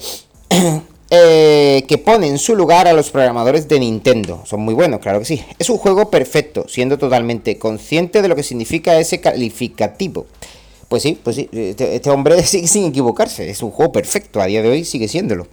eh, 1.11 1.85
que 1.89 1.99
pone 1.99 2.27
en 2.27 2.39
su 2.39 2.55
lugar 2.55 2.87
a 2.89 2.93
los 2.93 3.11
programadores 3.11 3.69
de 3.69 3.81
Nintendo. 3.81 4.43
Son 4.45 4.61
muy 4.61 4.75
buenos, 4.75 5.01
claro 5.01 5.21
que 5.21 5.25
sí. 5.25 5.45
Es 5.59 5.71
un 5.71 5.79
juego 5.79 6.11
perfecto, 6.11 6.67
siendo 6.69 6.99
totalmente 6.99 7.59
consciente 7.59 8.23
de 8.23 8.29
lo 8.29 8.37
que 8.37 8.43
significa 8.43 8.99
ese 8.99 9.21
calificativo. 9.21 10.27
Pues 10.89 11.03
sí, 11.03 11.19
pues 11.23 11.37
sí, 11.37 11.49
este, 11.53 11.95
este 11.97 12.11
hombre 12.11 12.43
sigue 12.45 12.67
sin 12.67 12.87
equivocarse. 12.87 13.49
Es 13.49 13.63
un 13.63 13.71
juego 13.71 13.93
perfecto, 13.93 14.41
a 14.41 14.47
día 14.47 14.63
de 14.63 14.69
hoy 14.69 14.85
sigue 14.85 15.09
siéndolo. 15.09 15.47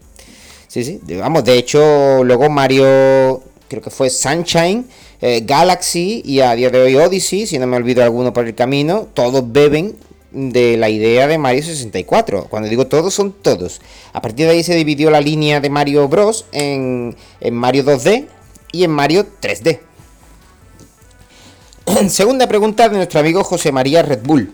Sí, 0.75 0.83
sí, 0.83 0.99
vamos, 1.15 1.45
de 1.45 1.57
hecho, 1.57 2.21
luego 2.25 2.49
Mario, 2.49 3.41
creo 3.69 3.81
que 3.81 3.89
fue 3.89 4.09
Sunshine, 4.09 4.85
eh, 5.21 5.41
Galaxy 5.45 6.21
y 6.25 6.41
a 6.41 6.53
día 6.53 6.69
de 6.69 6.81
hoy 6.81 6.97
Odyssey, 6.97 7.47
si 7.47 7.57
no 7.57 7.65
me 7.65 7.77
olvido 7.77 8.03
alguno 8.03 8.33
por 8.33 8.45
el 8.45 8.55
camino, 8.55 9.07
todos 9.13 9.53
beben 9.53 9.95
de 10.33 10.75
la 10.75 10.89
idea 10.89 11.27
de 11.27 11.37
Mario 11.37 11.63
64. 11.63 12.47
Cuando 12.49 12.67
digo 12.67 12.87
todos, 12.87 13.13
son 13.13 13.31
todos. 13.31 13.79
A 14.11 14.21
partir 14.21 14.47
de 14.47 14.51
ahí 14.51 14.63
se 14.63 14.75
dividió 14.75 15.09
la 15.11 15.21
línea 15.21 15.61
de 15.61 15.69
Mario 15.69 16.09
Bros. 16.09 16.43
en, 16.51 17.15
en 17.39 17.53
Mario 17.53 17.85
2D 17.85 18.27
y 18.73 18.83
en 18.83 18.91
Mario 18.91 19.25
3D. 19.41 19.79
Segunda 22.09 22.49
pregunta 22.49 22.89
de 22.89 22.97
nuestro 22.97 23.21
amigo 23.21 23.45
José 23.45 23.71
María 23.71 24.03
Red 24.03 24.23
Bull. 24.23 24.53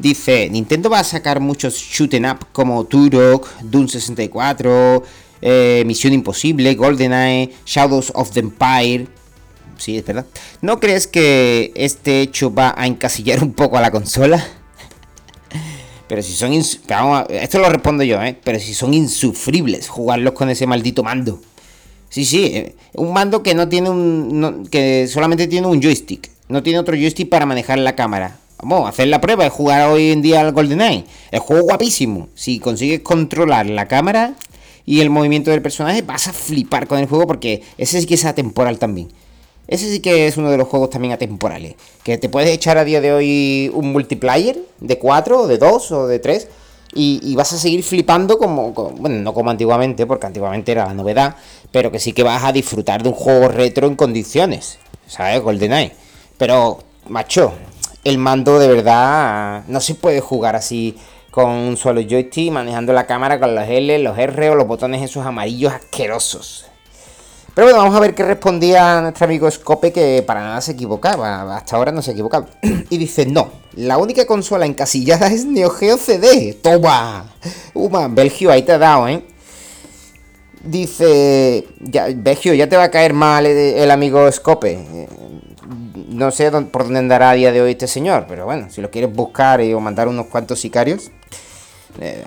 Dice, 0.00 0.48
Nintendo 0.48 0.88
va 0.88 1.00
a 1.00 1.04
sacar 1.04 1.40
muchos 1.40 1.74
shooting 1.74 2.24
up 2.24 2.46
como 2.52 2.84
Turok, 2.84 3.46
Doom 3.60 3.86
64, 3.86 5.02
eh, 5.42 5.82
Misión 5.84 6.14
Imposible, 6.14 6.74
GoldenEye, 6.74 7.52
Shadows 7.66 8.10
of 8.14 8.30
the 8.30 8.40
Empire. 8.40 9.06
Sí, 9.76 9.98
es 9.98 10.06
verdad. 10.06 10.24
¿No 10.62 10.80
crees 10.80 11.06
que 11.06 11.72
este 11.74 12.22
hecho 12.22 12.50
va 12.54 12.74
a 12.78 12.86
encasillar 12.86 13.42
un 13.42 13.52
poco 13.52 13.76
a 13.76 13.82
la 13.82 13.90
consola? 13.90 14.42
Pero 16.08 16.22
si 16.22 16.32
son... 16.32 16.54
esto 16.54 17.58
lo 17.58 17.68
respondo 17.68 18.02
yo, 18.02 18.22
¿eh? 18.22 18.38
Pero 18.42 18.58
si 18.58 18.72
son 18.72 18.94
insufribles 18.94 19.90
jugarlos 19.90 20.32
con 20.32 20.48
ese 20.48 20.66
maldito 20.66 21.02
mando. 21.02 21.42
Sí, 22.08 22.24
sí, 22.24 22.46
eh, 22.46 22.74
un 22.94 23.12
mando 23.12 23.42
que 23.42 23.54
no 23.54 23.68
tiene 23.68 23.90
un... 23.90 24.66
que 24.70 25.06
solamente 25.08 25.46
tiene 25.46 25.66
un 25.66 25.82
joystick. 25.82 26.30
No 26.48 26.62
tiene 26.62 26.78
otro 26.78 26.96
joystick 26.96 27.28
para 27.28 27.44
manejar 27.44 27.78
la 27.78 27.94
cámara. 27.94 28.39
Vamos, 28.62 28.88
hacer 28.90 29.08
la 29.08 29.22
prueba 29.22 29.44
de 29.44 29.50
jugar 29.50 29.88
hoy 29.88 30.10
en 30.10 30.20
día 30.20 30.40
al 30.40 30.52
GoldenEye. 30.52 31.04
El 31.30 31.40
juego 31.40 31.62
guapísimo. 31.62 32.28
Si 32.34 32.58
consigues 32.58 33.00
controlar 33.00 33.66
la 33.66 33.88
cámara 33.88 34.34
y 34.84 35.00
el 35.00 35.08
movimiento 35.08 35.50
del 35.50 35.62
personaje, 35.62 36.02
vas 36.02 36.28
a 36.28 36.34
flipar 36.34 36.86
con 36.86 36.98
el 36.98 37.06
juego 37.06 37.26
porque 37.26 37.62
ese 37.78 38.00
sí 38.00 38.06
que 38.06 38.14
es 38.14 38.24
atemporal 38.26 38.78
también. 38.78 39.08
Ese 39.66 39.90
sí 39.90 40.00
que 40.00 40.26
es 40.26 40.36
uno 40.36 40.50
de 40.50 40.58
los 40.58 40.68
juegos 40.68 40.90
también 40.90 41.14
atemporales. 41.14 41.76
Que 42.02 42.18
te 42.18 42.28
puedes 42.28 42.50
echar 42.50 42.76
a 42.76 42.84
día 42.84 43.00
de 43.00 43.12
hoy 43.12 43.70
un 43.72 43.92
multiplayer 43.92 44.60
de 44.80 44.98
4, 44.98 45.46
de 45.46 45.56
2 45.56 45.92
o 45.92 46.06
de 46.06 46.18
3. 46.18 46.48
Y, 46.92 47.36
vas 47.36 47.52
a 47.52 47.58
seguir 47.58 47.84
flipando 47.84 48.36
como, 48.36 48.72
Bueno, 48.72 49.22
no 49.22 49.32
como 49.32 49.50
antiguamente, 49.50 50.06
porque 50.06 50.26
antiguamente 50.26 50.72
era 50.72 50.86
la 50.86 50.92
novedad. 50.92 51.36
Pero 51.70 51.90
que 51.90 52.00
sí 52.00 52.12
que 52.12 52.24
vas 52.24 52.44
a 52.44 52.52
disfrutar 52.52 53.02
de 53.02 53.08
un 53.08 53.14
juego 53.14 53.48
retro 53.48 53.86
en 53.86 53.94
condiciones. 53.94 54.78
¿Sabes? 55.06 55.40
GoldenEye. 55.40 55.92
Pero, 56.36 56.80
macho, 57.08 57.52
el 58.04 58.18
mando 58.18 58.58
de 58.58 58.68
verdad 58.68 59.64
no 59.68 59.80
se 59.80 59.94
puede 59.94 60.20
jugar 60.20 60.56
así 60.56 60.96
con 61.30 61.50
un 61.50 61.76
solo 61.76 62.00
joystick, 62.00 62.52
manejando 62.52 62.92
la 62.92 63.06
cámara 63.06 63.38
con 63.38 63.54
los 63.54 63.68
L, 63.68 63.98
los 64.00 64.18
R 64.18 64.50
o 64.50 64.54
los 64.54 64.66
botones 64.66 65.02
esos 65.02 65.24
amarillos 65.24 65.72
asquerosos. 65.72 66.66
Pero 67.54 67.66
bueno, 67.66 67.82
vamos 67.82 67.96
a 67.96 68.00
ver 68.00 68.14
qué 68.14 68.22
respondía 68.22 69.00
nuestro 69.00 69.24
amigo 69.24 69.50
Scope, 69.50 69.92
que 69.92 70.22
para 70.24 70.40
nada 70.40 70.60
se 70.60 70.72
equivocaba. 70.72 71.56
Hasta 71.56 71.76
ahora 71.76 71.90
no 71.90 72.00
se 72.00 72.10
ha 72.10 72.14
equivocado. 72.14 72.46
y 72.62 72.96
dice, 72.96 73.26
no, 73.26 73.50
la 73.74 73.98
única 73.98 74.24
consola 74.24 74.66
encasillada 74.66 75.26
es 75.26 75.44
Neo 75.44 75.70
Geo 75.70 75.96
CD. 75.96 76.54
¡Toma! 76.54 77.26
Uma, 77.74 78.08
Belgio, 78.08 78.50
ahí 78.50 78.62
te 78.62 78.72
ha 78.72 78.78
dado, 78.78 79.08
¿eh? 79.08 79.24
Dice, 80.62 81.66
ya, 81.80 82.08
Belgio, 82.14 82.54
ya 82.54 82.68
te 82.68 82.76
va 82.76 82.84
a 82.84 82.90
caer 82.90 83.14
mal 83.14 83.46
el, 83.46 83.90
amigo 83.90 84.30
Scope. 84.30 85.08
No 86.20 86.30
sé 86.30 86.50
por 86.50 86.84
dónde 86.84 86.98
andará 86.98 87.30
a 87.30 87.32
día 87.32 87.50
de 87.50 87.62
hoy 87.62 87.70
este 87.70 87.88
señor, 87.88 88.26
pero 88.28 88.44
bueno, 88.44 88.68
si 88.68 88.82
lo 88.82 88.90
quieres 88.90 89.10
buscar 89.10 89.58
o 89.62 89.80
mandar 89.80 90.06
unos 90.06 90.26
cuantos 90.26 90.60
sicarios, 90.60 91.10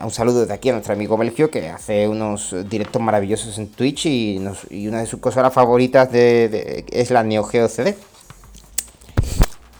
un 0.02 0.10
saludo 0.10 0.42
desde 0.42 0.54
aquí 0.56 0.70
a 0.70 0.72
nuestro 0.72 0.96
amigo 0.96 1.16
Belgio 1.16 1.52
que 1.52 1.70
hace 1.70 2.08
unos 2.08 2.56
directos 2.68 3.00
maravillosos 3.00 3.56
en 3.60 3.68
Twitch 3.68 4.08
y, 4.08 4.40
una 4.88 5.02
de 5.02 5.06
sus 5.06 5.20
cosas 5.20 5.54
favoritas 5.54 6.10
es 6.12 7.12
la 7.12 7.22
Neo 7.22 7.44
Geo 7.44 7.70
CD. 7.70 7.96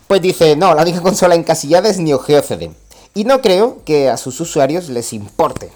Pues 0.08 0.22
dice, 0.22 0.56
no, 0.56 0.76
la 0.76 0.84
única 0.84 1.02
consola 1.02 1.34
encasillada 1.34 1.90
es 1.90 1.98
Neo 1.98 2.20
Geo 2.20 2.44
CD. 2.44 2.70
Y 3.16 3.24
no 3.24 3.42
creo 3.42 3.84
que 3.84 4.10
a 4.10 4.18
sus 4.18 4.40
usuarios 4.40 4.90
les 4.90 5.12
importe. 5.14 5.72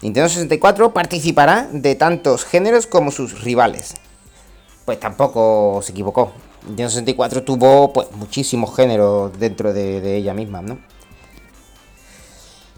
Nintendo 0.00 0.28
64 0.28 0.94
participará 0.94 1.68
de 1.72 1.96
tantos 1.96 2.44
géneros 2.44 2.86
como 2.86 3.10
sus 3.10 3.42
rivales. 3.42 3.94
Pues 4.84 5.00
tampoco 5.00 5.80
se 5.82 5.90
equivocó. 5.90 6.32
Nintendo 6.66 6.90
64 6.90 7.42
tuvo 7.42 7.92
pues 7.92 8.08
muchísimos 8.12 8.74
géneros 8.74 9.38
dentro 9.38 9.72
de, 9.72 10.00
de 10.00 10.16
ella 10.16 10.34
misma, 10.34 10.62
¿no? 10.62 10.78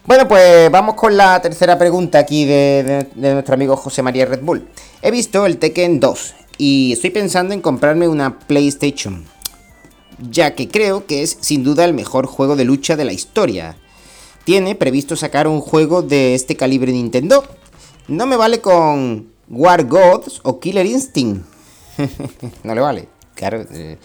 Bueno, 0.05 0.27
pues 0.27 0.69
vamos 0.69 0.97
con 0.97 1.17
la 1.17 1.41
tercera 1.41 1.79
pregunta 1.79 2.19
aquí 2.19 2.45
de, 2.45 3.07
nuestro 3.15 3.55
amigo 3.55 3.77
José 3.77 4.03
María 4.03 4.27
Red 4.27 4.41
Bull. 4.43 4.67
He 5.01 5.13
visto 5.13 5.47
el 5.47 5.59
Tekken 5.59 6.01
2 6.01 6.35
y 6.59 6.93
estoy 6.93 7.11
pensando 7.11 7.55
en 7.55 7.61
comprarme 7.61 8.09
una 8.09 8.41
PlayStation, 8.41 9.25
ya 10.19 10.57
que 10.57 10.67
creo 10.67 11.07
que 11.07 11.23
es 11.23 11.39
sin 11.41 11.63
duda 11.63 11.85
el 11.85 11.95
mejor 11.95 12.27
juego 12.27 12.57
de 12.57 12.65
lucha 12.65 12.97
de 12.97 13.05
la 13.05 13.13
historia. 13.13 13.77
Tiene 14.45 14.75
previsto 14.75 15.15
sacar 15.15 15.47
un 15.47 15.61
juego 15.61 16.03
de 16.03 16.35
este 16.35 16.57
calibre 16.57 16.91
Nintendo. 16.91 17.45
No 18.09 18.27
me 18.27 18.37
vale 18.37 18.61
con 18.61 19.29
War 19.49 19.85
Gods 19.85 20.41
o 20.43 20.59
Killer 20.59 20.85
Instinct. 20.85 21.47
no 22.65 22.75
le 22.75 22.81
vale. 22.81 23.09
Claro, 23.35 23.65
eh, 23.73 23.99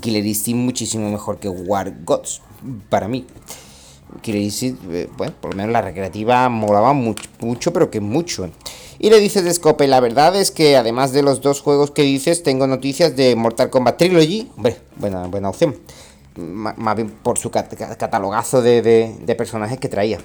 Killer 0.00 0.24
Instinct 0.24 0.60
muchísimo 0.60 1.10
mejor 1.10 1.38
que 1.38 1.48
War 1.48 1.92
Gods 2.04 2.40
para 2.88 3.08
mí. 3.08 3.26
Quiere 4.22 4.40
decir, 4.40 4.78
eh, 4.90 5.08
bueno, 5.16 5.34
por 5.40 5.50
lo 5.52 5.56
menos 5.56 5.72
la 5.72 5.82
recreativa 5.82 6.48
molaba 6.48 6.92
mucho, 6.92 7.72
pero 7.72 7.90
que 7.90 8.00
mucho. 8.00 8.48
Y 8.98 9.10
le 9.10 9.18
dices 9.20 9.44
de 9.44 9.52
Scope, 9.52 9.88
la 9.88 10.00
verdad 10.00 10.36
es 10.36 10.50
que 10.50 10.76
además 10.76 11.12
de 11.12 11.22
los 11.22 11.40
dos 11.40 11.60
juegos 11.60 11.90
que 11.90 12.02
dices, 12.02 12.42
tengo 12.42 12.66
noticias 12.66 13.16
de 13.16 13.34
Mortal 13.34 13.70
Kombat 13.70 13.98
Trilogy. 13.98 14.50
Hombre, 14.56 14.76
buena, 14.96 15.26
buena 15.26 15.48
opción. 15.48 15.76
más 16.36 16.96
bien 16.96 17.10
por 17.10 17.38
su 17.38 17.50
catalogazo 17.50 18.62
de, 18.62 19.34
personajes 19.36 19.78
que 19.78 19.88
traía. 19.88 20.20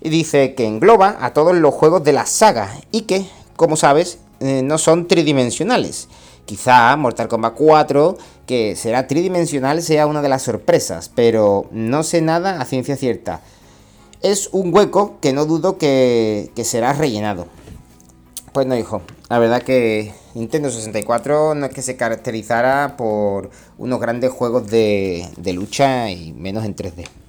y 0.00 0.08
dice 0.08 0.54
que 0.54 0.66
engloba 0.66 1.18
a 1.20 1.32
todos 1.32 1.54
los 1.54 1.72
juegos 1.72 2.02
de 2.02 2.12
la 2.12 2.26
saga 2.26 2.68
y 2.90 3.02
que, 3.02 3.24
como 3.56 3.76
sabes, 3.76 4.18
eh, 4.40 4.62
no 4.64 4.76
son 4.76 5.06
tridimensionales. 5.06 6.08
Quizá 6.44 6.96
Mortal 6.96 7.28
Kombat 7.28 7.54
4, 7.54 8.16
que 8.46 8.74
será 8.76 9.06
tridimensional, 9.06 9.82
sea 9.82 10.06
una 10.06 10.22
de 10.22 10.28
las 10.28 10.42
sorpresas, 10.42 11.10
pero 11.14 11.66
no 11.70 12.02
sé 12.02 12.20
nada 12.20 12.60
a 12.60 12.64
ciencia 12.64 12.96
cierta. 12.96 13.40
Es 14.20 14.48
un 14.52 14.74
hueco 14.74 15.18
que 15.20 15.32
no 15.32 15.46
dudo 15.46 15.78
que, 15.78 16.50
será 16.64 16.92
rellenado. 16.92 17.46
Pues 18.52 18.66
no, 18.66 18.76
hijo. 18.76 19.02
La 19.30 19.38
verdad 19.38 19.62
que 19.62 20.12
Nintendo 20.34 20.70
64 20.70 21.54
no 21.54 21.66
es 21.66 21.72
que 21.72 21.82
se 21.82 21.96
caracterizara 21.96 22.96
por 22.96 23.50
unos 23.78 24.00
grandes 24.00 24.30
juegos 24.30 24.66
de, 24.66 25.28
de 25.36 25.52
lucha 25.52 26.10
y 26.10 26.32
menos 26.32 26.64
en 26.64 26.76
3D. 26.76 27.21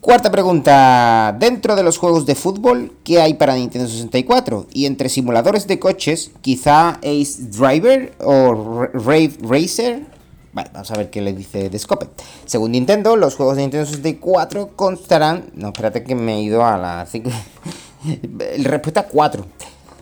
Cuarta 0.00 0.32
pregunta. 0.32 1.36
Dentro 1.38 1.76
de 1.76 1.82
los 1.82 1.98
juegos 1.98 2.24
de 2.24 2.34
fútbol, 2.34 2.92
¿qué 3.04 3.20
hay 3.20 3.34
para 3.34 3.54
Nintendo 3.54 3.86
64? 3.86 4.66
Y 4.72 4.86
entre 4.86 5.10
simuladores 5.10 5.66
de 5.66 5.78
coches, 5.78 6.30
quizá 6.40 6.98
Ace 7.02 7.42
Driver 7.50 8.14
o 8.18 8.86
Rave 8.94 9.34
Racer. 9.42 10.06
Vale, 10.54 10.70
vamos 10.72 10.90
a 10.90 10.96
ver 10.96 11.10
qué 11.10 11.20
le 11.20 11.34
dice 11.34 11.68
de 11.68 11.78
Scope. 11.78 12.08
Según 12.46 12.72
Nintendo, 12.72 13.14
los 13.16 13.34
juegos 13.34 13.56
de 13.56 13.62
Nintendo 13.62 13.84
64 13.84 14.70
constarán. 14.74 15.50
No, 15.54 15.68
espérate 15.68 16.02
que 16.02 16.14
me 16.14 16.38
he 16.38 16.42
ido 16.44 16.64
a 16.64 16.78
la. 16.78 17.06
Respuesta 18.64 19.06
4. 19.06 19.44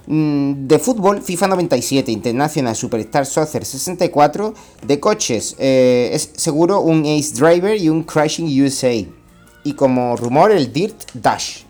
Mm, 0.07 0.69
de 0.69 0.79
fútbol, 0.79 1.23
FIFA 1.23 1.49
97, 1.49 2.13
International 2.13 2.77
Superstar 2.77 3.27
Soccer 3.27 3.65
64. 3.65 4.55
De 4.87 5.01
coches, 5.01 5.57
eh, 5.59 6.11
es 6.13 6.31
seguro 6.37 6.83
un 6.83 7.01
Ace 7.01 7.35
Driver 7.35 7.77
y 7.77 7.89
un 7.89 8.05
Crashing 8.05 8.47
USA 8.63 9.18
y 9.69 9.75
como 9.75 10.17
rumor 10.17 10.51
el 10.51 10.73
Dirt 10.73 11.11
Dash. 11.15 11.63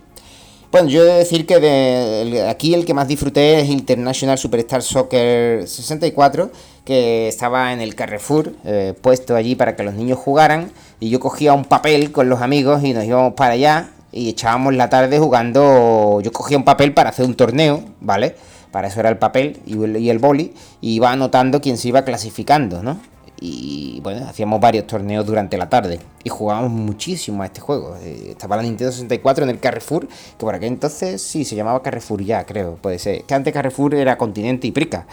Bueno, 0.71 0.89
yo 0.89 1.03
he 1.03 1.07
de 1.07 1.15
decir 1.15 1.47
que 1.47 1.59
de, 1.59 2.47
aquí 2.49 2.75
el 2.75 2.85
que 2.85 2.93
más 2.95 3.09
disfruté 3.09 3.61
es 3.61 3.71
International 3.71 4.37
Superstar 4.37 4.83
Soccer 4.83 5.67
64, 5.67 6.51
que 6.85 7.27
estaba 7.27 7.73
en 7.73 7.81
el 7.81 7.95
Carrefour, 7.95 8.53
eh, 8.65 8.95
puesto 9.01 9.35
allí 9.35 9.55
para 9.55 9.75
que 9.77 9.83
los 9.83 9.95
niños 9.95 10.19
jugaran, 10.19 10.71
y 11.01 11.09
yo 11.09 11.21
cogía 11.21 11.55
un 11.55 11.65
papel 11.65 12.13
con 12.13 12.29
los 12.29 12.43
amigos 12.43 12.85
y 12.85 12.93
nos 12.93 13.05
íbamos 13.05 13.33
para 13.33 13.55
allá 13.55 13.91
y 14.13 14.29
echábamos 14.29 14.75
la 14.75 14.91
tarde 14.91 15.19
jugando, 15.19 16.21
yo 16.23 16.33
cogía 16.33 16.59
un 16.59 16.65
papel 16.65 16.93
para 16.93 17.11
hacer 17.11 17.25
un 17.25 17.35
torneo, 17.35 17.83
¿vale? 18.01 18.37
Para 18.71 18.89
eso 18.89 19.01
era 19.01 19.09
el 19.09 19.17
papel 19.17 19.61
y 19.67 19.83
el, 19.83 19.97
y 19.97 20.11
el 20.11 20.19
boli, 20.19 20.53
y 20.83 20.95
iba 20.95 21.11
anotando 21.11 21.63
quién 21.63 21.79
se 21.79 21.89
iba 21.89 22.03
clasificando, 22.03 22.83
¿no? 22.83 23.01
Y 23.41 24.01
bueno, 24.03 24.27
hacíamos 24.27 24.61
varios 24.61 24.87
torneos 24.87 25.25
durante 25.25 25.57
la 25.57 25.69
tarde 25.69 26.01
y 26.25 26.29
jugábamos 26.29 26.71
muchísimo 26.71 27.43
a 27.43 27.47
este 27.47 27.61
juego. 27.61 27.97
Eh, 28.03 28.31
estaba 28.31 28.57
la 28.57 28.63
Nintendo 28.63 28.93
64 28.93 29.45
en 29.45 29.51
el 29.51 29.61
Carrefour, 29.61 30.09
que 30.09 30.41
por 30.41 30.55
aquel 30.55 30.69
entonces 30.69 31.23
sí 31.23 31.45
se 31.45 31.55
llamaba 31.55 31.83
Carrefour 31.83 32.23
ya, 32.23 32.45
creo, 32.45 32.77
puede 32.77 32.99
ser. 32.99 33.25
Que 33.25 33.35
antes 33.35 33.53
Carrefour 33.53 33.95
era 33.95 34.19
Continente 34.19 34.67
y 34.67 34.73
Prica. 34.73 35.07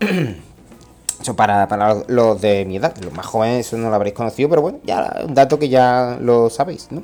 Eso 1.20 1.34
para, 1.34 1.66
para, 1.66 2.04
los 2.06 2.40
de 2.40 2.64
mi 2.64 2.76
edad, 2.76 2.96
los 2.98 3.12
más 3.12 3.26
jóvenes 3.26 3.66
eso 3.66 3.76
no 3.76 3.88
lo 3.88 3.96
habréis 3.96 4.14
conocido, 4.14 4.48
pero 4.48 4.62
bueno, 4.62 4.78
ya 4.84 5.22
un 5.26 5.34
dato 5.34 5.58
que 5.58 5.68
ya 5.68 6.16
lo 6.20 6.48
sabéis, 6.48 6.92
¿no? 6.92 7.02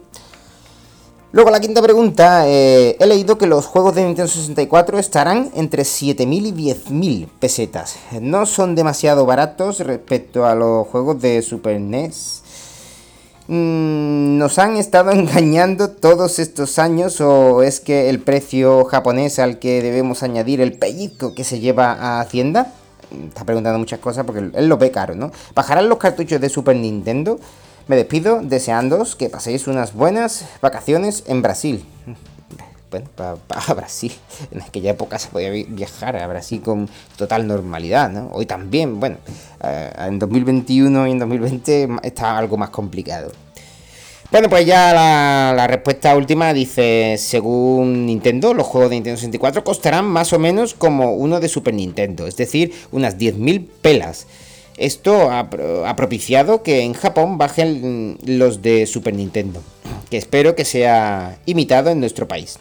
Luego 1.35 1.51
la 1.51 1.59
quinta 1.59 1.83
pregunta, 1.83 2.47
eh, 2.47 2.97
he 3.01 3.07
leído 3.07 3.37
que 3.37 3.49
los 3.49 3.67
juegos 3.67 3.97
de 3.97 4.05
Nintendo 4.05 4.31
64 4.31 5.01
estarán 5.01 5.51
entre 5.57 5.83
7.000 5.83 6.47
y 6.47 6.53
10.000 6.53 7.29
pesetas. 7.41 7.97
No 8.21 8.47
son 8.47 8.77
demasiado 8.77 9.27
baratos 9.27 9.81
respecto 9.81 10.47
a 10.47 10.55
los 10.55 10.87
juegos 10.87 11.21
de 11.21 11.43
Super 11.43 11.81
NES. 11.81 12.45
Mm, 13.49 14.39
¿Nos 14.39 14.61
han 14.61 14.77
estado 14.77 15.11
engañando 15.11 15.91
todos 15.91 16.39
estos 16.39 16.79
años 16.79 17.21
o 17.21 17.65
es 17.65 17.81
que 17.81 18.11
el 18.11 18.21
precio 18.21 18.85
japonés 18.85 19.41
al 19.41 19.59
que 19.59 19.83
debemos 19.83 20.23
añadir 20.23 20.61
el 20.61 20.75
pellizco 20.75 21.35
que 21.35 21.43
se 21.43 21.59
lleva 21.59 21.95
a 21.95 22.21
Hacienda? 22.21 22.75
Está 23.27 23.43
preguntando 23.45 23.81
muchas 23.81 23.99
cosas 23.99 24.25
porque 24.25 24.51
él 24.55 24.69
lo 24.69 24.79
ve 24.79 24.93
caro, 24.93 25.17
¿no? 25.17 25.33
¿Bajarán 25.53 25.89
los 25.89 25.99
cartuchos 25.99 26.41
de 26.41 26.49
Super 26.49 26.77
Nintendo? 26.77 27.41
Me 27.87 27.97
despido 27.97 28.41
deseándoos 28.43 29.15
que 29.15 29.29
paséis 29.29 29.67
unas 29.67 29.93
buenas 29.93 30.47
vacaciones 30.63 31.25
en 31.27 31.43
Brasil. 31.43 31.85
Bueno, 32.91 33.09
para 33.17 33.75
Brasil. 33.75 34.13
En 34.53 34.63
aquella 34.63 34.93
época 34.93 35.19
se 35.19 35.29
podía 35.29 35.51
viajar 35.51 36.17
a 36.17 36.27
Brasil 36.27 36.63
con 36.63 36.89
total 37.17 37.47
normalidad, 37.47 38.09
¿no? 38.09 38.31
Hoy 38.33 38.47
también, 38.47 39.01
bueno, 39.01 39.17
eh, 39.63 39.91
en 39.99 40.19
2021 40.19 41.09
y 41.09 41.11
en 41.11 41.19
2020 41.19 41.89
está 42.05 42.39
algo 42.39 42.57
más 42.57 42.71
complicado. 42.71 43.33
Bueno, 44.31 44.49
pues 44.49 44.65
ya 44.65 44.95
la, 44.95 45.53
la, 45.55 45.67
respuesta 45.67 46.17
última 46.17 46.55
dice, 46.55 47.17
según 47.19 48.07
Nintendo, 48.07 48.55
los 48.55 48.67
juegos 48.67 48.91
de 48.91 48.97
Nintendo 48.97 49.19
64 49.19 49.63
costarán 49.63 50.07
más 50.07 50.33
o 50.33 50.39
menos 50.39 50.73
como 50.73 51.15
uno 51.15 51.39
de 51.39 51.49
Super 51.49 51.75
Nintendo, 51.75 52.27
es 52.27 52.37
decir, 52.37 52.73
unas 52.93 53.19
10.000 53.19 53.69
pelas. 53.83 54.27
Esto 54.77 55.31
ha, 55.31 55.49
propiciado 55.97 56.63
que 56.63 56.81
en 56.81 56.95
Japón 56.95 57.39
bajen 57.39 58.19
los 58.27 58.61
de 58.61 58.87
Super 58.87 59.15
Nintendo, 59.15 59.63
que 60.11 60.17
espero 60.17 60.57
que 60.57 60.65
sea 60.65 61.39
imitado 61.47 61.91
en 61.91 62.01
nuestro 62.01 62.27
país. 62.27 62.59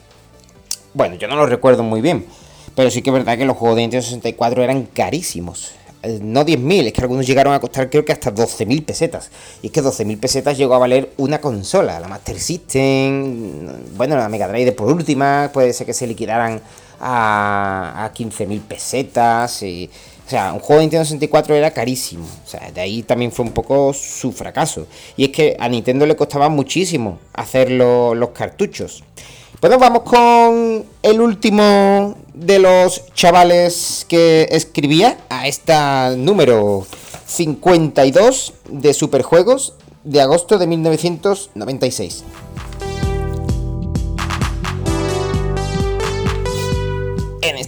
Bueno, 0.93 1.15
yo 1.15 1.27
no 1.27 1.35
lo 1.35 1.47
recuerdo 1.47 1.81
muy 1.81 2.01
bien, 2.01 2.25
pero 2.75 2.91
sí 2.91 3.01
que 3.01 3.09
es 3.09 3.13
verdad 3.15 3.37
que 3.37 3.45
los 3.45 3.57
juegos 3.57 3.77
de 3.77 3.81
Nintendo 3.81 4.03
64 4.03 4.63
eran 4.63 4.83
carísimos. 4.83 5.71
Eh, 6.03 6.19
no 6.21 6.45
10.000, 6.45 6.87
es 6.87 6.93
que 6.93 7.01
algunos 7.01 7.25
llegaron 7.25 7.53
a 7.53 7.59
costar 7.59 7.89
creo 7.89 8.05
que 8.05 8.11
hasta 8.11 8.31
12.000 8.31 8.85
pesetas. 8.85 9.31
Y 9.63 9.67
es 9.67 9.71
que 9.71 9.81
12.000 9.81 10.19
pesetas 10.19 10.55
llegó 10.55 10.75
a 10.75 10.79
valer 10.79 11.13
una 11.17 11.41
consola, 11.41 11.99
la 11.99 12.07
Master 12.07 12.39
System, 12.39 13.95
bueno, 13.97 14.15
la 14.17 14.29
Mega 14.29 14.47
Drive 14.47 14.73
por 14.73 14.91
última, 14.91 15.49
puede 15.51 15.73
ser 15.73 15.87
que 15.87 15.93
se 15.95 16.05
liquidaran 16.05 16.61
a, 16.99 18.05
a 18.05 18.13
15.000 18.13 18.61
pesetas. 18.61 19.63
Y, 19.63 19.89
sea, 20.33 20.53
un 20.53 20.59
juego 20.59 20.79
de 20.79 20.85
Nintendo 20.85 21.05
64 21.05 21.55
era 21.55 21.71
carísimo. 21.71 22.25
O 22.25 22.49
sea, 22.49 22.71
de 22.71 22.81
ahí 22.81 23.03
también 23.03 23.31
fue 23.31 23.45
un 23.45 23.51
poco 23.51 23.93
su 23.93 24.31
fracaso. 24.31 24.87
Y 25.15 25.25
es 25.25 25.29
que 25.29 25.55
a 25.59 25.69
Nintendo 25.69 26.05
le 26.05 26.15
costaba 26.15 26.49
muchísimo 26.49 27.19
hacer 27.33 27.69
los 27.69 28.29
cartuchos. 28.29 29.03
Bueno, 29.61 29.77
vamos 29.77 30.01
con 30.03 30.85
el 31.03 31.21
último 31.21 32.15
de 32.33 32.59
los 32.59 33.13
chavales 33.13 34.05
que 34.09 34.47
escribía 34.51 35.17
a 35.29 35.47
esta 35.47 36.15
número 36.17 36.85
52 37.27 38.53
de 38.69 38.93
Superjuegos 38.93 39.75
de 40.03 40.19
agosto 40.19 40.57
de 40.57 40.67
1996. 40.67 42.23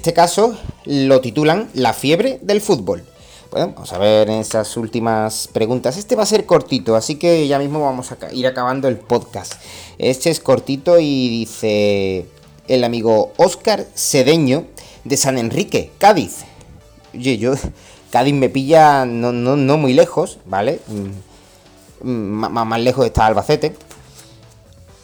Este 0.06 0.14
caso 0.14 0.56
lo 0.86 1.20
titulan 1.20 1.68
La 1.74 1.92
fiebre 1.92 2.38
del 2.44 2.62
fútbol. 2.62 3.04
Bueno, 3.50 3.72
vamos 3.74 3.92
a 3.92 3.98
ver 3.98 4.30
esas 4.30 4.78
últimas 4.78 5.50
preguntas. 5.52 5.98
Este 5.98 6.16
va 6.16 6.22
a 6.22 6.28
ser 6.28 6.46
cortito, 6.46 6.96
así 6.96 7.16
que 7.16 7.48
ya 7.48 7.58
mismo 7.58 7.82
vamos 7.82 8.12
a 8.12 8.18
ir 8.32 8.46
acabando 8.46 8.88
el 8.88 8.98
podcast. 8.98 9.56
Este 9.98 10.30
es 10.30 10.40
cortito 10.40 11.00
y 11.00 11.30
dice 11.30 12.28
el 12.68 12.84
amigo 12.84 13.34
Oscar 13.38 13.88
Cedeño 13.96 14.68
de 15.06 15.18
San 15.18 15.40
Enrique, 15.40 15.90
Cádiz. 15.98 16.44
Oye, 17.16 17.40
yo, 17.40 17.56
Cádiz 18.12 18.36
me 18.36 18.50
pilla 18.50 19.08
no, 19.08 19.34
muy 19.78 19.94
lejos, 19.94 20.38
¿vale? 20.46 20.82
Mm, 22.04 22.12
más, 22.12 22.68
más 22.68 22.80
lejos 22.80 23.08
está 23.08 23.26
Albacete. 23.26 23.76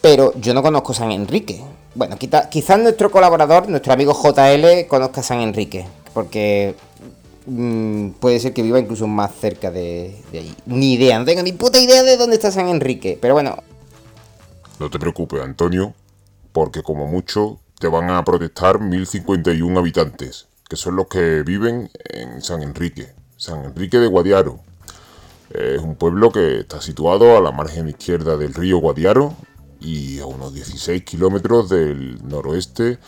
Pero 0.00 0.32
yo 0.40 0.54
no 0.54 0.62
conozco 0.62 0.94
San 0.94 1.10
Enrique. 1.10 1.60
Bueno, 1.94 2.16
quizás 2.16 2.78
nuestro 2.78 3.10
colaborador, 3.10 3.68
nuestro 3.68 3.92
amigo 3.92 4.14
JL, 4.14 4.86
conozca 4.88 5.20
a 5.20 5.24
San 5.24 5.40
Enrique, 5.40 5.86
porque 6.14 6.74
mm, 7.46 8.10
puede 8.12 8.40
ser 8.40 8.54
que 8.54 8.62
viva 8.62 8.78
incluso 8.78 9.06
más 9.06 9.34
cerca 9.34 9.70
de, 9.70 10.18
de 10.32 10.38
ahí. 10.38 10.56
Ni 10.64 10.94
idea, 10.94 11.18
no 11.18 11.24
tengo 11.26 11.42
ni 11.42 11.52
puta 11.52 11.78
idea 11.78 12.02
de 12.02 12.16
dónde 12.16 12.36
está 12.36 12.50
San 12.50 12.68
Enrique, 12.68 13.18
pero 13.20 13.34
bueno. 13.34 13.62
No 14.78 14.88
te 14.88 14.98
preocupes, 14.98 15.42
Antonio, 15.42 15.94
porque 16.52 16.82
como 16.82 17.06
mucho 17.06 17.60
te 17.78 17.88
van 17.88 18.10
a 18.10 18.24
protestar 18.24 18.80
1051 18.80 19.78
habitantes, 19.78 20.48
que 20.68 20.76
son 20.76 20.96
los 20.96 21.08
que 21.08 21.42
viven 21.42 21.90
en 22.04 22.40
San 22.40 22.62
Enrique, 22.62 23.12
San 23.36 23.64
Enrique 23.64 23.98
de 23.98 24.06
Guadiaro. 24.06 24.60
Es 25.50 25.82
un 25.82 25.96
pueblo 25.96 26.30
que 26.30 26.60
está 26.60 26.80
situado 26.80 27.36
a 27.36 27.40
la 27.40 27.52
margen 27.52 27.88
izquierda 27.88 28.36
del 28.36 28.54
río 28.54 28.78
Guadiaro, 28.78 29.34
y 29.82 30.20
a 30.20 30.26
unos 30.26 30.54
16 30.54 31.02
kilómetros 31.04 31.68
del 31.68 32.18
noroeste 32.26 32.98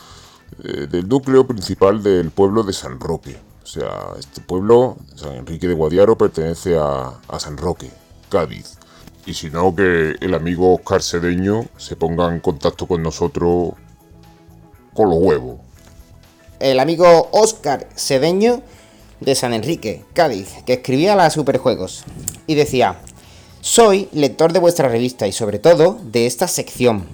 eh, 0.63 0.87
del 0.89 1.07
núcleo 1.07 1.47
principal 1.47 2.03
del 2.03 2.31
pueblo 2.31 2.63
de 2.63 2.73
San 2.73 2.99
Roque. 2.99 3.37
O 3.63 3.67
sea, 3.67 3.89
este 4.19 4.41
pueblo, 4.41 4.97
San 5.15 5.33
Enrique 5.33 5.67
de 5.67 5.73
Guadiaro, 5.73 6.17
pertenece 6.17 6.77
a, 6.77 7.19
a 7.27 7.39
San 7.39 7.57
Roque, 7.57 7.89
Cádiz. 8.29 8.77
Y 9.25 9.33
si 9.33 9.49
no, 9.49 9.75
que 9.75 10.15
el 10.19 10.33
amigo 10.35 10.75
Oscar 10.75 11.01
Cedeño 11.01 11.65
se 11.77 11.95
ponga 11.95 12.31
en 12.31 12.39
contacto 12.39 12.85
con 12.85 13.01
nosotros 13.01 13.73
con 14.93 15.09
los 15.09 15.19
huevos. 15.19 15.59
El 16.59 16.79
amigo 16.79 17.29
Oscar 17.31 17.87
Cedeño 17.95 18.61
de 19.19 19.35
San 19.35 19.53
Enrique, 19.53 20.03
Cádiz, 20.13 20.63
que 20.65 20.73
escribía 20.73 21.15
la 21.15 21.29
Superjuegos 21.29 22.03
y 22.47 22.55
decía, 22.55 22.99
soy 23.65 24.09
lector 24.11 24.53
de 24.53 24.59
vuestra 24.59 24.89
revista 24.89 25.25
y 25.25 25.31
sobre 25.31 25.57
todo 25.57 25.97
de 26.03 26.27
esta 26.27 26.47
sección. 26.47 27.07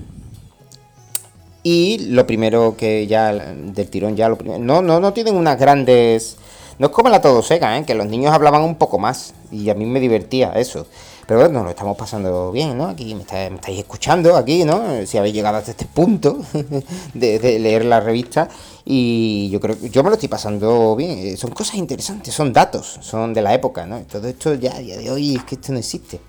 Y 1.63 2.09
lo 2.09 2.27
primero 2.27 2.75
que 2.75 3.07
ya, 3.07 3.31
del 3.31 3.89
tirón 3.89 4.17
ya, 4.17 4.27
lo 4.27 4.37
primero, 4.37 4.59
no, 4.59 4.81
no, 4.81 4.99
no 4.99 5.13
tienen 5.13 5.35
unas 5.35 5.57
grandes... 5.57 6.35
No 6.77 6.87
es 6.87 6.91
como 6.91 7.07
la 7.07 7.21
todo 7.21 7.41
seca, 7.41 7.77
¿eh? 7.77 7.85
que 7.85 7.95
los 7.95 8.07
niños 8.07 8.33
hablaban 8.33 8.63
un 8.63 8.75
poco 8.75 8.99
más 8.99 9.33
y 9.49 9.69
a 9.69 9.75
mí 9.75 9.85
me 9.85 10.01
divertía 10.01 10.51
eso. 10.55 10.87
Pero 11.31 11.43
bueno, 11.43 11.63
lo 11.63 11.69
estamos 11.69 11.95
pasando 11.95 12.51
bien, 12.51 12.77
¿no? 12.77 12.87
Aquí 12.87 13.15
me, 13.15 13.21
estáis 13.21 13.79
escuchando, 13.79 14.35
aquí, 14.35 14.65
¿no? 14.65 15.05
Si 15.05 15.17
habéis 15.17 15.33
llegado 15.33 15.55
hasta 15.55 15.71
este 15.71 15.85
punto 15.85 16.41
de, 17.13 17.57
leer 17.57 17.85
la 17.85 18.01
revista. 18.01 18.49
Y 18.83 19.49
yo 19.49 19.61
creo 19.61 19.79
que 19.79 19.89
yo 19.89 20.03
me 20.03 20.09
lo 20.09 20.15
estoy 20.15 20.27
pasando 20.27 20.93
bien. 20.97 21.11
Eh, 21.11 21.37
son 21.37 21.51
cosas 21.51 21.75
interesantes, 21.75 22.33
son 22.33 22.51
datos, 22.51 22.97
son 22.99 23.33
de 23.33 23.41
la 23.41 23.53
época, 23.53 23.85
¿no? 23.85 24.01
Todo 24.01 24.27
esto 24.27 24.55
ya 24.55 24.75
a 24.75 24.79
día 24.79 24.97
de 24.97 25.09
hoy 25.09 25.35
es 25.37 25.45
que 25.45 25.55
esto 25.55 25.71
no 25.71 25.79
existe. 25.79 26.19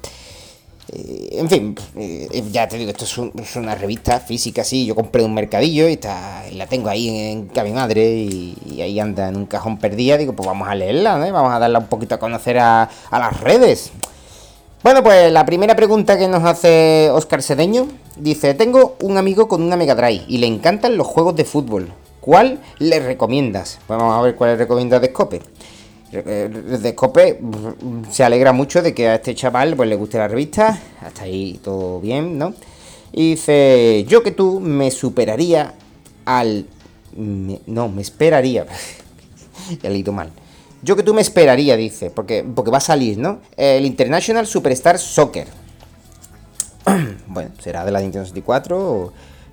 Eh, 0.92 1.30
en 1.32 1.48
fin, 1.50 1.74
eh, 1.96 2.44
ya 2.52 2.68
te 2.68 2.78
digo, 2.78 2.92
esto 2.92 3.04
es, 3.04 3.56
una 3.56 3.74
revista 3.74 4.20
física, 4.20 4.62
sí. 4.62 4.86
Yo 4.86 4.94
compré 4.94 5.24
un 5.24 5.34
mercadillo 5.34 5.88
y 5.88 5.94
está, 5.94 6.44
la 6.52 6.68
tengo 6.68 6.88
ahí 6.88 7.08
en, 7.08 7.50
en 7.52 7.64
mi 7.64 7.72
madre 7.72 8.08
y, 8.08 8.80
ahí 8.80 9.00
anda 9.00 9.26
en 9.26 9.36
un 9.36 9.46
cajón 9.46 9.78
perdida. 9.78 10.16
Digo, 10.16 10.32
pues 10.34 10.46
vamos 10.46 10.68
a 10.68 10.76
leerla, 10.76 11.18
¿no? 11.18 11.32
Vamos 11.32 11.52
a 11.52 11.58
darla 11.58 11.80
un 11.80 11.88
poquito 11.88 12.14
a 12.14 12.18
conocer 12.20 12.60
a 12.60 12.88
las 13.10 13.40
redes. 13.40 13.90
Bueno, 14.82 15.04
pues 15.04 15.30
la 15.30 15.46
primera 15.46 15.76
pregunta 15.76 16.18
que 16.18 16.26
nos 16.26 16.42
hace 16.42 17.08
Oscar 17.12 17.40
Sedeño 17.40 17.86
dice: 18.16 18.52
Tengo 18.54 18.96
un 19.00 19.16
amigo 19.16 19.46
con 19.46 19.62
una 19.62 19.76
Mega 19.76 19.94
Drive 19.94 20.24
y 20.26 20.38
le 20.38 20.48
encantan 20.48 20.96
los 20.96 21.06
juegos 21.06 21.36
de 21.36 21.44
fútbol. 21.44 21.92
¿Cuál 22.20 22.58
le 22.80 22.98
recomiendas? 22.98 23.78
Vamos 23.86 24.12
a 24.12 24.20
ver 24.22 24.34
cuál 24.34 24.50
le 24.50 24.56
recomienda 24.56 24.98
de 24.98 25.06
Scope. 25.06 25.40
De 26.10 26.90
Scope 26.90 27.38
mm, 27.40 28.10
se 28.10 28.24
alegra 28.24 28.52
mucho 28.52 28.82
de 28.82 28.92
que 28.92 29.06
a 29.06 29.14
este 29.14 29.36
chaval 29.36 29.76
pues, 29.76 29.88
le 29.88 29.94
guste 29.94 30.18
la 30.18 30.26
revista. 30.26 30.76
Hasta 31.00 31.22
ahí 31.22 31.60
todo 31.62 32.00
bien, 32.00 32.36
¿no? 32.36 32.52
Y 33.12 33.30
dice: 33.30 34.04
Yo 34.08 34.24
que 34.24 34.32
tú 34.32 34.58
me 34.58 34.90
superaría 34.90 35.74
al. 36.24 36.66
no, 37.14 37.88
me 37.88 38.02
esperaría. 38.02 38.66
ya 39.80 39.90
leído 39.90 40.12
mal. 40.12 40.32
Yo 40.82 40.96
que 40.96 41.04
tú 41.04 41.14
me 41.14 41.20
esperaría, 41.20 41.76
dice, 41.76 42.10
porque, 42.10 42.44
porque 42.44 42.70
va 42.70 42.78
a 42.78 42.82
salir, 42.82 43.16
¿no? 43.16 43.38
El 43.56 43.86
International 43.86 44.46
Superstar 44.46 44.98
Soccer. 44.98 45.46
bueno, 47.28 47.50
será 47.60 47.84
de 47.84 47.92
la 47.92 48.00
Nintendo 48.00 48.26
64 48.26 48.78
o 48.78 49.12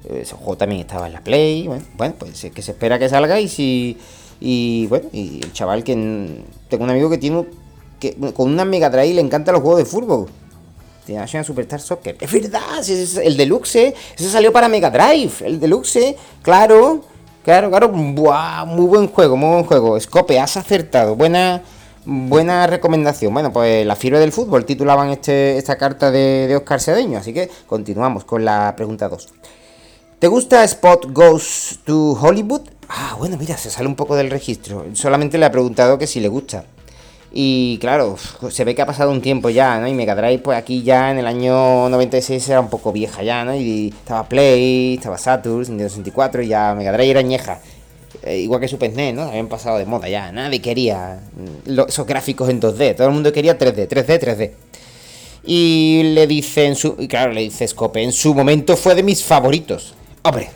ese 0.10 0.34
juego 0.34 0.58
también 0.58 0.82
estaba 0.82 1.08
en 1.08 1.14
la 1.14 1.22
Play. 1.22 1.68
Bueno, 1.68 2.16
pues 2.18 2.48
que 2.54 2.62
se 2.62 2.72
espera 2.72 2.98
que 2.98 3.10
salga 3.10 3.40
y 3.40 3.48
si, 3.48 3.98
Y 4.40 4.88
bueno, 4.88 5.10
y 5.12 5.42
el 5.44 5.54
chaval 5.54 5.84
que... 5.84 5.94
Tengo 6.68 6.84
un 6.84 6.90
amigo 6.90 7.10
que 7.10 7.18
tiene... 7.18 7.46
Que, 8.00 8.16
con 8.34 8.50
una 8.50 8.66
Mega 8.66 8.90
Drive 8.90 9.14
le 9.14 9.22
encantan 9.22 9.54
los 9.54 9.62
juegos 9.62 9.80
de 9.80 9.86
fútbol. 9.86 10.28
Tiene 11.06 11.22
National 11.22 11.46
Superstar 11.46 11.82
Soccer. 11.82 12.18
Es 12.20 12.32
verdad, 12.32 12.88
el 13.24 13.38
Deluxe, 13.38 13.94
ese 14.16 14.30
salió 14.30 14.54
para 14.54 14.70
Mega 14.70 14.90
Drive. 14.90 15.34
El 15.46 15.60
Deluxe, 15.60 16.16
claro, 16.42 17.04
claro, 17.44 17.70
claro. 17.70 17.90
Muy 17.90 18.86
buen 18.86 19.08
juego, 19.08 19.38
muy 19.38 19.50
buen 19.50 19.64
juego. 19.66 20.00
Scope, 20.00 20.40
has 20.40 20.58
acertado. 20.58 21.16
Buena, 21.16 21.62
buena 22.06 22.68
recomendación. 22.68 23.34
Bueno, 23.34 23.52
pues 23.52 23.86
la 23.86 23.96
fiebre 23.96 24.20
del 24.20 24.32
fútbol 24.32 24.66
titulaban 24.66 25.10
este, 25.10 25.58
esta 25.58 25.78
carta 25.78 26.12
de, 26.12 26.48
de 26.48 26.56
Oscar 26.56 26.80
Sedeño. 26.80 27.18
Así 27.20 27.34
que 27.34 27.50
continuamos 27.68 28.24
con 28.24 28.46
la 28.46 28.74
pregunta 28.76 29.10
2. 29.10 29.28
¿Te 30.20 30.28
gusta 30.28 30.64
Spot 30.66 31.06
Goes 31.14 31.80
to 31.86 32.12
Hollywood? 32.20 32.64
Ah, 32.90 33.16
bueno, 33.18 33.38
mira, 33.38 33.56
se 33.56 33.70
sale 33.70 33.88
un 33.88 33.96
poco 33.96 34.16
del 34.16 34.30
registro. 34.30 34.86
Solamente 34.94 35.38
le 35.38 35.46
ha 35.46 35.52
preguntado 35.52 35.98
que 35.98 36.08
si 36.08 36.20
le 36.20 36.28
gusta. 36.28 36.66
Y 37.32 37.78
claro, 37.80 38.18
se 38.50 38.64
ve 38.64 38.74
que 38.74 38.82
ha 38.82 38.86
pasado 38.88 39.12
un 39.12 39.22
tiempo 39.22 39.50
ya, 39.50 39.80
¿no? 39.80 39.88
Y 39.88 39.94
Mega 39.94 40.16
Drive, 40.16 40.40
pues 40.40 40.58
aquí 40.58 40.82
ya 40.82 41.12
en 41.12 41.20
el 41.20 41.28
año 41.28 41.88
96 41.90 42.50
era 42.50 42.60
un 42.60 42.70
poco 42.70 42.92
vieja 42.92 43.22
ya, 43.22 43.46
¿no? 43.46 43.56
Y 43.56 43.90
estaba 43.90 44.28
Play, 44.28 44.96
estaba 44.96 45.18
Saturn, 45.18 45.60
Nintendo 45.60 45.90
64, 45.90 46.42
y 46.42 46.48
ya 46.48 46.74
Mega 46.74 46.92
Drive 46.92 47.12
era 47.12 47.22
ñeja. 47.22 47.62
Eh, 48.24 48.40
igual 48.40 48.60
que 48.60 48.68
Super 48.68 48.92
NES, 48.92 49.14
¿no? 49.14 49.22
Habían 49.24 49.48
pasado 49.48 49.78
de 49.78 49.86
moda 49.86 50.10
ya. 50.10 50.32
Nadie 50.32 50.62
quería 50.62 51.20
esos 51.88 52.06
gráficos 52.06 52.50
en 52.50 52.60
2D. 52.60 52.96
Todo 52.96 53.08
el 53.08 53.14
mundo 53.14 53.32
quería 53.32 53.58
3D, 53.58 53.88
3D, 53.88 54.20
3D. 54.20 54.52
Y 55.46 56.02
le 56.14 56.28
dice 56.28 56.66
en 56.66 56.76
su. 56.76 56.96
Y 57.00 57.08
claro, 57.08 57.32
le 57.32 57.42
dice 57.42 57.68
Scope, 57.68 58.02
en 58.02 58.12
su 58.12 58.34
momento 58.34 58.76
fue 58.76 58.96
de 58.96 59.04
mis 59.04 59.24
favoritos. 59.24 59.94
Hombre, 60.24 60.50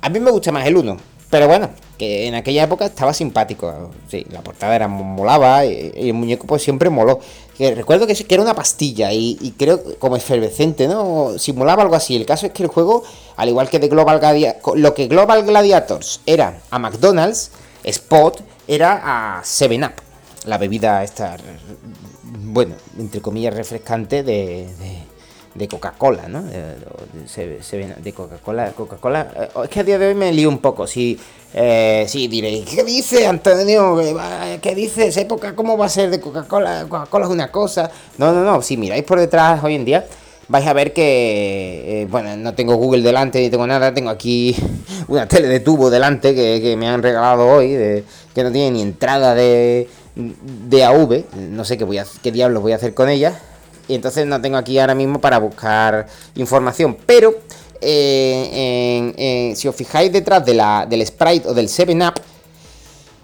a 0.00 0.08
mí 0.08 0.20
me 0.20 0.30
gusta 0.30 0.52
más 0.52 0.66
el 0.66 0.76
1, 0.76 0.96
pero 1.30 1.46
bueno, 1.46 1.70
que 1.96 2.26
en 2.26 2.34
aquella 2.34 2.64
época 2.64 2.86
estaba 2.86 3.14
simpático. 3.14 3.90
Sí, 4.08 4.26
la 4.30 4.42
portada 4.42 4.74
era 4.74 4.88
molaba 4.88 5.64
y, 5.64 5.92
el 5.94 6.12
muñeco 6.14 6.46
pues 6.46 6.62
siempre 6.62 6.90
moló. 6.90 7.20
Que 7.56 7.74
recuerdo 7.74 8.06
que, 8.06 8.26
era 8.28 8.42
una 8.42 8.54
pastilla 8.54 9.12
y, 9.12 9.54
creo 9.56 9.98
como 9.98 10.16
efervescente, 10.16 10.88
¿no? 10.88 11.38
Simulaba 11.38 11.82
algo 11.82 11.94
así. 11.94 12.16
El 12.16 12.26
caso 12.26 12.46
es 12.46 12.52
que 12.52 12.64
el 12.64 12.68
juego, 12.68 13.04
al 13.36 13.48
igual 13.48 13.68
que 13.68 13.78
de 13.78 13.88
Global 13.88 14.18
Gladiators, 14.18 14.80
lo 14.80 14.94
que 14.94 15.06
Global 15.06 15.44
Gladiators 15.44 16.20
era 16.26 16.60
a 16.70 16.78
McDonald's, 16.78 17.52
Spot 17.84 18.42
era 18.66 19.38
a 19.38 19.42
7-Up, 19.42 19.92
la 20.46 20.58
bebida 20.58 21.04
esta, 21.04 21.36
bueno, 22.22 22.74
entre 22.98 23.20
comillas, 23.20 23.54
refrescante 23.54 24.22
de 24.22 24.68
Coca-Cola, 25.68 26.28
¿no? 26.28 26.42
De, 26.42 28.12
Coca-Cola. 28.12 28.72
Coca-Cola. 28.72 29.32
Eh, 29.36 29.48
es 29.64 29.68
que 29.68 29.80
a 29.80 29.84
día 29.84 29.98
de 29.98 30.08
hoy 30.08 30.14
me 30.14 30.32
lío 30.32 30.48
un 30.48 30.58
poco. 30.58 30.86
Si, 30.86 31.18
eh, 31.52 32.06
diréis, 32.12 32.66
¿qué 32.66 32.84
dice 32.84 33.26
Antonio? 33.26 33.98
¿Qué 34.62 34.74
dices? 34.74 35.16
¿Época 35.16 35.56
cómo 35.56 35.76
va 35.76 35.86
a 35.86 35.88
ser 35.88 36.10
de 36.10 36.20
Coca-Cola? 36.20 36.86
Coca-Cola 36.88 37.26
es 37.26 37.32
una 37.32 37.50
cosa. 37.50 37.90
No, 38.18 38.32
no, 38.32 38.44
no. 38.44 38.62
Si 38.62 38.76
miráis 38.76 39.02
por 39.02 39.18
detrás 39.18 39.62
hoy 39.64 39.74
en 39.74 39.84
día, 39.84 40.06
vais 40.48 40.66
a 40.66 40.72
ver 40.72 40.92
que, 40.92 42.02
eh, 42.02 42.06
bueno, 42.08 42.36
no 42.36 42.54
tengo 42.54 42.76
Google 42.76 43.02
delante 43.02 43.40
ni 43.40 43.50
tengo 43.50 43.66
nada. 43.66 43.92
Tengo 43.92 44.10
aquí 44.10 44.54
una 45.08 45.26
tele 45.26 45.48
de 45.48 45.58
tubo 45.58 45.90
delante 45.90 46.32
que, 46.32 46.76
me 46.76 46.88
han 46.88 47.02
regalado 47.02 47.48
hoy, 47.48 48.04
que 48.34 48.44
no 48.44 48.52
tiene 48.52 48.70
ni 48.70 48.82
entrada 48.82 49.34
de, 49.34 49.88
de 50.14 50.84
AV. 50.84 51.24
No 51.50 51.64
sé 51.64 51.76
qué, 51.76 51.82
voy 51.82 51.98
a, 51.98 52.06
qué 52.22 52.30
diablos 52.30 52.62
voy 52.62 52.70
a 52.70 52.76
hacer 52.76 52.94
con 52.94 53.08
ella 53.08 53.36
y 53.90 53.96
entonces 53.96 54.24
no 54.24 54.40
tengo 54.40 54.56
aquí 54.56 54.78
ahora 54.78 54.94
mismo 54.94 55.20
para 55.20 55.38
buscar 55.38 56.06
información. 56.36 56.96
Pero 57.06 57.34
eh, 57.80 59.52
si 59.56 59.66
os 59.66 59.74
fijáis 59.74 60.12
detrás 60.12 60.44
del 60.44 61.06
Sprite 61.06 61.48
o 61.48 61.54
del 61.54 61.66
7-Up, 61.66 62.20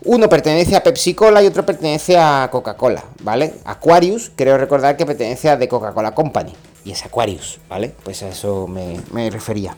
uno 0.05 0.29
pertenece 0.29 0.75
a 0.75 0.83
Pepsi 0.83 1.15
Cola 1.15 1.41
y 1.41 1.47
otro 1.47 1.65
pertenece 1.65 2.17
a 2.19 2.49
Coca-Cola, 2.51 3.05
¿vale? 3.23 3.55
Aquarius, 3.65 4.33
creo 4.35 4.59
recordar 4.59 4.97
que 4.97 5.07
pertenece 5.07 5.49
a 5.49 5.59
The 5.59 5.69
Coca-Cola 5.69 6.13
Company. 6.13 6.53
Y 6.85 6.91
es 6.91 7.05
Aquarius, 7.05 7.61
¿vale? 7.69 7.95
Pues 8.03 8.25
a 8.25 8.29
eso 8.29 8.67
me, 8.67 9.01
me 9.13 9.31
refería. 9.31 9.77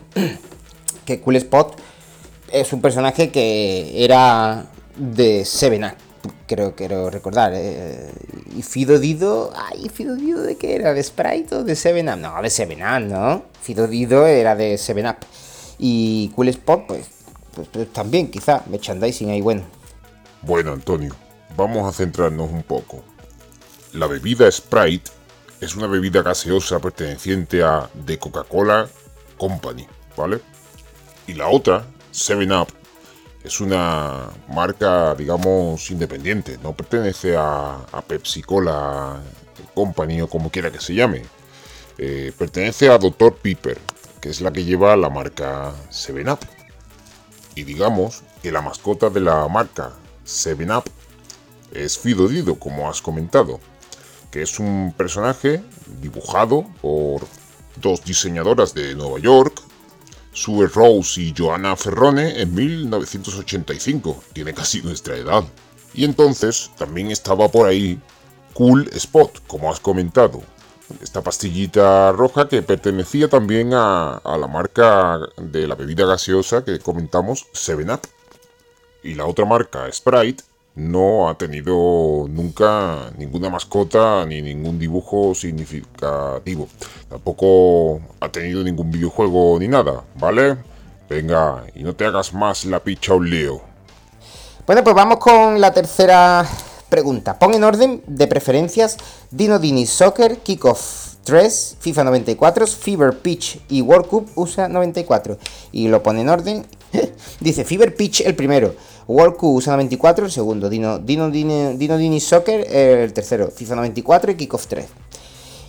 que 1.04 1.20
Cool 1.20 1.36
Spot 1.36 1.76
es 2.50 2.72
un 2.72 2.80
personaje 2.80 3.30
que 3.30 4.04
era 4.04 4.66
de 4.96 5.42
7-Up 5.42 6.07
creo, 6.46 6.74
quiero 6.74 7.10
recordar. 7.10 7.52
Eh, 7.54 8.10
y 8.56 8.62
Fido 8.62 8.98
Dido, 8.98 9.52
ay, 9.54 9.88
Fido 9.88 10.16
Dido 10.16 10.42
de 10.42 10.56
qué 10.56 10.74
era, 10.74 10.94
de 10.94 11.02
Sprite 11.02 11.56
o 11.56 11.64
de 11.64 11.76
Seven 11.76 12.08
Up? 12.08 12.16
No, 12.16 12.42
de 12.42 12.50
Seven 12.50 12.82
Up, 12.82 13.08
¿no? 13.08 13.44
Fido 13.60 13.86
Dido 13.86 14.26
era 14.26 14.56
de 14.56 14.78
Seven 14.78 15.06
Up. 15.06 15.16
Y 15.78 16.32
Cool 16.34 16.48
Spot, 16.48 16.86
pues, 16.86 17.06
pues, 17.54 17.68
pues, 17.68 17.92
también, 17.92 18.30
quizá, 18.30 18.62
merchandising 18.68 19.30
ahí 19.30 19.40
bueno. 19.40 19.62
Bueno, 20.42 20.72
Antonio, 20.72 21.14
vamos 21.56 21.88
a 21.88 21.96
centrarnos 21.96 22.50
un 22.50 22.62
poco. 22.62 23.02
La 23.92 24.06
bebida 24.06 24.50
Sprite 24.50 25.10
es 25.60 25.74
una 25.74 25.86
bebida 25.86 26.22
gaseosa 26.22 26.78
perteneciente 26.78 27.62
a 27.62 27.88
The 28.06 28.18
Coca-Cola 28.18 28.88
Company, 29.36 29.86
¿vale? 30.16 30.40
Y 31.26 31.34
la 31.34 31.48
otra, 31.48 31.84
Seven 32.10 32.52
Up, 32.52 32.68
es 33.44 33.60
una 33.60 34.30
marca, 34.48 35.14
digamos, 35.14 35.90
independiente, 35.90 36.58
no 36.62 36.74
pertenece 36.74 37.36
a, 37.36 37.86
Pepsi 38.06 38.42
Cola 38.42 39.20
Company 39.74 40.20
o 40.22 40.28
como 40.28 40.50
quiera 40.50 40.70
que 40.70 40.80
se 40.80 40.94
llame. 40.94 41.22
Eh, 41.98 42.32
pertenece 42.36 42.88
a 42.88 42.98
Dr. 42.98 43.36
Piper, 43.36 43.78
que 44.20 44.30
es 44.30 44.40
la 44.40 44.52
que 44.52 44.64
lleva 44.64 44.96
la 44.96 45.10
marca 45.10 45.72
7up. 45.90 46.38
Y 47.54 47.64
digamos 47.64 48.22
que 48.42 48.52
la 48.52 48.62
mascota 48.62 49.10
de 49.10 49.20
la 49.20 49.48
marca 49.48 49.92
7up 50.24 50.84
es 51.72 51.98
Fido 51.98 52.28
Dido, 52.28 52.58
como 52.58 52.88
has 52.88 53.02
comentado, 53.02 53.60
que 54.30 54.42
es 54.42 54.58
un 54.58 54.94
personaje 54.96 55.62
dibujado 56.00 56.66
por 56.80 57.22
dos 57.76 58.04
diseñadoras 58.04 58.74
de 58.74 58.94
Nueva 58.94 59.18
York, 59.18 59.62
Sue 60.38 60.68
Rose 60.68 61.20
y 61.20 61.34
Joanna 61.36 61.74
Ferrone 61.74 62.40
en 62.40 62.54
1985. 62.54 64.22
Tiene 64.32 64.54
casi 64.54 64.80
nuestra 64.82 65.16
edad. 65.16 65.42
Y 65.94 66.04
entonces 66.04 66.70
también 66.78 67.10
estaba 67.10 67.48
por 67.48 67.66
ahí 67.66 68.00
Cool 68.54 68.88
Spot, 68.92 69.42
como 69.48 69.68
has 69.68 69.80
comentado. 69.80 70.40
Esta 71.02 71.22
pastillita 71.22 72.12
roja 72.12 72.48
que 72.48 72.62
pertenecía 72.62 73.28
también 73.28 73.72
a, 73.74 74.22
la 74.24 74.46
marca 74.46 75.18
de 75.36 75.66
la 75.66 75.74
bebida 75.74 76.06
gaseosa 76.06 76.64
que 76.64 76.78
comentamos, 76.78 77.46
7up. 77.52 78.02
Y 79.02 79.14
la 79.14 79.26
otra 79.26 79.44
marca, 79.44 79.90
Sprite, 79.92 80.44
no 80.78 81.28
ha 81.28 81.36
tenido 81.36 82.26
nunca 82.28 83.10
ninguna 83.18 83.50
mascota 83.50 84.24
ni 84.24 84.40
ningún 84.40 84.78
dibujo 84.78 85.34
significativo. 85.34 86.68
Tampoco 87.08 88.00
ha 88.20 88.30
tenido 88.30 88.62
ningún 88.62 88.90
videojuego 88.90 89.58
ni 89.58 89.68
nada, 89.68 90.04
¿vale? 90.14 90.56
Venga, 91.10 91.64
y 91.74 91.82
no 91.82 91.94
te 91.94 92.04
hagas 92.06 92.32
más 92.32 92.64
la 92.64 92.80
picha 92.80 93.14
un 93.14 93.28
lío. 93.28 93.60
Bueno, 94.66 94.84
pues 94.84 94.94
vamos 94.94 95.18
con 95.18 95.60
la 95.60 95.72
tercera 95.72 96.46
pregunta. 96.88 97.38
Pon 97.38 97.54
en 97.54 97.64
orden 97.64 98.02
de 98.06 98.26
preferencias 98.26 98.98
Dino 99.30 99.58
Dini 99.58 99.86
Soccer, 99.86 100.38
Kickoff 100.38 101.16
3, 101.24 101.76
FIFA 101.80 102.04
94, 102.04 102.66
Fever 102.66 103.18
Pitch 103.18 103.60
y 103.68 103.82
World 103.82 104.06
Cup 104.06 104.30
USA 104.34 104.68
94. 104.68 105.38
Y 105.72 105.88
lo 105.88 106.02
pone 106.02 106.20
en 106.20 106.28
orden. 106.28 106.66
Dice 107.40 107.64
Fever 107.64 107.94
Pitch 107.94 108.22
el 108.22 108.34
primero. 108.34 108.74
World 109.08 109.36
Cup 109.36 109.54
USA 109.54 109.72
94 109.72 110.26
el 110.26 110.30
segundo, 110.30 110.68
Dino, 110.68 110.98
Dino, 110.98 111.30
Dino, 111.30 111.72
Dino 111.74 111.96
Dini 111.96 112.20
Soccer 112.20 112.66
el 112.70 113.12
tercero, 113.14 113.50
FIFA 113.50 113.76
94 113.76 114.32
y 114.32 114.34
Kickoff 114.36 114.66
3. 114.66 114.86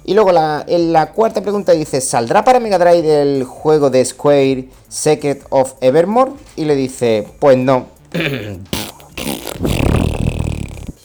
Y 0.05 0.13
luego 0.13 0.31
la, 0.31 0.65
en 0.67 0.91
la 0.91 1.11
cuarta 1.11 1.41
pregunta 1.41 1.71
dice, 1.71 2.01
¿saldrá 2.01 2.43
para 2.43 2.59
Mega 2.59 2.77
Drive 2.77 3.21
el 3.21 3.43
juego 3.45 3.89
de 3.89 4.03
Square 4.03 4.67
Secret 4.87 5.45
of 5.49 5.73
Evermore? 5.81 6.31
Y 6.55 6.65
le 6.65 6.75
dice, 6.75 7.27
pues 7.39 7.57
no. 7.57 7.87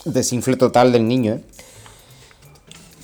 Desinfle 0.04 0.56
total 0.56 0.90
del 0.92 1.06
niño, 1.06 1.34
¿eh? 1.34 1.40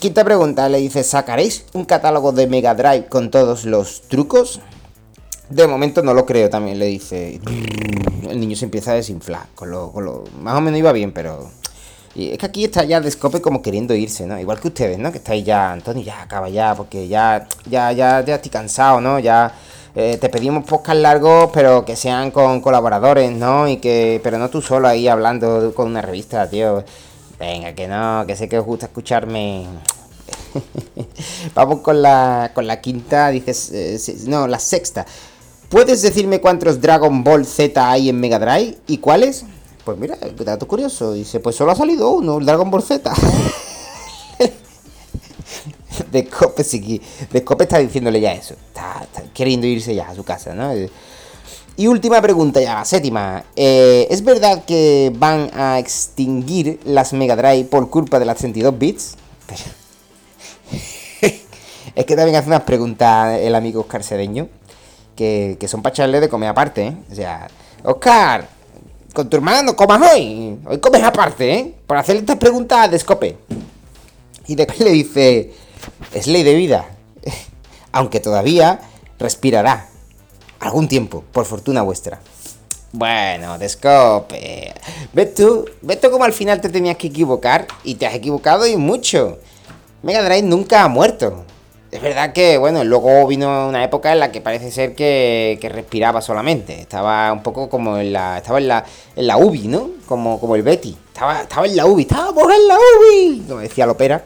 Quinta 0.00 0.24
pregunta, 0.24 0.68
le 0.70 0.78
dice, 0.78 1.04
¿sacaréis 1.04 1.66
un 1.74 1.84
catálogo 1.84 2.32
de 2.32 2.46
Mega 2.46 2.74
Drive 2.74 3.08
con 3.08 3.30
todos 3.30 3.66
los 3.66 4.00
trucos? 4.08 4.60
De 5.50 5.66
momento 5.66 6.02
no 6.02 6.14
lo 6.14 6.24
creo, 6.24 6.48
también 6.48 6.78
le 6.78 6.86
dice. 6.86 7.40
El 8.28 8.38
niño 8.38 8.56
se 8.56 8.66
empieza 8.66 8.92
a 8.92 8.94
desinflar. 8.94 9.48
Con 9.54 9.70
lo, 9.70 9.90
con 9.90 10.04
lo, 10.04 10.24
más 10.40 10.56
o 10.56 10.60
menos 10.60 10.78
iba 10.78 10.92
bien, 10.92 11.12
pero. 11.12 11.50
Es 12.14 12.38
que 12.38 12.46
aquí 12.46 12.64
está 12.64 12.84
ya 12.84 13.00
Descope 13.00 13.40
como 13.40 13.62
queriendo 13.62 13.94
irse, 13.94 14.26
¿no? 14.26 14.38
Igual 14.38 14.60
que 14.60 14.68
ustedes, 14.68 14.98
¿no? 14.98 15.12
Que 15.12 15.18
estáis 15.18 15.44
ya, 15.44 15.72
Antonio, 15.72 16.02
ya 16.02 16.22
acaba 16.22 16.48
ya, 16.48 16.74
porque 16.74 17.06
ya, 17.06 17.46
ya, 17.68 17.92
ya, 17.92 18.24
ya 18.24 18.34
estoy 18.36 18.50
cansado, 18.50 19.00
¿no? 19.00 19.18
Ya 19.20 19.54
eh, 19.94 20.18
te 20.20 20.28
pedimos 20.28 20.64
podcast 20.64 21.00
largos, 21.00 21.50
pero 21.52 21.84
que 21.84 21.96
sean 21.96 22.30
con 22.30 22.60
colaboradores, 22.60 23.32
¿no? 23.32 23.68
Y 23.68 23.78
que, 23.78 24.20
pero 24.22 24.38
no 24.38 24.50
tú 24.50 24.62
solo 24.62 24.86
ahí 24.88 25.08
hablando 25.08 25.72
con 25.74 25.88
una 25.88 26.02
revista, 26.02 26.48
tío. 26.48 26.84
Venga, 27.38 27.74
que 27.74 27.88
no, 27.88 28.24
que 28.26 28.36
sé 28.36 28.48
que 28.48 28.58
os 28.58 28.64
gusta 28.64 28.86
escucharme. 28.86 29.66
Vamos 31.54 31.80
con 31.80 32.02
la, 32.02 32.52
con 32.54 32.66
la 32.66 32.80
quinta, 32.80 33.30
dices, 33.30 33.70
eh, 33.72 34.16
no, 34.26 34.46
la 34.46 34.58
sexta. 34.58 35.06
¿Puedes 35.70 36.02
decirme 36.02 36.40
cuántos 36.40 36.80
Dragon 36.80 37.22
Ball 37.22 37.46
Z 37.46 37.88
hay 37.88 38.08
en 38.08 38.18
Mega 38.18 38.40
Drive 38.40 38.78
y 38.88 38.98
cuáles? 38.98 39.44
Pues 39.84 39.96
mira, 39.96 40.18
dato 40.44 40.66
curioso. 40.66 41.12
Dice, 41.12 41.38
pues 41.38 41.54
solo 41.54 41.70
ha 41.70 41.76
salido 41.76 42.10
uno, 42.10 42.38
el 42.38 42.44
Dragon 42.44 42.68
Ball 42.68 42.82
Z. 42.82 43.08
Descope, 46.10 46.64
sí, 46.64 47.00
Descope 47.30 47.62
está 47.62 47.78
diciéndole 47.78 48.20
ya 48.20 48.32
eso. 48.32 48.54
Está, 48.54 49.06
queriendo 49.32 49.68
irse 49.68 49.94
ya 49.94 50.08
a 50.08 50.14
su 50.16 50.24
casa, 50.24 50.56
¿no? 50.56 50.72
Y 51.76 51.86
última 51.86 52.20
pregunta 52.20 52.60
ya, 52.60 52.84
séptima. 52.84 53.44
Eh, 53.54 54.08
¿Es 54.10 54.24
verdad 54.24 54.64
que 54.64 55.12
van 55.14 55.52
a 55.54 55.78
extinguir 55.78 56.80
las 56.84 57.12
Mega 57.12 57.36
Drive 57.36 57.66
por 57.66 57.90
culpa 57.90 58.18
de 58.18 58.24
las 58.24 58.38
32 58.38 58.76
bits? 58.76 59.14
es 61.94 62.04
que 62.04 62.16
también 62.16 62.34
hace 62.34 62.48
unas 62.48 62.62
preguntas 62.62 63.38
el 63.38 63.54
amigo 63.54 63.82
Oscar 63.82 64.02
Cedeño 64.02 64.48
que, 65.16 65.58
son 65.68 65.82
para 65.82 65.92
echarle 65.92 66.20
de 66.20 66.28
comer 66.28 66.48
aparte, 66.48 66.86
¿eh? 66.86 66.96
O 67.10 67.14
sea, 67.14 67.48
Oscar, 67.82 68.48
con 69.12 69.28
tu 69.28 69.36
hermano 69.36 69.76
comas 69.76 70.12
hoy. 70.12 70.58
Hoy 70.66 70.78
comes 70.78 71.02
aparte, 71.02 71.54
¿eh? 71.54 71.74
Por 71.86 71.96
hacerle 71.96 72.20
estas 72.20 72.36
preguntas 72.36 72.90
de 72.90 72.96
escope. 72.96 73.38
Y 74.46 74.54
después 74.54 74.80
le 74.80 74.90
dice, 74.90 75.52
es 76.12 76.26
ley 76.26 76.42
de 76.42 76.54
vida. 76.54 76.86
Aunque 77.92 78.20
todavía 78.20 78.80
respirará. 79.18 79.86
Algún 80.60 80.88
tiempo, 80.88 81.24
por 81.32 81.46
fortuna 81.46 81.80
vuestra. 81.80 82.20
Bueno, 82.92 83.56
Descope. 83.56 84.74
¿Ves 85.12 85.34
tú? 85.34 85.64
¿Ves 85.80 86.00
tú 86.00 86.10
cómo 86.10 86.24
al 86.24 86.32
final 86.32 86.60
te 86.60 86.68
tenías 86.68 86.96
que 86.96 87.06
equivocar? 87.06 87.66
Y 87.84 87.94
te 87.94 88.06
has 88.06 88.14
equivocado 88.14 88.66
y 88.66 88.76
mucho. 88.76 89.38
Mega 90.02 90.22
Drive 90.22 90.42
nunca 90.42 90.82
ha 90.82 90.88
muerto. 90.88 91.44
Es 91.90 92.00
verdad 92.00 92.32
que, 92.32 92.56
bueno, 92.56 92.84
luego 92.84 93.26
vino 93.26 93.68
una 93.68 93.82
época 93.82 94.12
en 94.12 94.20
la 94.20 94.30
que 94.30 94.40
parece 94.40 94.70
ser 94.70 94.94
que, 94.94 95.58
respiraba 95.72 96.20
solamente. 96.20 96.80
Estaba 96.80 97.32
un 97.32 97.42
poco 97.42 97.68
como 97.68 97.98
en 97.98 98.12
la. 98.12 98.38
Estaba 98.38 98.58
en 98.58 98.68
la, 98.68 98.84
en 99.16 99.26
la 99.26 99.36
UBI, 99.36 99.66
¿no? 99.66 99.90
Como, 100.06 100.38
como 100.38 100.54
el 100.54 100.62
Betty. 100.62 100.96
Estaba, 101.08 101.42
estaba 101.42 101.66
en 101.66 101.76
la 101.76 101.86
UBI, 101.86 102.02
estábamos 102.02 102.44
en 102.44 102.68
la 102.68 102.76
UBI, 102.76 103.44
como 103.48 103.60
decía 103.60 103.86
Lopera. 103.86 104.22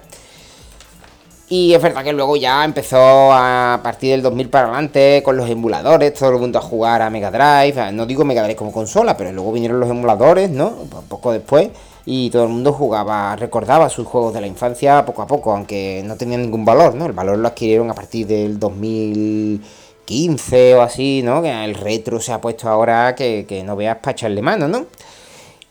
Y 1.49 1.73
es 1.75 1.81
verdad 1.81 2.05
que 2.05 2.13
luego 2.13 2.37
ya 2.37 2.65
empezó 2.65 3.33
a 3.33 3.81
partir 3.83 4.11
del 4.11 4.23
2000 4.23 4.49
para 4.49 4.69
adelante 4.69 5.23
con 5.25 5.37
los 5.37 5.49
emuladores, 5.49 6.13
todo 6.15 6.31
el 6.31 6.39
mundo 6.39 6.59
a 6.59 6.63
jugar 6.63 7.01
a 7.01 7.11
Mega 7.11 7.31
Drive. 7.31 7.93
No 7.93 8.07
digo 8.07 8.25
Mega 8.25 8.43
Drive 8.43 8.57
como 8.57 8.73
consola, 8.73 9.17
pero 9.17 9.33
luego 9.33 9.53
vinieron 9.53 9.81
los 9.81 9.89
emuladores, 9.89 10.51
¿no? 10.51 10.69
Un 10.69 10.89
poco 10.89 11.33
después 11.33 11.71
y 12.07 12.31
todo 12.31 12.45
el 12.45 12.51
mundo 12.51 12.73
jugaba, 12.73 13.35
recordaba 13.37 13.89
sus 13.89 14.07
juegos 14.07 14.35
de 14.35 14.43
la 14.43 14.47
infancia 14.47 15.05
poco 15.07 15.23
a 15.23 15.27
poco, 15.27 15.53
aunque 15.53 16.03
no 16.05 16.17
tenían 16.17 16.43
ningún 16.43 16.65
valor, 16.65 16.95
¿no? 16.95 17.07
El 17.07 17.13
valor 17.13 17.39
lo 17.39 17.49
adquirieron 17.49 17.91
a 17.91 17.95
partir 17.95 18.27
del 18.27 18.59
2015 18.59 20.75
o 20.75 20.83
así, 20.83 21.23
¿no? 21.25 21.41
Que 21.43 21.65
el 21.65 21.75
retro 21.75 22.21
se 22.21 22.33
ha 22.33 22.41
puesto 22.41 22.69
ahora 22.69 23.15
que, 23.15 23.63
no 23.65 23.77
veas 23.77 23.99
para 23.99 24.13
echarle 24.13 24.43
mano, 24.43 24.69
¿no? 24.69 24.87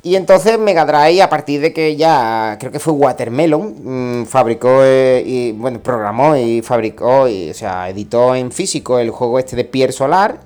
Y 0.01 0.15
entonces 0.15 0.59
Mega 0.59 0.85
Drive, 0.85 1.21
a 1.21 1.29
partir 1.29 1.61
de 1.61 1.71
que 1.71 1.95
ya, 1.95 2.57
creo 2.59 2.71
que 2.71 2.79
fue 2.79 2.93
Watermelon, 2.93 4.21
mm, 4.21 4.25
fabricó 4.25 4.83
eh, 4.83 5.23
y, 5.25 5.51
bueno, 5.53 5.79
programó 5.81 6.35
y 6.35 6.61
fabricó, 6.61 7.27
y, 7.29 7.51
o 7.51 7.53
sea, 7.53 7.89
editó 7.89 8.35
en 8.35 8.51
físico 8.51 8.99
el 8.99 9.11
juego 9.11 9.39
este 9.39 9.55
de 9.55 9.63
Pierre 9.65 9.93
Solar 9.93 10.39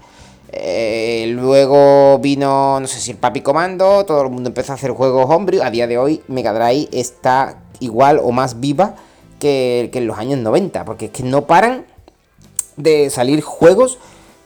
eh, 0.49 1.27
luego 1.29 2.19
vino, 2.19 2.79
no 2.79 2.87
sé 2.87 2.99
si 2.99 3.11
el 3.11 3.17
Papi 3.17 3.41
Comando, 3.41 4.05
todo 4.05 4.23
el 4.23 4.29
mundo 4.29 4.49
empezó 4.49 4.71
a 4.71 4.75
hacer 4.75 4.91
juegos 4.91 5.29
hombre. 5.29 5.61
A 5.61 5.69
día 5.69 5.87
de 5.87 5.97
hoy, 5.97 6.21
Mega 6.27 6.53
Drive 6.53 6.89
está 6.91 7.59
igual 7.79 8.19
o 8.23 8.31
más 8.31 8.59
viva 8.59 8.95
que, 9.39 9.89
en 9.93 10.07
los 10.07 10.17
años 10.17 10.39
90, 10.39 10.85
porque 10.85 11.05
es 11.05 11.11
que 11.11 11.23
no 11.23 11.45
paran 11.45 11.85
de 12.77 13.09
salir 13.09 13.41
juegos 13.41 13.99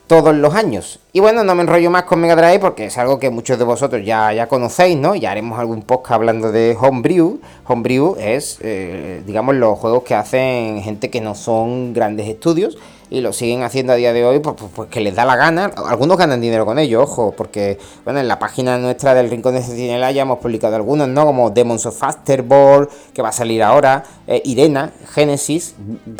todos 0.08 0.34
los 0.34 0.54
años. 0.54 0.98
Y 1.12 1.20
bueno, 1.20 1.44
no 1.44 1.54
me 1.54 1.62
enrollo 1.62 1.90
más 1.90 2.02
con 2.02 2.20
Mega 2.20 2.36
Drive 2.36 2.58
porque 2.58 2.86
es 2.86 2.98
algo 2.98 3.18
que 3.18 3.30
muchos 3.30 3.58
de 3.58 3.64
vosotros 3.64 4.04
ya, 4.04 4.32
ya 4.32 4.48
conocéis, 4.48 4.98
¿no? 4.98 5.14
Ya 5.14 5.30
haremos 5.30 5.58
algún 5.58 5.82
podcast 5.82 6.12
hablando 6.12 6.50
de 6.50 6.76
Homebrew. 6.78 7.40
Homebrew 7.66 8.16
es, 8.18 8.58
eh, 8.60 9.22
digamos, 9.24 9.54
los 9.54 9.78
juegos 9.78 10.02
que 10.02 10.14
hacen 10.14 10.82
gente 10.82 11.10
que 11.10 11.20
no 11.20 11.34
son 11.34 11.94
grandes 11.94 12.28
estudios 12.28 12.76
y 13.12 13.20
lo 13.20 13.34
siguen 13.34 13.62
haciendo 13.62 13.92
a 13.92 13.96
día 13.96 14.14
de 14.14 14.24
hoy 14.24 14.38
pues, 14.40 14.56
pues, 14.58 14.70
pues, 14.74 14.88
que 14.88 15.02
les 15.02 15.14
da 15.14 15.26
la 15.26 15.36
gana. 15.36 15.70
Algunos 15.86 16.16
ganan 16.16 16.40
dinero 16.40 16.64
con 16.64 16.78
ello, 16.78 17.02
ojo, 17.02 17.34
porque 17.36 17.78
bueno, 18.04 18.20
en 18.20 18.26
la 18.26 18.38
página 18.38 18.78
nuestra 18.78 19.12
del 19.12 19.28
Rincón 19.28 19.54
de 19.54 19.60
Centinela 19.60 20.10
ya 20.12 20.22
hemos 20.22 20.38
publicado 20.38 20.76
algunos, 20.76 21.08
¿no? 21.08 21.26
Como 21.26 21.50
Demons 21.50 21.84
of 21.84 21.98
Fasterball, 21.98 22.88
que 23.12 23.20
va 23.20 23.28
a 23.28 23.32
salir 23.32 23.62
ahora, 23.62 24.02
eh, 24.26 24.40
Irena, 24.46 24.92
Genesis, 25.12 25.74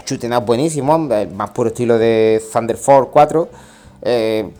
chutenas 0.05 0.45
buenísimo, 0.45 0.99
más 0.99 1.51
puro 1.53 1.69
estilo 1.69 1.97
de 1.97 2.43
Thunder 2.53 2.79
4. 3.11 3.49
Eh, 4.03 4.51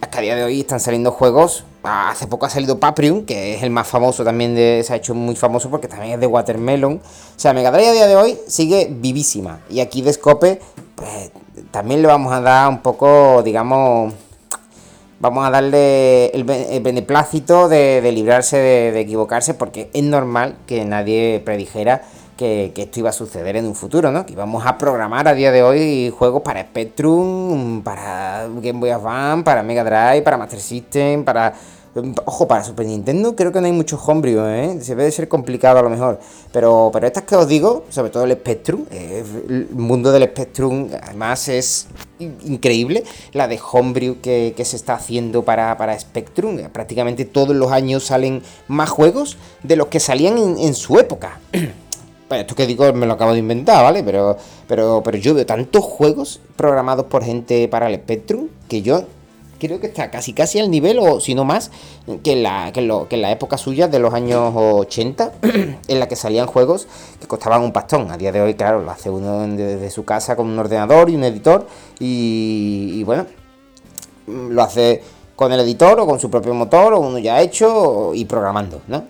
hasta 0.00 0.18
a 0.18 0.20
día 0.20 0.36
de 0.36 0.44
hoy 0.44 0.60
están 0.60 0.78
saliendo 0.78 1.10
juegos. 1.10 1.64
Hace 1.82 2.28
poco 2.28 2.46
ha 2.46 2.50
salido 2.50 2.78
Paprium, 2.78 3.24
que 3.24 3.56
es 3.56 3.64
el 3.64 3.70
más 3.70 3.88
famoso 3.88 4.22
también, 4.22 4.54
se 4.54 4.92
ha 4.92 4.96
hecho 4.96 5.14
muy 5.14 5.34
famoso 5.34 5.70
porque 5.70 5.88
también 5.88 6.12
es 6.14 6.20
de 6.20 6.28
Watermelon. 6.28 7.00
O 7.02 7.38
sea, 7.40 7.52
Mega 7.52 7.70
a 7.70 7.76
día 7.76 8.06
de 8.06 8.14
hoy 8.14 8.38
sigue 8.46 8.86
vivísima. 8.88 9.60
Y 9.68 9.80
aquí 9.80 10.02
de 10.02 10.12
Scope, 10.12 10.60
pues 10.94 11.30
también 11.70 12.02
le 12.02 12.08
vamos 12.08 12.32
a 12.32 12.40
dar 12.40 12.68
un 12.68 12.78
poco, 12.78 13.42
digamos, 13.42 14.12
vamos 15.20 15.46
a 15.46 15.50
darle 15.50 16.26
el, 16.28 16.44
beneplácito 16.44 17.68
de, 17.68 18.08
librarse 18.12 18.56
de, 18.56 19.00
equivocarse, 19.00 19.54
porque 19.54 19.90
es 19.92 20.02
normal 20.02 20.56
que 20.66 20.84
nadie 20.84 21.40
predijera 21.44 22.02
que, 22.36 22.72
esto 22.74 23.00
iba 23.00 23.10
a 23.10 23.12
suceder 23.12 23.56
en 23.56 23.66
un 23.66 23.74
futuro, 23.74 24.10
¿no? 24.10 24.24
Que 24.24 24.32
íbamos 24.32 24.64
a 24.66 24.78
programar 24.78 25.28
a 25.28 25.34
día 25.34 25.52
de 25.52 25.62
hoy 25.62 26.10
juegos 26.10 26.42
para 26.42 26.62
Spectrum, 26.62 27.82
para 27.82 28.48
Game 28.62 28.80
Boy 28.80 28.90
Advance, 28.90 29.44
para 29.44 29.62
Mega 29.62 29.84
Drive, 29.84 30.22
para 30.22 30.38
Master 30.38 30.58
System, 30.58 31.22
para 31.22 31.52
Ojo, 32.24 32.46
para 32.46 32.62
Super 32.62 32.86
Nintendo 32.86 33.34
creo 33.34 33.50
que 33.50 33.60
no 33.60 33.66
hay 33.66 33.72
mucho 33.72 33.96
homebrew, 33.96 34.46
¿eh? 34.46 34.78
Se 34.80 34.94
debe 34.94 35.10
ser 35.10 35.28
complicado 35.28 35.80
a 35.80 35.82
lo 35.82 35.90
mejor. 35.90 36.20
Pero, 36.52 36.90
pero 36.92 37.06
estas 37.08 37.24
que 37.24 37.34
os 37.34 37.48
digo, 37.48 37.84
sobre 37.90 38.10
todo 38.10 38.24
el 38.24 38.32
Spectrum, 38.32 38.84
el 38.92 39.68
mundo 39.72 40.12
del 40.12 40.22
Spectrum 40.24 40.88
además 41.02 41.48
es 41.48 41.88
increíble. 42.20 43.02
La 43.32 43.48
de 43.48 43.58
homebrew 43.72 44.20
que, 44.20 44.54
se 44.62 44.76
está 44.76 44.94
haciendo 44.94 45.44
para, 45.44 45.76
para, 45.76 45.98
Spectrum. 45.98 46.58
Prácticamente 46.72 47.24
todos 47.24 47.56
los 47.56 47.72
años 47.72 48.04
salen 48.04 48.42
más 48.68 48.88
juegos 48.88 49.36
de 49.64 49.74
los 49.74 49.88
que 49.88 49.98
salían 49.98 50.38
en, 50.38 50.74
su 50.74 50.96
época. 51.00 51.40
Bueno, 51.50 51.70
esto 52.42 52.54
que 52.54 52.68
digo 52.68 52.92
me 52.92 53.06
lo 53.06 53.14
acabo 53.14 53.32
de 53.32 53.40
inventar, 53.40 53.82
¿vale? 53.82 54.04
Pero, 54.04 54.36
pero, 54.68 55.02
pero 55.04 55.18
yo 55.18 55.34
veo 55.34 55.44
tantos 55.44 55.82
juegos 55.82 56.40
programados 56.54 57.06
por 57.06 57.24
gente 57.24 57.66
para 57.66 57.88
el 57.88 57.96
Spectrum 57.96 58.46
que 58.68 58.82
yo 58.82 59.02
creo 59.60 59.78
que 59.78 59.86
está 59.86 60.10
casi 60.10 60.32
casi 60.32 60.58
al 60.58 60.70
nivel, 60.70 60.98
o 60.98 61.20
si 61.20 61.36
no 61.36 61.44
más, 61.44 61.70
que 62.24 62.34
la, 62.34 62.72
que 62.72 62.80
lo, 62.80 63.06
que 63.06 63.16
la 63.16 63.30
época 63.30 63.56
suya 63.56 63.86
de 63.86 64.00
los 64.00 64.12
años 64.12 64.52
80, 64.56 65.32
en 65.88 66.00
la 66.00 66.08
que 66.08 66.16
salían 66.16 66.48
juegos 66.48 66.88
que 67.20 67.28
costaban 67.28 67.62
un 67.62 67.72
pastón. 67.72 68.10
A 68.10 68.16
día 68.16 68.32
de 68.32 68.40
hoy, 68.40 68.54
claro, 68.54 68.80
lo 68.82 68.90
hace 68.90 69.10
uno 69.10 69.46
desde 69.46 69.90
su 69.90 70.04
casa 70.04 70.34
con 70.34 70.48
un 70.48 70.58
ordenador 70.58 71.10
y 71.10 71.14
un 71.14 71.22
editor, 71.22 71.66
y, 72.00 73.04
bueno, 73.04 73.26
lo 74.26 74.62
hace 74.62 75.02
con 75.36 75.52
el 75.52 75.60
editor 75.60 76.00
o 76.00 76.06
con 76.06 76.18
su 76.18 76.28
propio 76.30 76.52
motor 76.52 76.92
o 76.92 77.00
uno 77.00 77.18
ya 77.18 77.40
hecho 77.40 78.12
y 78.14 78.26
programando, 78.26 78.82
¿no? 78.88 79.04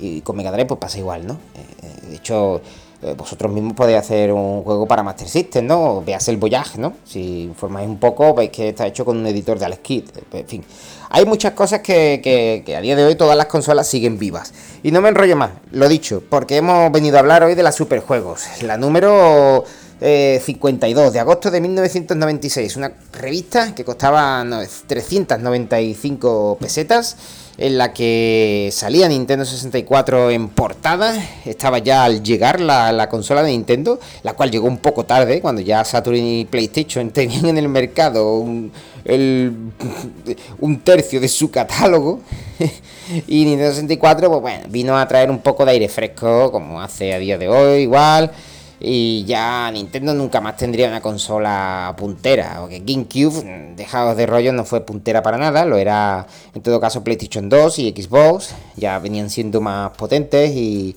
y 0.00 0.20
con 0.20 0.36
Mega 0.36 0.52
pues 0.66 0.80
pasa 0.80 0.98
igual, 0.98 1.26
¿no? 1.26 1.34
Eh, 1.34 1.64
eh, 1.82 2.06
de 2.10 2.16
hecho, 2.16 2.60
eh, 3.06 3.14
vosotros 3.16 3.52
mismos 3.52 3.74
podéis 3.74 3.98
hacer 3.98 4.32
un 4.32 4.62
juego 4.62 4.86
para 4.86 5.02
Master 5.04 5.28
System, 5.28 5.66
¿no? 5.66 6.02
Veas 6.04 6.26
el 6.26 6.38
Voyage, 6.38 6.78
¿no? 6.78 6.94
Si 7.04 7.44
informáis 7.44 7.88
un 7.88 7.98
poco, 7.98 8.34
veis 8.34 8.50
que 8.50 8.70
está 8.70 8.84
hecho 8.86 9.04
con 9.04 9.16
un 9.16 9.26
editor 9.26 9.58
de 9.58 9.64
Alex 9.64 9.80
Kidd. 9.80 10.04
En 10.32 10.46
fin, 10.48 10.64
hay 11.10 11.24
muchas 11.24 11.52
cosas 11.52 11.80
que, 11.80 12.64
a 12.76 12.80
día 12.80 12.96
de 12.96 13.04
hoy 13.04 13.14
todas 13.14 13.36
las 13.36 13.46
consolas 13.46 13.86
siguen 13.86 14.18
vivas. 14.18 14.52
Y 14.82 14.90
no 14.90 15.00
me 15.00 15.08
enrollo 15.08 15.36
más, 15.36 15.52
lo 15.70 15.88
dicho, 15.88 16.20
porque 16.28 16.56
hemos 16.56 16.90
venido 16.90 17.16
a 17.16 17.20
hablar 17.20 17.44
hoy 17.44 17.54
de 17.54 17.62
la 17.62 17.70
Superjuegos. 17.70 18.62
La 18.62 18.76
número 18.76 19.64
52 20.00 21.08
eh, 21.08 21.10
de 21.12 21.20
agosto 21.20 21.50
de 21.50 21.60
1996. 21.60 22.76
Una 22.76 22.92
revista 23.12 23.72
que 23.74 23.84
costaba 23.84 24.44
395 24.86 26.58
pesetas 26.60 27.16
en 27.58 27.78
la 27.78 27.92
que 27.92 28.68
salía 28.72 29.08
Nintendo 29.08 29.44
64 29.44 30.30
en 30.30 30.48
portada. 30.48 31.14
Estaba 31.44 31.78
ya 31.78 32.04
al 32.04 32.22
llegar 32.22 32.60
la, 32.60 33.08
consola 33.08 33.42
de 33.42 33.50
Nintendo, 33.52 33.98
la 34.22 34.34
cual 34.34 34.50
llegó 34.50 34.66
un 34.66 34.78
poco 34.78 35.04
tarde, 35.04 35.40
cuando 35.40 35.62
ya 35.62 35.84
Saturn 35.84 36.16
y 36.16 36.44
PlayStation 36.44 37.10
tenían 37.12 37.46
en 37.46 37.58
el 37.58 37.68
mercado 37.68 38.38
un, 38.38 38.72
tercio 40.84 41.20
de 41.20 41.28
su 41.28 41.50
catálogo. 41.50 42.20
y 43.26 43.44
Nintendo 43.44 43.70
64, 43.70 44.28
pues 44.28 44.40
bueno, 44.40 44.64
vino 44.68 44.98
a 44.98 45.06
traer 45.08 45.30
un 45.30 45.38
poco 45.38 45.64
de 45.64 45.72
aire 45.72 45.88
fresco, 45.88 46.50
como 46.52 46.80
hace 46.80 47.14
a 47.14 47.18
día 47.18 47.38
de 47.38 47.48
hoy, 47.48 47.82
igual 47.82 48.32
y 48.80 49.24
ya 49.24 49.70
Nintendo 49.70 50.12
nunca 50.14 50.40
más 50.40 50.56
tendría 50.56 50.88
una 50.88 51.00
consola 51.00 51.94
puntera, 51.96 52.58
porque 52.60 52.80
GameCube, 52.80 53.74
dejados 53.76 54.16
de 54.16 54.26
rollo, 54.26 54.52
no 54.52 54.64
fue 54.64 54.80
puntera 54.80 55.22
para 55.22 55.38
nada, 55.38 55.64
lo 55.64 55.76
era 55.78 56.26
en 56.54 56.62
todo 56.62 56.80
caso 56.80 57.02
PlayStation 57.02 57.48
2 57.48 57.78
y 57.78 57.90
Xbox, 57.90 58.54
ya 58.76 58.98
venían 58.98 59.30
siendo 59.30 59.60
más 59.60 59.96
potentes 59.96 60.50
y, 60.54 60.94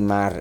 más 0.00 0.34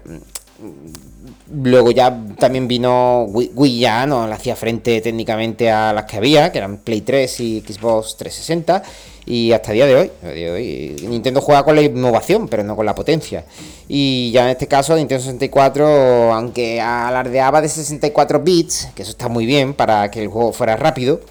Luego 1.51 1.91
ya 1.91 2.15
también 2.37 2.67
vino 2.67 3.23
Wii, 3.23 3.79
ya 3.79 4.05
no 4.05 4.27
le 4.27 4.33
hacía 4.33 4.55
frente 4.55 5.01
técnicamente 5.01 5.71
a 5.71 5.93
las 5.93 6.05
que 6.05 6.17
había, 6.17 6.51
que 6.51 6.59
eran 6.59 6.77
Play 6.77 7.01
3 7.01 7.39
y 7.39 7.61
Xbox 7.61 8.17
360. 8.17 8.83
Y 9.25 9.51
hasta 9.51 9.71
día 9.71 9.85
de 9.85 9.95
hoy, 9.95 10.11
día 10.21 10.31
de 10.31 10.51
hoy 10.51 10.95
Nintendo 11.07 11.39
juega 11.41 11.63
con 11.63 11.75
la 11.75 11.83
innovación, 11.83 12.47
pero 12.47 12.63
no 12.63 12.75
con 12.75 12.85
la 12.85 12.95
potencia. 12.95 13.45
Y 13.87 14.31
ya 14.31 14.45
en 14.45 14.49
este 14.49 14.67
caso, 14.67 14.95
Nintendo 14.95 15.23
64, 15.23 16.33
aunque 16.33 16.81
alardeaba 16.81 17.61
de 17.61 17.69
64 17.69 18.39
bits, 18.39 18.89
que 18.95 19.03
eso 19.03 19.11
está 19.11 19.27
muy 19.27 19.45
bien 19.45 19.73
para 19.73 20.09
que 20.09 20.21
el 20.21 20.29
juego 20.29 20.51
fuera 20.51 20.75
rápido, 20.75 21.21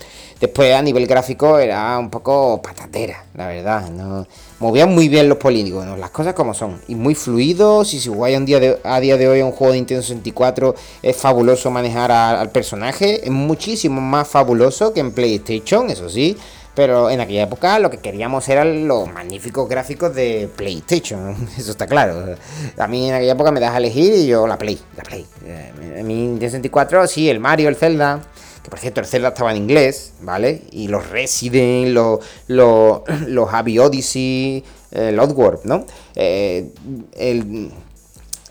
después 0.41 0.75
a 0.75 0.83
nivel 0.83 1.07
gráfico 1.07 1.59
era 1.59 1.99
un 1.99 2.11
poco 2.11 2.61
patatera, 2.63 3.25
la 3.35 3.47
verdad. 3.49 3.91
No, 3.91 4.27
movían 4.61 4.95
muy 4.95 5.09
bien 5.09 5.29
los 5.29 5.39
polígonos, 5.39 5.99
las 5.99 6.11
cosas 6.11 6.35
como 6.35 6.55
son, 6.55 6.81
y 6.89 6.95
muy 6.95 7.15
fluidos. 7.15 7.95
Y 7.95 8.01
si 8.01 8.09
jugáis 8.09 8.37
un 8.37 8.47
día 8.47 8.61
de, 8.61 8.79
a 8.85 9.01
día 9.01 9.17
de 9.17 9.29
hoy 9.29 9.43
un 9.43 9.53
juego 9.53 9.73
de 9.73 9.79
Nintendo 9.79 10.03
64, 10.03 10.75
es 11.03 11.17
fabuloso 11.17 11.71
manejar 11.71 12.11
al 12.13 12.51
personaje, 12.51 13.25
es 13.25 13.31
muchísimo 13.31 14.01
más 14.01 14.29
fabuloso 14.29 14.93
que 14.93 15.01
en 15.01 15.13
PlayStation, 15.13 15.91
eso 15.91 16.09
sí 16.09 16.37
pero 16.79 17.11
en 17.11 17.21
aquella 17.21 17.43
época 17.43 17.77
lo 17.81 17.91
que 17.91 17.97
queríamos 17.97 18.49
eran 18.49 18.87
los 18.87 19.13
magníficos 19.13 19.69
gráficos 19.69 20.15
de 20.15 20.49
PlayStation, 20.55 21.35
eso 21.59 21.73
está 21.73 21.89
claro. 21.89 22.37
A 22.79 22.87
mí 22.87 23.09
en 23.09 23.17
aquella 23.17 23.33
época 23.33 23.51
me 23.51 23.59
das 23.59 23.75
a 23.75 23.79
elegir 23.79 24.15
y 24.15 24.29
yo 24.29 24.47
la 24.47 24.57
Play, 24.57 24.79
la 24.97 25.03
Play. 25.03 25.27
Eh, 25.45 25.73
en 25.97 26.07
mi 26.07 26.39
64 26.39 27.09
sí, 27.09 27.29
el 27.29 27.41
Mario, 27.41 27.69
el 27.69 27.75
Zelda, 27.75 28.21
por 28.69 28.79
cierto 28.79 29.01
el 29.01 29.07
Zelda 29.07 29.29
estaba 29.29 29.51
en 29.51 29.59
inglés, 29.59 30.13
¿vale? 30.21 30.63
Y 30.71 30.89
los 30.89 31.09
Resident, 31.11 31.89
los, 31.95 32.21
los, 32.47 33.03
los 33.27 33.49
Odyssey, 33.53 34.65
el 34.91 35.19
Oddworld, 35.19 35.65
¿no? 35.65 35.85
Eh, 36.15 36.71
el 37.17 37.71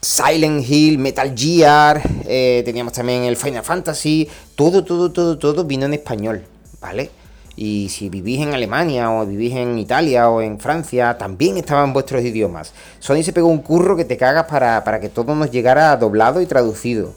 Silent 0.02 0.64
Hill, 0.68 1.00
Metal 1.00 1.34
Gear, 1.36 2.02
eh, 2.26 2.62
teníamos 2.64 2.94
también 2.94 3.24
el 3.24 3.36
Final 3.36 3.64
Fantasy, 3.64 4.30
todo, 4.56 4.84
todo, 4.84 5.12
todo, 5.12 5.38
todo 5.38 5.64
vino 5.64 5.86
en 5.86 5.94
español, 5.94 6.46
¿vale? 6.80 7.10
Y 7.58 7.90
si 7.90 8.10
vivís 8.10 8.40
en 8.42 8.54
Alemania 8.54 9.12
o 9.12 9.26
vivís 9.26 9.56
en 9.56 9.80
Italia 9.80 10.30
o 10.30 10.42
en 10.42 10.60
Francia, 10.60 11.18
también 11.18 11.58
estaban 11.58 11.92
vuestros 11.92 12.22
idiomas. 12.22 12.72
Sony 13.00 13.24
se 13.24 13.34
pegó 13.34 13.48
un 13.48 13.64
curro 13.64 13.98
que 13.98 14.06
te 14.06 14.16
cagas 14.16 14.46
para, 14.46 15.00
que 15.02 15.10
todo 15.10 15.34
nos 15.34 15.50
llegara 15.50 15.98
doblado 15.98 16.40
y 16.40 16.46
traducido. 16.46 17.14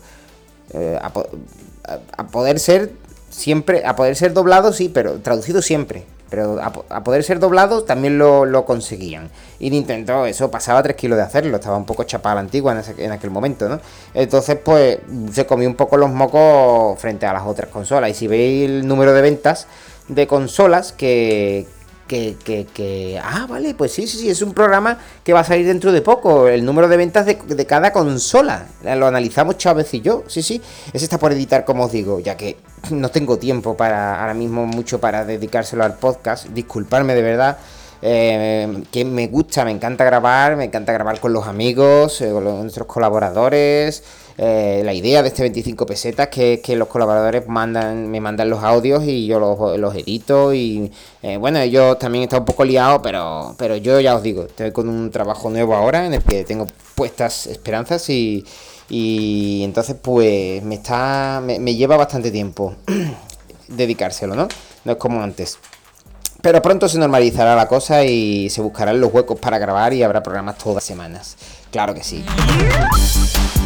Eh, 0.73 0.99
a, 1.85 2.27
poder 2.27 2.59
ser 2.59 2.93
siempre, 3.31 3.85
a 3.85 3.97
poder 3.97 4.17
ser 4.17 4.33
doblado 4.33 4.73
sí, 4.73 4.89
pero 4.89 5.21
traducido 5.21 5.63
siempre. 5.63 6.05
Pero 6.29 6.61
a, 6.63 7.03
poder 7.03 7.25
ser 7.25 7.41
doblado 7.41 7.83
también 7.83 8.17
lo, 8.17 8.65
conseguían. 8.65 9.31
Y 9.59 9.71
Nintendo, 9.71 10.27
eso 10.27 10.51
pasaba 10.51 10.83
3 10.83 10.95
kilos 10.95 11.17
de 11.17 11.25
hacerlo, 11.25 11.57
estaba 11.57 11.77
un 11.77 11.87
poco 11.87 12.05
chapada 12.05 12.37
la 12.37 12.43
antigua 12.43 12.73
en, 12.73 13.05
en, 13.05 13.11
aquel 13.11 13.31
momento, 13.31 13.69
¿no? 13.69 13.81
Entonces, 14.15 14.57
pues 14.65 14.99
se 15.33 15.45
comió 15.45 15.69
un 15.69 15.75
poco 15.75 15.97
los 15.97 16.11
mocos 16.11 16.99
frente 17.01 17.27
a 17.27 17.33
las 17.33 17.43
otras 17.45 17.69
consolas. 17.71 18.11
Y 18.11 18.15
si 18.15 18.29
veis 18.29 18.71
el 18.71 18.87
número 18.87 19.13
de 19.13 19.23
ventas, 19.23 19.67
de 20.07 20.27
consolas 20.27 20.93
que, 20.93 21.67
que, 22.11 22.67
que, 22.75 23.21
Ah, 23.23 23.47
vale, 23.49 23.75
pues 23.75 23.93
sí, 23.93 24.07
sí, 24.09 24.19
sí, 24.19 24.31
es 24.31 24.43
un 24.43 24.53
programa 24.53 24.99
que 25.23 25.33
va 25.33 25.41
a 25.41 25.45
salir 25.45 25.67
dentro 25.67 25.93
de 25.93 26.03
poco. 26.03 26.49
El 26.49 26.65
número 26.65 26.89
de 26.89 26.97
ventas 26.97 27.25
de, 27.25 27.67
cada 27.67 27.93
consola. 27.93 28.67
Lo 28.83 29.07
analizamos 29.07 29.59
Chávez 29.59 29.95
y 29.95 30.01
yo, 30.01 30.25
sí, 30.27 30.43
sí. 30.43 30.61
Ese 30.93 31.05
está 31.05 31.19
por 31.19 31.33
editar, 31.33 31.65
como 31.65 31.85
os 31.85 31.93
digo, 31.93 32.19
ya 32.19 32.37
que 32.37 32.57
no 32.91 33.11
tengo 33.11 33.39
tiempo 33.39 33.77
para 33.77 34.21
ahora 34.21 34.35
mismo 34.35 34.67
mucho 34.67 35.01
para 35.01 35.25
dedicárselo 35.25 35.85
al 35.85 35.95
podcast. 35.95 36.47
Disculparme 36.49 37.15
de 37.15 37.23
verdad. 37.23 37.59
Eh, 38.03 38.83
que 38.91 39.05
me 39.05 39.27
gusta, 39.27 39.65
me 39.65 39.71
encanta 39.71 40.05
grabar, 40.05 40.57
me 40.57 40.65
encanta 40.65 40.93
grabar 40.93 41.21
con 41.21 41.33
los 41.35 41.47
amigos, 41.47 42.21
eh, 42.23 42.31
con 42.31 42.45
nuestros 42.45 42.87
colaboradores, 42.87 44.03
eh, 44.39 44.81
la 44.85 44.95
idea 44.95 45.23
de 45.23 45.29
este 45.29 45.43
25 45.43 45.85
pesetas 45.85 46.29
que, 46.29 46.63
que 46.65 46.77
los 46.77 46.89
colaboradores 46.89 47.47
mandan, 47.47 48.11
me 48.11 48.21
mandan 48.21 48.49
los 48.49 48.65
audios 48.65 49.05
y 49.05 49.27
yo 49.27 49.39
los, 49.39 49.95
edito 49.95 50.55
y 50.55 50.91
bueno, 51.39 51.59
ellos 51.59 51.99
también 51.99 52.25
están 52.25 52.41
un 52.41 52.47
poco 52.47 52.65
liados, 52.65 53.01
pero, 53.03 53.55
pero 53.59 53.77
yo 53.77 54.01
ya 54.01 54.17
os 54.17 54.23
digo, 54.23 54.45
estoy 54.45 54.73
con 54.73 54.89
un 54.89 55.11
trabajo 55.11 55.51
nuevo 55.51 55.75
ahora 55.75 56.07
en 56.07 56.15
el 56.15 56.23
que 56.23 56.45
tengo 56.45 56.67
puestas 56.95 57.47
esperanzas 57.49 58.09
y, 58.09 58.47
y 58.89 59.63
entonces 59.63 59.97
pues 60.01 60.63
me 60.63 60.77
está 60.77 61.43
me, 61.45 61.59
me 61.59 61.75
lleva 61.75 61.99
bastante 61.99 62.31
tiempo 62.31 62.75
dedicárselo, 63.69 64.35
¿no? 64.35 64.49
No 64.85 64.93
es 64.93 64.99
como 64.99 65.23
antes. 65.23 65.59
Pero 66.43 66.63
pronto 66.63 66.89
se 66.89 66.99
normalizará 66.99 67.55
la 67.55 67.69
cosa 67.69 68.05
y 68.05 68.49
se 68.51 68.61
buscarán 68.63 69.01
los 69.01 69.13
huecos 69.13 69.39
para 69.39 69.59
grabar 69.59 69.93
y 69.93 70.03
habrá 70.03 70.23
programas 70.23 70.59
todas 70.59 70.77
las 70.77 70.85
semanas. 70.85 71.37
Claro 71.71 71.95
que 71.95 72.03
sí. 72.03 72.25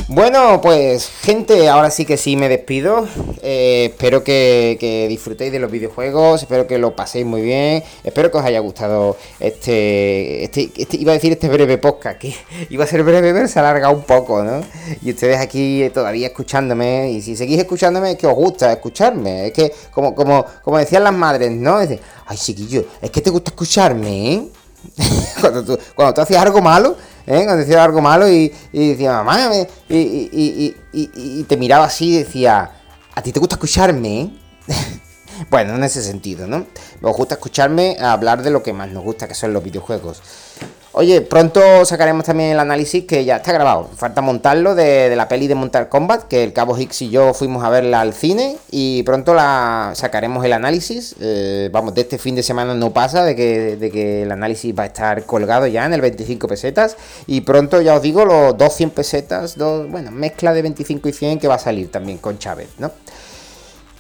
Bueno, 0.09 0.61
pues 0.61 1.09
gente, 1.23 1.71
ahora 1.71 1.91
sí 1.91 2.05
que 2.05 2.19
sí 2.19 2.37
me 2.37 2.51
despido. 2.51 3.09
Eh, 3.41 3.87
espero 3.91 4.23
que, 4.23 5.07
disfrutéis 5.09 5.51
de 5.51 5.59
los 5.59 5.71
videojuegos, 5.71 6.43
espero 6.43 6.67
que 6.67 6.77
lo 6.77 6.95
paséis 6.95 7.25
muy 7.25 7.41
bien, 7.41 7.83
espero 8.05 8.31
que 8.31 8.37
os 8.37 8.45
haya 8.45 8.61
gustado 8.61 9.17
este, 9.41 10.45
este, 10.45 10.71
este 10.77 10.99
iba 10.99 11.13
a 11.13 11.15
decir 11.15 11.33
este 11.33 11.49
breve 11.49 11.79
podcast, 11.79 12.19
que 12.19 12.35
iba 12.69 12.85
a 12.85 12.87
ser 12.87 13.03
breve, 13.03 13.33
pero 13.33 13.49
se 13.49 13.59
alarga 13.59 13.89
un 13.89 14.03
poco, 14.03 14.43
¿no? 14.43 14.61
Y 15.03 15.11
ustedes 15.11 15.39
aquí 15.39 15.89
todavía 15.95 16.27
escuchándome, 16.27 17.11
y 17.11 17.23
si 17.23 17.35
seguís 17.35 17.59
escuchándome 17.59 18.11
es 18.13 18.19
que 18.19 18.27
os 18.27 18.35
gusta 18.35 18.73
escucharme, 18.73 19.47
es 19.47 19.53
que 19.55 19.73
como, 19.91 20.15
como, 20.15 20.45
como 20.63 20.77
decían 20.77 21.03
las 21.05 21.15
madres, 21.15 21.51
¿no? 21.51 21.81
Dice, 21.81 21.99
ay 22.27 22.37
chiquillo, 22.37 22.85
es 23.01 23.11
que 23.11 23.23
te 23.23 23.31
gusta 23.31 23.53
escucharme, 23.53 24.35
¿eh? 24.35 24.49
cuando, 25.41 25.65
tú, 25.65 25.79
cuando 25.95 26.13
tú 26.13 26.21
hacías 26.21 26.43
algo 26.43 26.61
malo 26.61 26.95
¿eh? 27.27 27.45
cuando 27.45 27.57
decía 27.57 27.83
algo 27.85 28.01
malo 28.01 28.29
y, 28.29 28.53
decía, 28.73 29.23
mamá, 29.23 29.51
y, 29.89 31.45
te 31.49 31.57
miraba 31.57 31.87
así 31.87 32.15
y 32.15 32.19
decía, 32.19 32.71
¿a 33.15 33.23
ti 33.23 33.33
te 33.33 33.41
gusta 33.41 33.57
escucharme? 33.57 34.33
bueno, 35.51 35.75
en 35.75 35.85
ese 35.85 36.03
sentido, 36.03 36.47
¿no? 36.47 36.67
Nos 37.01 37.17
gusta 37.17 37.35
escucharme 37.35 37.97
hablar 38.01 38.43
de 38.43 38.51
lo 38.51 38.63
que 38.63 38.73
más 38.73 38.91
nos 38.91 39.05
gusta, 39.05 39.29
que 39.29 39.35
son 39.35 39.53
los 39.53 39.63
videojuegos. 39.63 40.23
Oye, 40.97 41.23
pronto 41.23 41.85
sacaremos 41.85 42.25
también 42.25 42.51
el 42.51 42.61
análisis 42.61 43.05
que 43.05 43.25
ya 43.25 43.39
está 43.39 43.53
grabado. 43.53 43.91
Falta 43.97 44.21
montarlo 44.21 44.77
de, 44.77 45.13
la 45.17 45.27
peli 45.27 45.49
de 45.49 45.57
Mortal 45.57 45.89
Kombat, 45.89 46.29
que 46.29 46.45
el 46.45 46.53
Cabo 46.53 46.79
Hicks 46.79 47.03
y 47.03 47.11
yo 47.11 47.35
fuimos 47.35 47.65
a 47.65 47.69
verla 47.69 48.01
al 48.01 48.15
cine. 48.15 48.59
Y 48.71 49.03
pronto 49.03 49.35
la 49.35 49.91
sacaremos 49.97 50.45
el 50.45 50.53
análisis. 50.53 51.17
Eh, 51.21 51.69
vamos, 51.73 51.97
de 51.97 52.03
este 52.03 52.17
fin 52.17 52.37
de 52.37 52.45
semana 52.45 52.75
no 52.75 52.93
pasa 52.93 53.25
de 53.25 53.35
que, 53.35 53.77
de 53.77 53.91
que 53.91 54.23
el 54.23 54.31
análisis 54.31 54.73
va 54.73 54.85
a 54.85 54.87
estar 54.87 55.25
colgado 55.25 55.67
ya 55.67 55.85
en 55.85 55.95
el 55.95 56.01
25 56.01 56.47
pesetas. 56.47 56.97
Y 57.27 57.41
pronto, 57.41 57.81
ya 57.81 57.97
os 57.97 58.03
digo, 58.03 58.25
los 58.25 58.57
200 58.57 58.95
pesetas, 58.95 59.59
dos, 59.59 59.91
bueno, 59.91 60.13
mezcla 60.13 60.55
de 60.55 60.63
25 60.63 61.09
y 61.09 61.13
100 61.13 61.41
que 61.41 61.49
va 61.49 61.57
a 61.57 61.59
salir 61.59 61.91
también 61.91 62.19
con 62.19 62.39
Chávez, 62.39 62.69
¿no? 62.79 62.93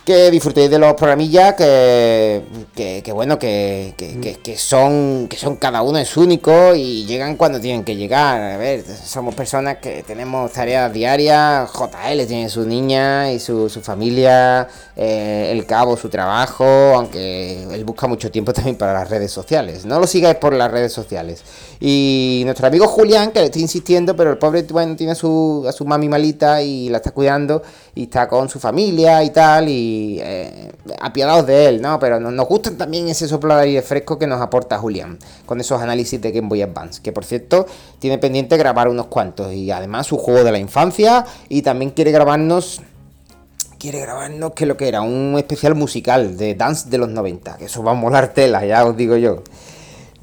Que 0.05 0.31
disfrutéis 0.31 0.71
de 0.71 0.79
los 0.79 0.95
programillas 0.95 1.55
que, 1.55 2.43
que, 2.75 3.13
bueno 3.13 3.39
que, 3.39 3.95
que, 3.97 4.57
son 4.59 5.29
que 5.29 5.37
son 5.37 5.57
cada 5.57 5.81
uno 5.81 5.99
es 5.99 6.17
único 6.17 6.75
y 6.75 7.07
llegan 7.07 7.37
cuando 7.37 7.59
tienen 7.59 7.85
que 7.85 7.97
llegar. 7.97 8.41
A 8.41 8.57
ver 8.59 8.85
somos 8.85 9.35
personas 9.35 9.79
que 9.79 10.03
tenemos 10.03 10.53
tareas 10.53 10.93
diarias 10.93 11.71
JL 11.73 12.27
tiene 12.27 12.51
su 12.51 12.67
niña 12.67 13.33
y 13.33 13.39
su, 13.39 13.71
su 13.71 13.81
familia 13.81 14.69
eh, 14.95 15.49
el 15.51 15.65
cabo 15.65 15.97
su 15.97 16.09
trabajo 16.09 16.65
aunque 16.65 17.63
él 17.63 17.85
busca 17.85 18.07
mucho 18.07 18.31
tiempo 18.31 18.53
también 18.53 18.77
para 18.77 18.93
las 18.93 19.09
redes 19.09 19.33
sociales. 19.33 19.87
No 19.87 19.99
lo 19.99 20.07
sigáis 20.07 20.37
por 20.37 20.53
las 20.53 20.71
redes 20.71 20.93
sociales. 20.93 21.43
Y 21.81 22.43
nuestro 22.45 22.67
amigo 22.67 22.87
Julián 22.87 23.33
que 23.33 23.41
le 23.41 23.47
estoy 23.47 23.63
insistiendo 23.63 24.15
pero 24.15 24.31
el 24.31 24.39
pobre 24.39 24.63
bueno 24.65 24.97
tiene 24.97 25.13
a 25.13 25.15
su, 25.15 25.65
a 25.67 25.73
su 25.73 25.87
mami 25.87 26.09
malita 26.09 26.61
y 26.61 26.91
la 26.91 26.99
está 26.99 27.13
cuidando 27.13 27.63
y 27.95 28.05
está 28.05 28.29
con 28.29 28.49
su 28.49 28.59
familia 28.59 29.23
y 29.23 29.31
tal, 29.31 29.69
y 29.69 29.94
eh, 30.21 30.73
apiadados 31.01 31.47
de 31.47 31.67
él, 31.67 31.83
¿no? 31.83 31.99
Pero 31.99 32.21
nos 32.21 32.49
gustan 32.49 32.77
también 32.77 33.09
ese 33.09 33.29
soplo 33.29 33.55
de 33.57 33.63
aire 33.63 33.83
fresco 33.83 34.19
que 34.19 34.27
nos 34.27 34.41
aporta 34.41 34.79
Julián 34.79 35.19
con 35.47 35.61
esos 35.61 35.81
análisis 35.81 36.21
de 36.21 36.33
Game 36.33 36.49
Boy 36.49 36.63
Advance, 36.63 37.03
que 37.03 37.13
por 37.13 37.25
cierto 37.25 37.67
tiene 37.99 38.19
pendiente 38.19 38.57
grabar 38.57 38.89
unos 38.89 39.07
cuantos, 39.07 39.53
y 39.53 39.71
además 39.71 40.07
su 40.07 40.19
juego 40.19 40.45
de 40.45 40.53
la 40.53 40.59
infancia, 40.59 41.25
y 41.49 41.63
también 41.63 41.91
quiere 41.91 42.13
grabarnos 42.13 42.81
quiere 43.79 44.01
grabarnos 44.01 44.53
que 44.53 44.65
lo 44.65 44.79
que 44.79 44.89
era, 44.89 45.03
un 45.03 45.35
especial 45.37 45.75
musical 45.75 46.39
de 46.39 46.55
dance 46.55 46.89
de 46.89 46.97
los 46.97 47.11
90, 47.11 47.59
que 47.59 47.67
eso 47.67 47.83
va 47.83 47.91
a 47.91 47.95
molar 47.95 48.33
tela, 48.33 48.65
ya 48.65 48.83
os 48.87 48.97
digo 48.97 49.17
yo. 49.17 49.43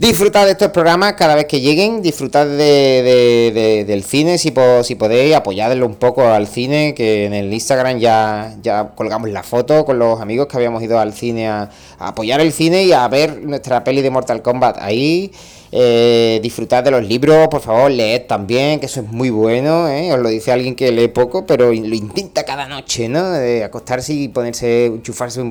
Disfrutad 0.02 0.46
de 0.46 0.54
estos 0.54 0.70
programas 0.70 1.14
cada 1.14 1.36
vez 1.36 1.46
que 1.46 1.62
lleguen, 1.62 2.02
disfrutad 2.02 2.48
de, 2.48 3.86
del 3.88 4.04
cine 4.04 4.40
si, 4.40 4.50
podéis, 4.50 5.36
apoyadlo 5.36 5.86
un 5.86 5.94
poco 5.94 6.28
al 6.28 6.48
cine, 6.48 6.96
que 6.96 7.26
en 7.26 7.36
el 7.36 7.54
Instagram 7.54 8.00
ya, 8.00 8.58
ya 8.64 8.94
colgamos 8.96 9.30
la 9.30 9.44
foto 9.44 9.86
con 9.86 10.00
los 10.00 10.20
amigos 10.20 10.48
que 10.48 10.58
habíamos 10.58 10.82
ido 10.82 10.98
al 10.98 11.14
cine 11.14 11.48
a, 11.48 11.70
apoyar 12.00 12.42
el 12.42 12.52
cine 12.52 12.84
y 12.84 12.94
a 12.94 13.08
ver 13.10 13.44
nuestra 13.44 13.84
peli 13.84 14.02
de 14.02 14.10
Mortal 14.10 14.42
Kombat 14.42 14.80
ahí. 14.80 15.32
Eh, 15.72 16.40
disfrutad 16.42 16.84
de 16.84 16.90
los 16.90 17.08
libros, 17.08 17.48
por 17.50 17.62
favor, 17.62 17.92
leed 17.92 18.24
también, 18.24 18.80
que 18.80 18.88
eso 18.88 19.02
es 19.02 19.08
muy 19.08 19.30
bueno, 19.30 19.88
¿eh? 19.88 20.12
os 20.12 20.20
lo 20.20 20.30
dice 20.30 20.52
alguien 20.52 20.76
que 20.76 20.92
lee 20.92 21.10
poco, 21.10 21.46
pero 21.46 21.68
lo 21.68 21.96
intenta 21.96 22.44
cada 22.44 22.68
noche, 22.68 23.08
¿no? 23.08 23.30
De 23.30 23.64
acostarse 23.64 24.14
y 24.14 24.30
ponerse, 24.30 24.88
enchufarse, 24.88 25.44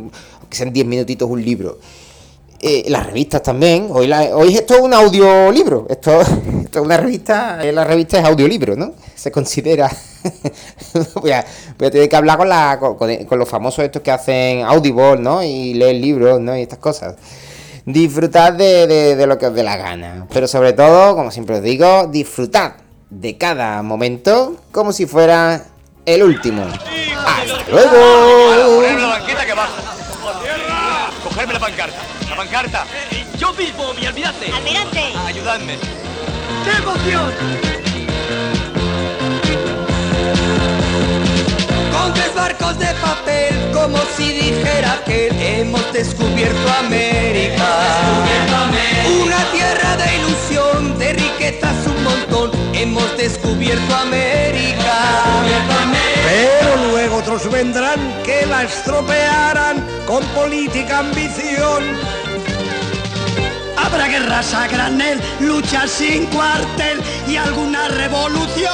que 0.49 0.57
sean 0.57 0.73
10 0.73 0.87
minutitos 0.87 1.31
un 1.31 1.41
libro. 1.45 1.79
Eh, 2.63 2.85
las 2.89 3.07
revistas 3.07 3.43
también. 3.43 3.89
Hoy, 3.91 4.13
hoy 4.13 4.55
esto 4.55 4.75
es 4.75 4.81
un 4.81 4.93
audiolibro. 4.93 5.87
Esto, 5.89 6.21
una 6.83 6.99
revista, 6.99 7.59
la 7.65 7.85
revista 7.85 8.19
es 8.19 8.25
audiolibro, 8.27 8.77
¿no? 8.77 8.93
Se 9.15 9.33
considera. 9.33 9.91
voy, 11.15 11.33
a, 11.33 11.45
tener 11.79 12.09
que 12.09 12.17
hablar 12.17 12.37
con, 12.37 12.49
la, 12.51 12.79
con, 12.79 13.39
los 13.39 13.49
famosos 13.49 13.83
estos 13.83 14.03
que 14.03 14.11
hacen 14.11 14.63
Audible, 14.63 15.17
¿no? 15.19 15.43
Y 15.43 15.73
leer 15.73 15.97
libros, 15.97 16.39
¿no? 16.39 16.55
Y 16.57 16.61
estas 16.61 16.79
cosas. 16.79 17.17
Disfrutad 17.87 18.53
de, 18.53 19.25
lo 19.27 19.39
que 19.39 19.47
os 19.47 19.55
dé 19.55 19.63
la 19.63 19.79
gana. 19.79 20.27
Pero 20.31 20.47
sobre 20.47 20.75
todo, 20.75 21.17
como 21.17 21.31
siempre 21.31 21.57
os 21.57 21.63
digo, 21.63 22.09
disfrutad 22.09 22.73
de 23.09 23.39
cada 23.39 23.83
momento 23.83 24.57
como 24.71 24.93
si 24.93 25.07
fuera 25.07 25.65
el 26.05 26.23
último. 26.23 26.63
¡Hasta 26.63 27.71
luego! 27.71 28.83
la 28.83 29.07
banqueta 29.07 29.47
que 29.47 29.55
baja. 29.55 29.83
Cogerme 31.25 31.55
la 31.55 31.61
pancarta. 31.61 32.10
La 32.51 32.63
pancarta. 32.63 32.87
Yo 33.39 33.53
mismo, 33.53 33.95
mi 33.95 34.07
almirante. 34.07 34.51
Almirante. 34.53 35.13
Ayudadme. 35.25 35.79
¡Qué 36.65 36.71
emoción! 36.79 37.33
Con 41.93 42.15
tres 42.15 42.35
barcos 42.35 42.79
de 42.79 42.87
papel, 42.95 43.71
como 43.73 43.99
si 44.17 44.33
dijera 44.33 45.01
que 45.07 45.29
hemos 45.61 45.93
descubierto 45.93 46.73
América. 46.81 47.69
Una 49.23 49.45
tierra 49.53 49.97
de 49.97 50.17
ilusión, 50.17 50.99
de 50.99 51.13
riquezas 51.13 51.87
un 51.87 52.03
montón, 52.03 52.51
hemos 52.75 53.17
descubierto 53.17 53.95
América. 53.95 54.97
Pero 56.25 56.91
luego 56.91 57.17
otros 57.19 57.49
vendrán 57.51 58.01
que 58.25 58.45
la 58.47 58.65
estropearán 58.65 59.87
con 60.07 60.25
política 60.35 60.99
ambición 60.99 62.21
Habrá 63.93 64.07
guerras 64.07 64.55
a 64.55 64.68
granel, 64.68 65.20
luchas 65.41 65.91
sin 65.91 66.26
cuartel 66.26 67.03
y 67.26 67.36
alguna 67.36 67.88
revolución. 67.88 68.70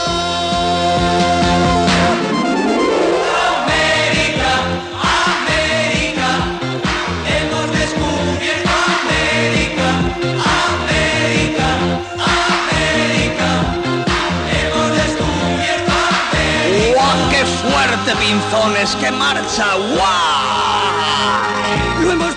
América, 3.56 4.52
América, 5.32 6.30
hemos 7.32 7.66
descubierto 7.78 8.70
América. 9.00 9.88
América, 10.68 11.68
América, 12.60 13.50
hemos 14.52 14.88
descubierto 15.00 15.92
América. 16.20 16.92
¡Guau, 16.92 17.18
qué 17.30 17.42
fuerte, 17.46 18.10
pinzones, 18.16 18.90
qué 18.96 19.10
marcha! 19.10 19.66
¡Guau! 19.94 21.05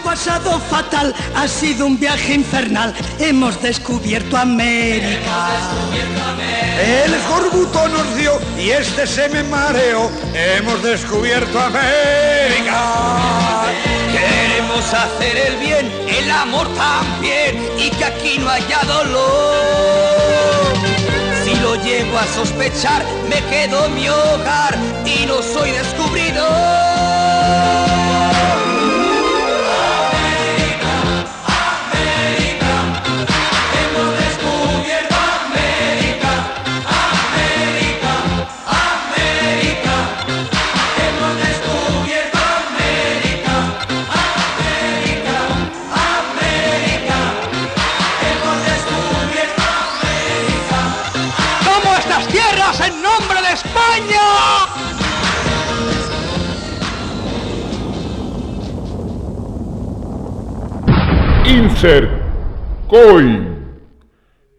Pasado 0.10 0.60
fatal, 0.60 1.14
ha 1.36 1.47
sido 1.47 1.86
un 1.86 1.99
viaje 1.99 2.34
infernal. 2.34 2.95
Hemos 3.20 3.62
descubierto 3.62 4.38
América. 4.38 5.49
El 6.84 7.14
escorbuto 7.14 7.88
nos 7.89 8.16
dio 8.16 8.39
y 8.57 8.72
este 8.72 9.05
se 9.05 9.30
me 9.30 9.43
mareó. 9.43 10.10
Hemos 10.34 10.82
descubierto 10.82 11.60
América. 11.60 13.68
Queremos 14.12 14.91
hacer 14.91 15.38
el 15.38 15.57
bien, 15.57 15.91
el 16.07 16.32
amor 16.32 16.68
también, 16.74 17.64
y 17.78 17.91
que 17.91 18.05
aquí 18.05 18.39
no 18.39 18.49
haya 18.49 18.82
dolor. 18.88 20.74
Si 21.43 21.53
lo 21.57 21.76
llego 21.76 22.18
a 22.18 22.26
sospechar, 22.34 23.05
me 23.30 23.43
quedo 23.43 23.86
en 23.86 23.93
mi 23.93 24.10
hogar 24.10 24.76
y 25.05 25.28
no 25.28 25.43
soy 25.43 25.70
descubridor. 25.70 27.89
Insert 61.82 62.09
Coin. 62.89 63.49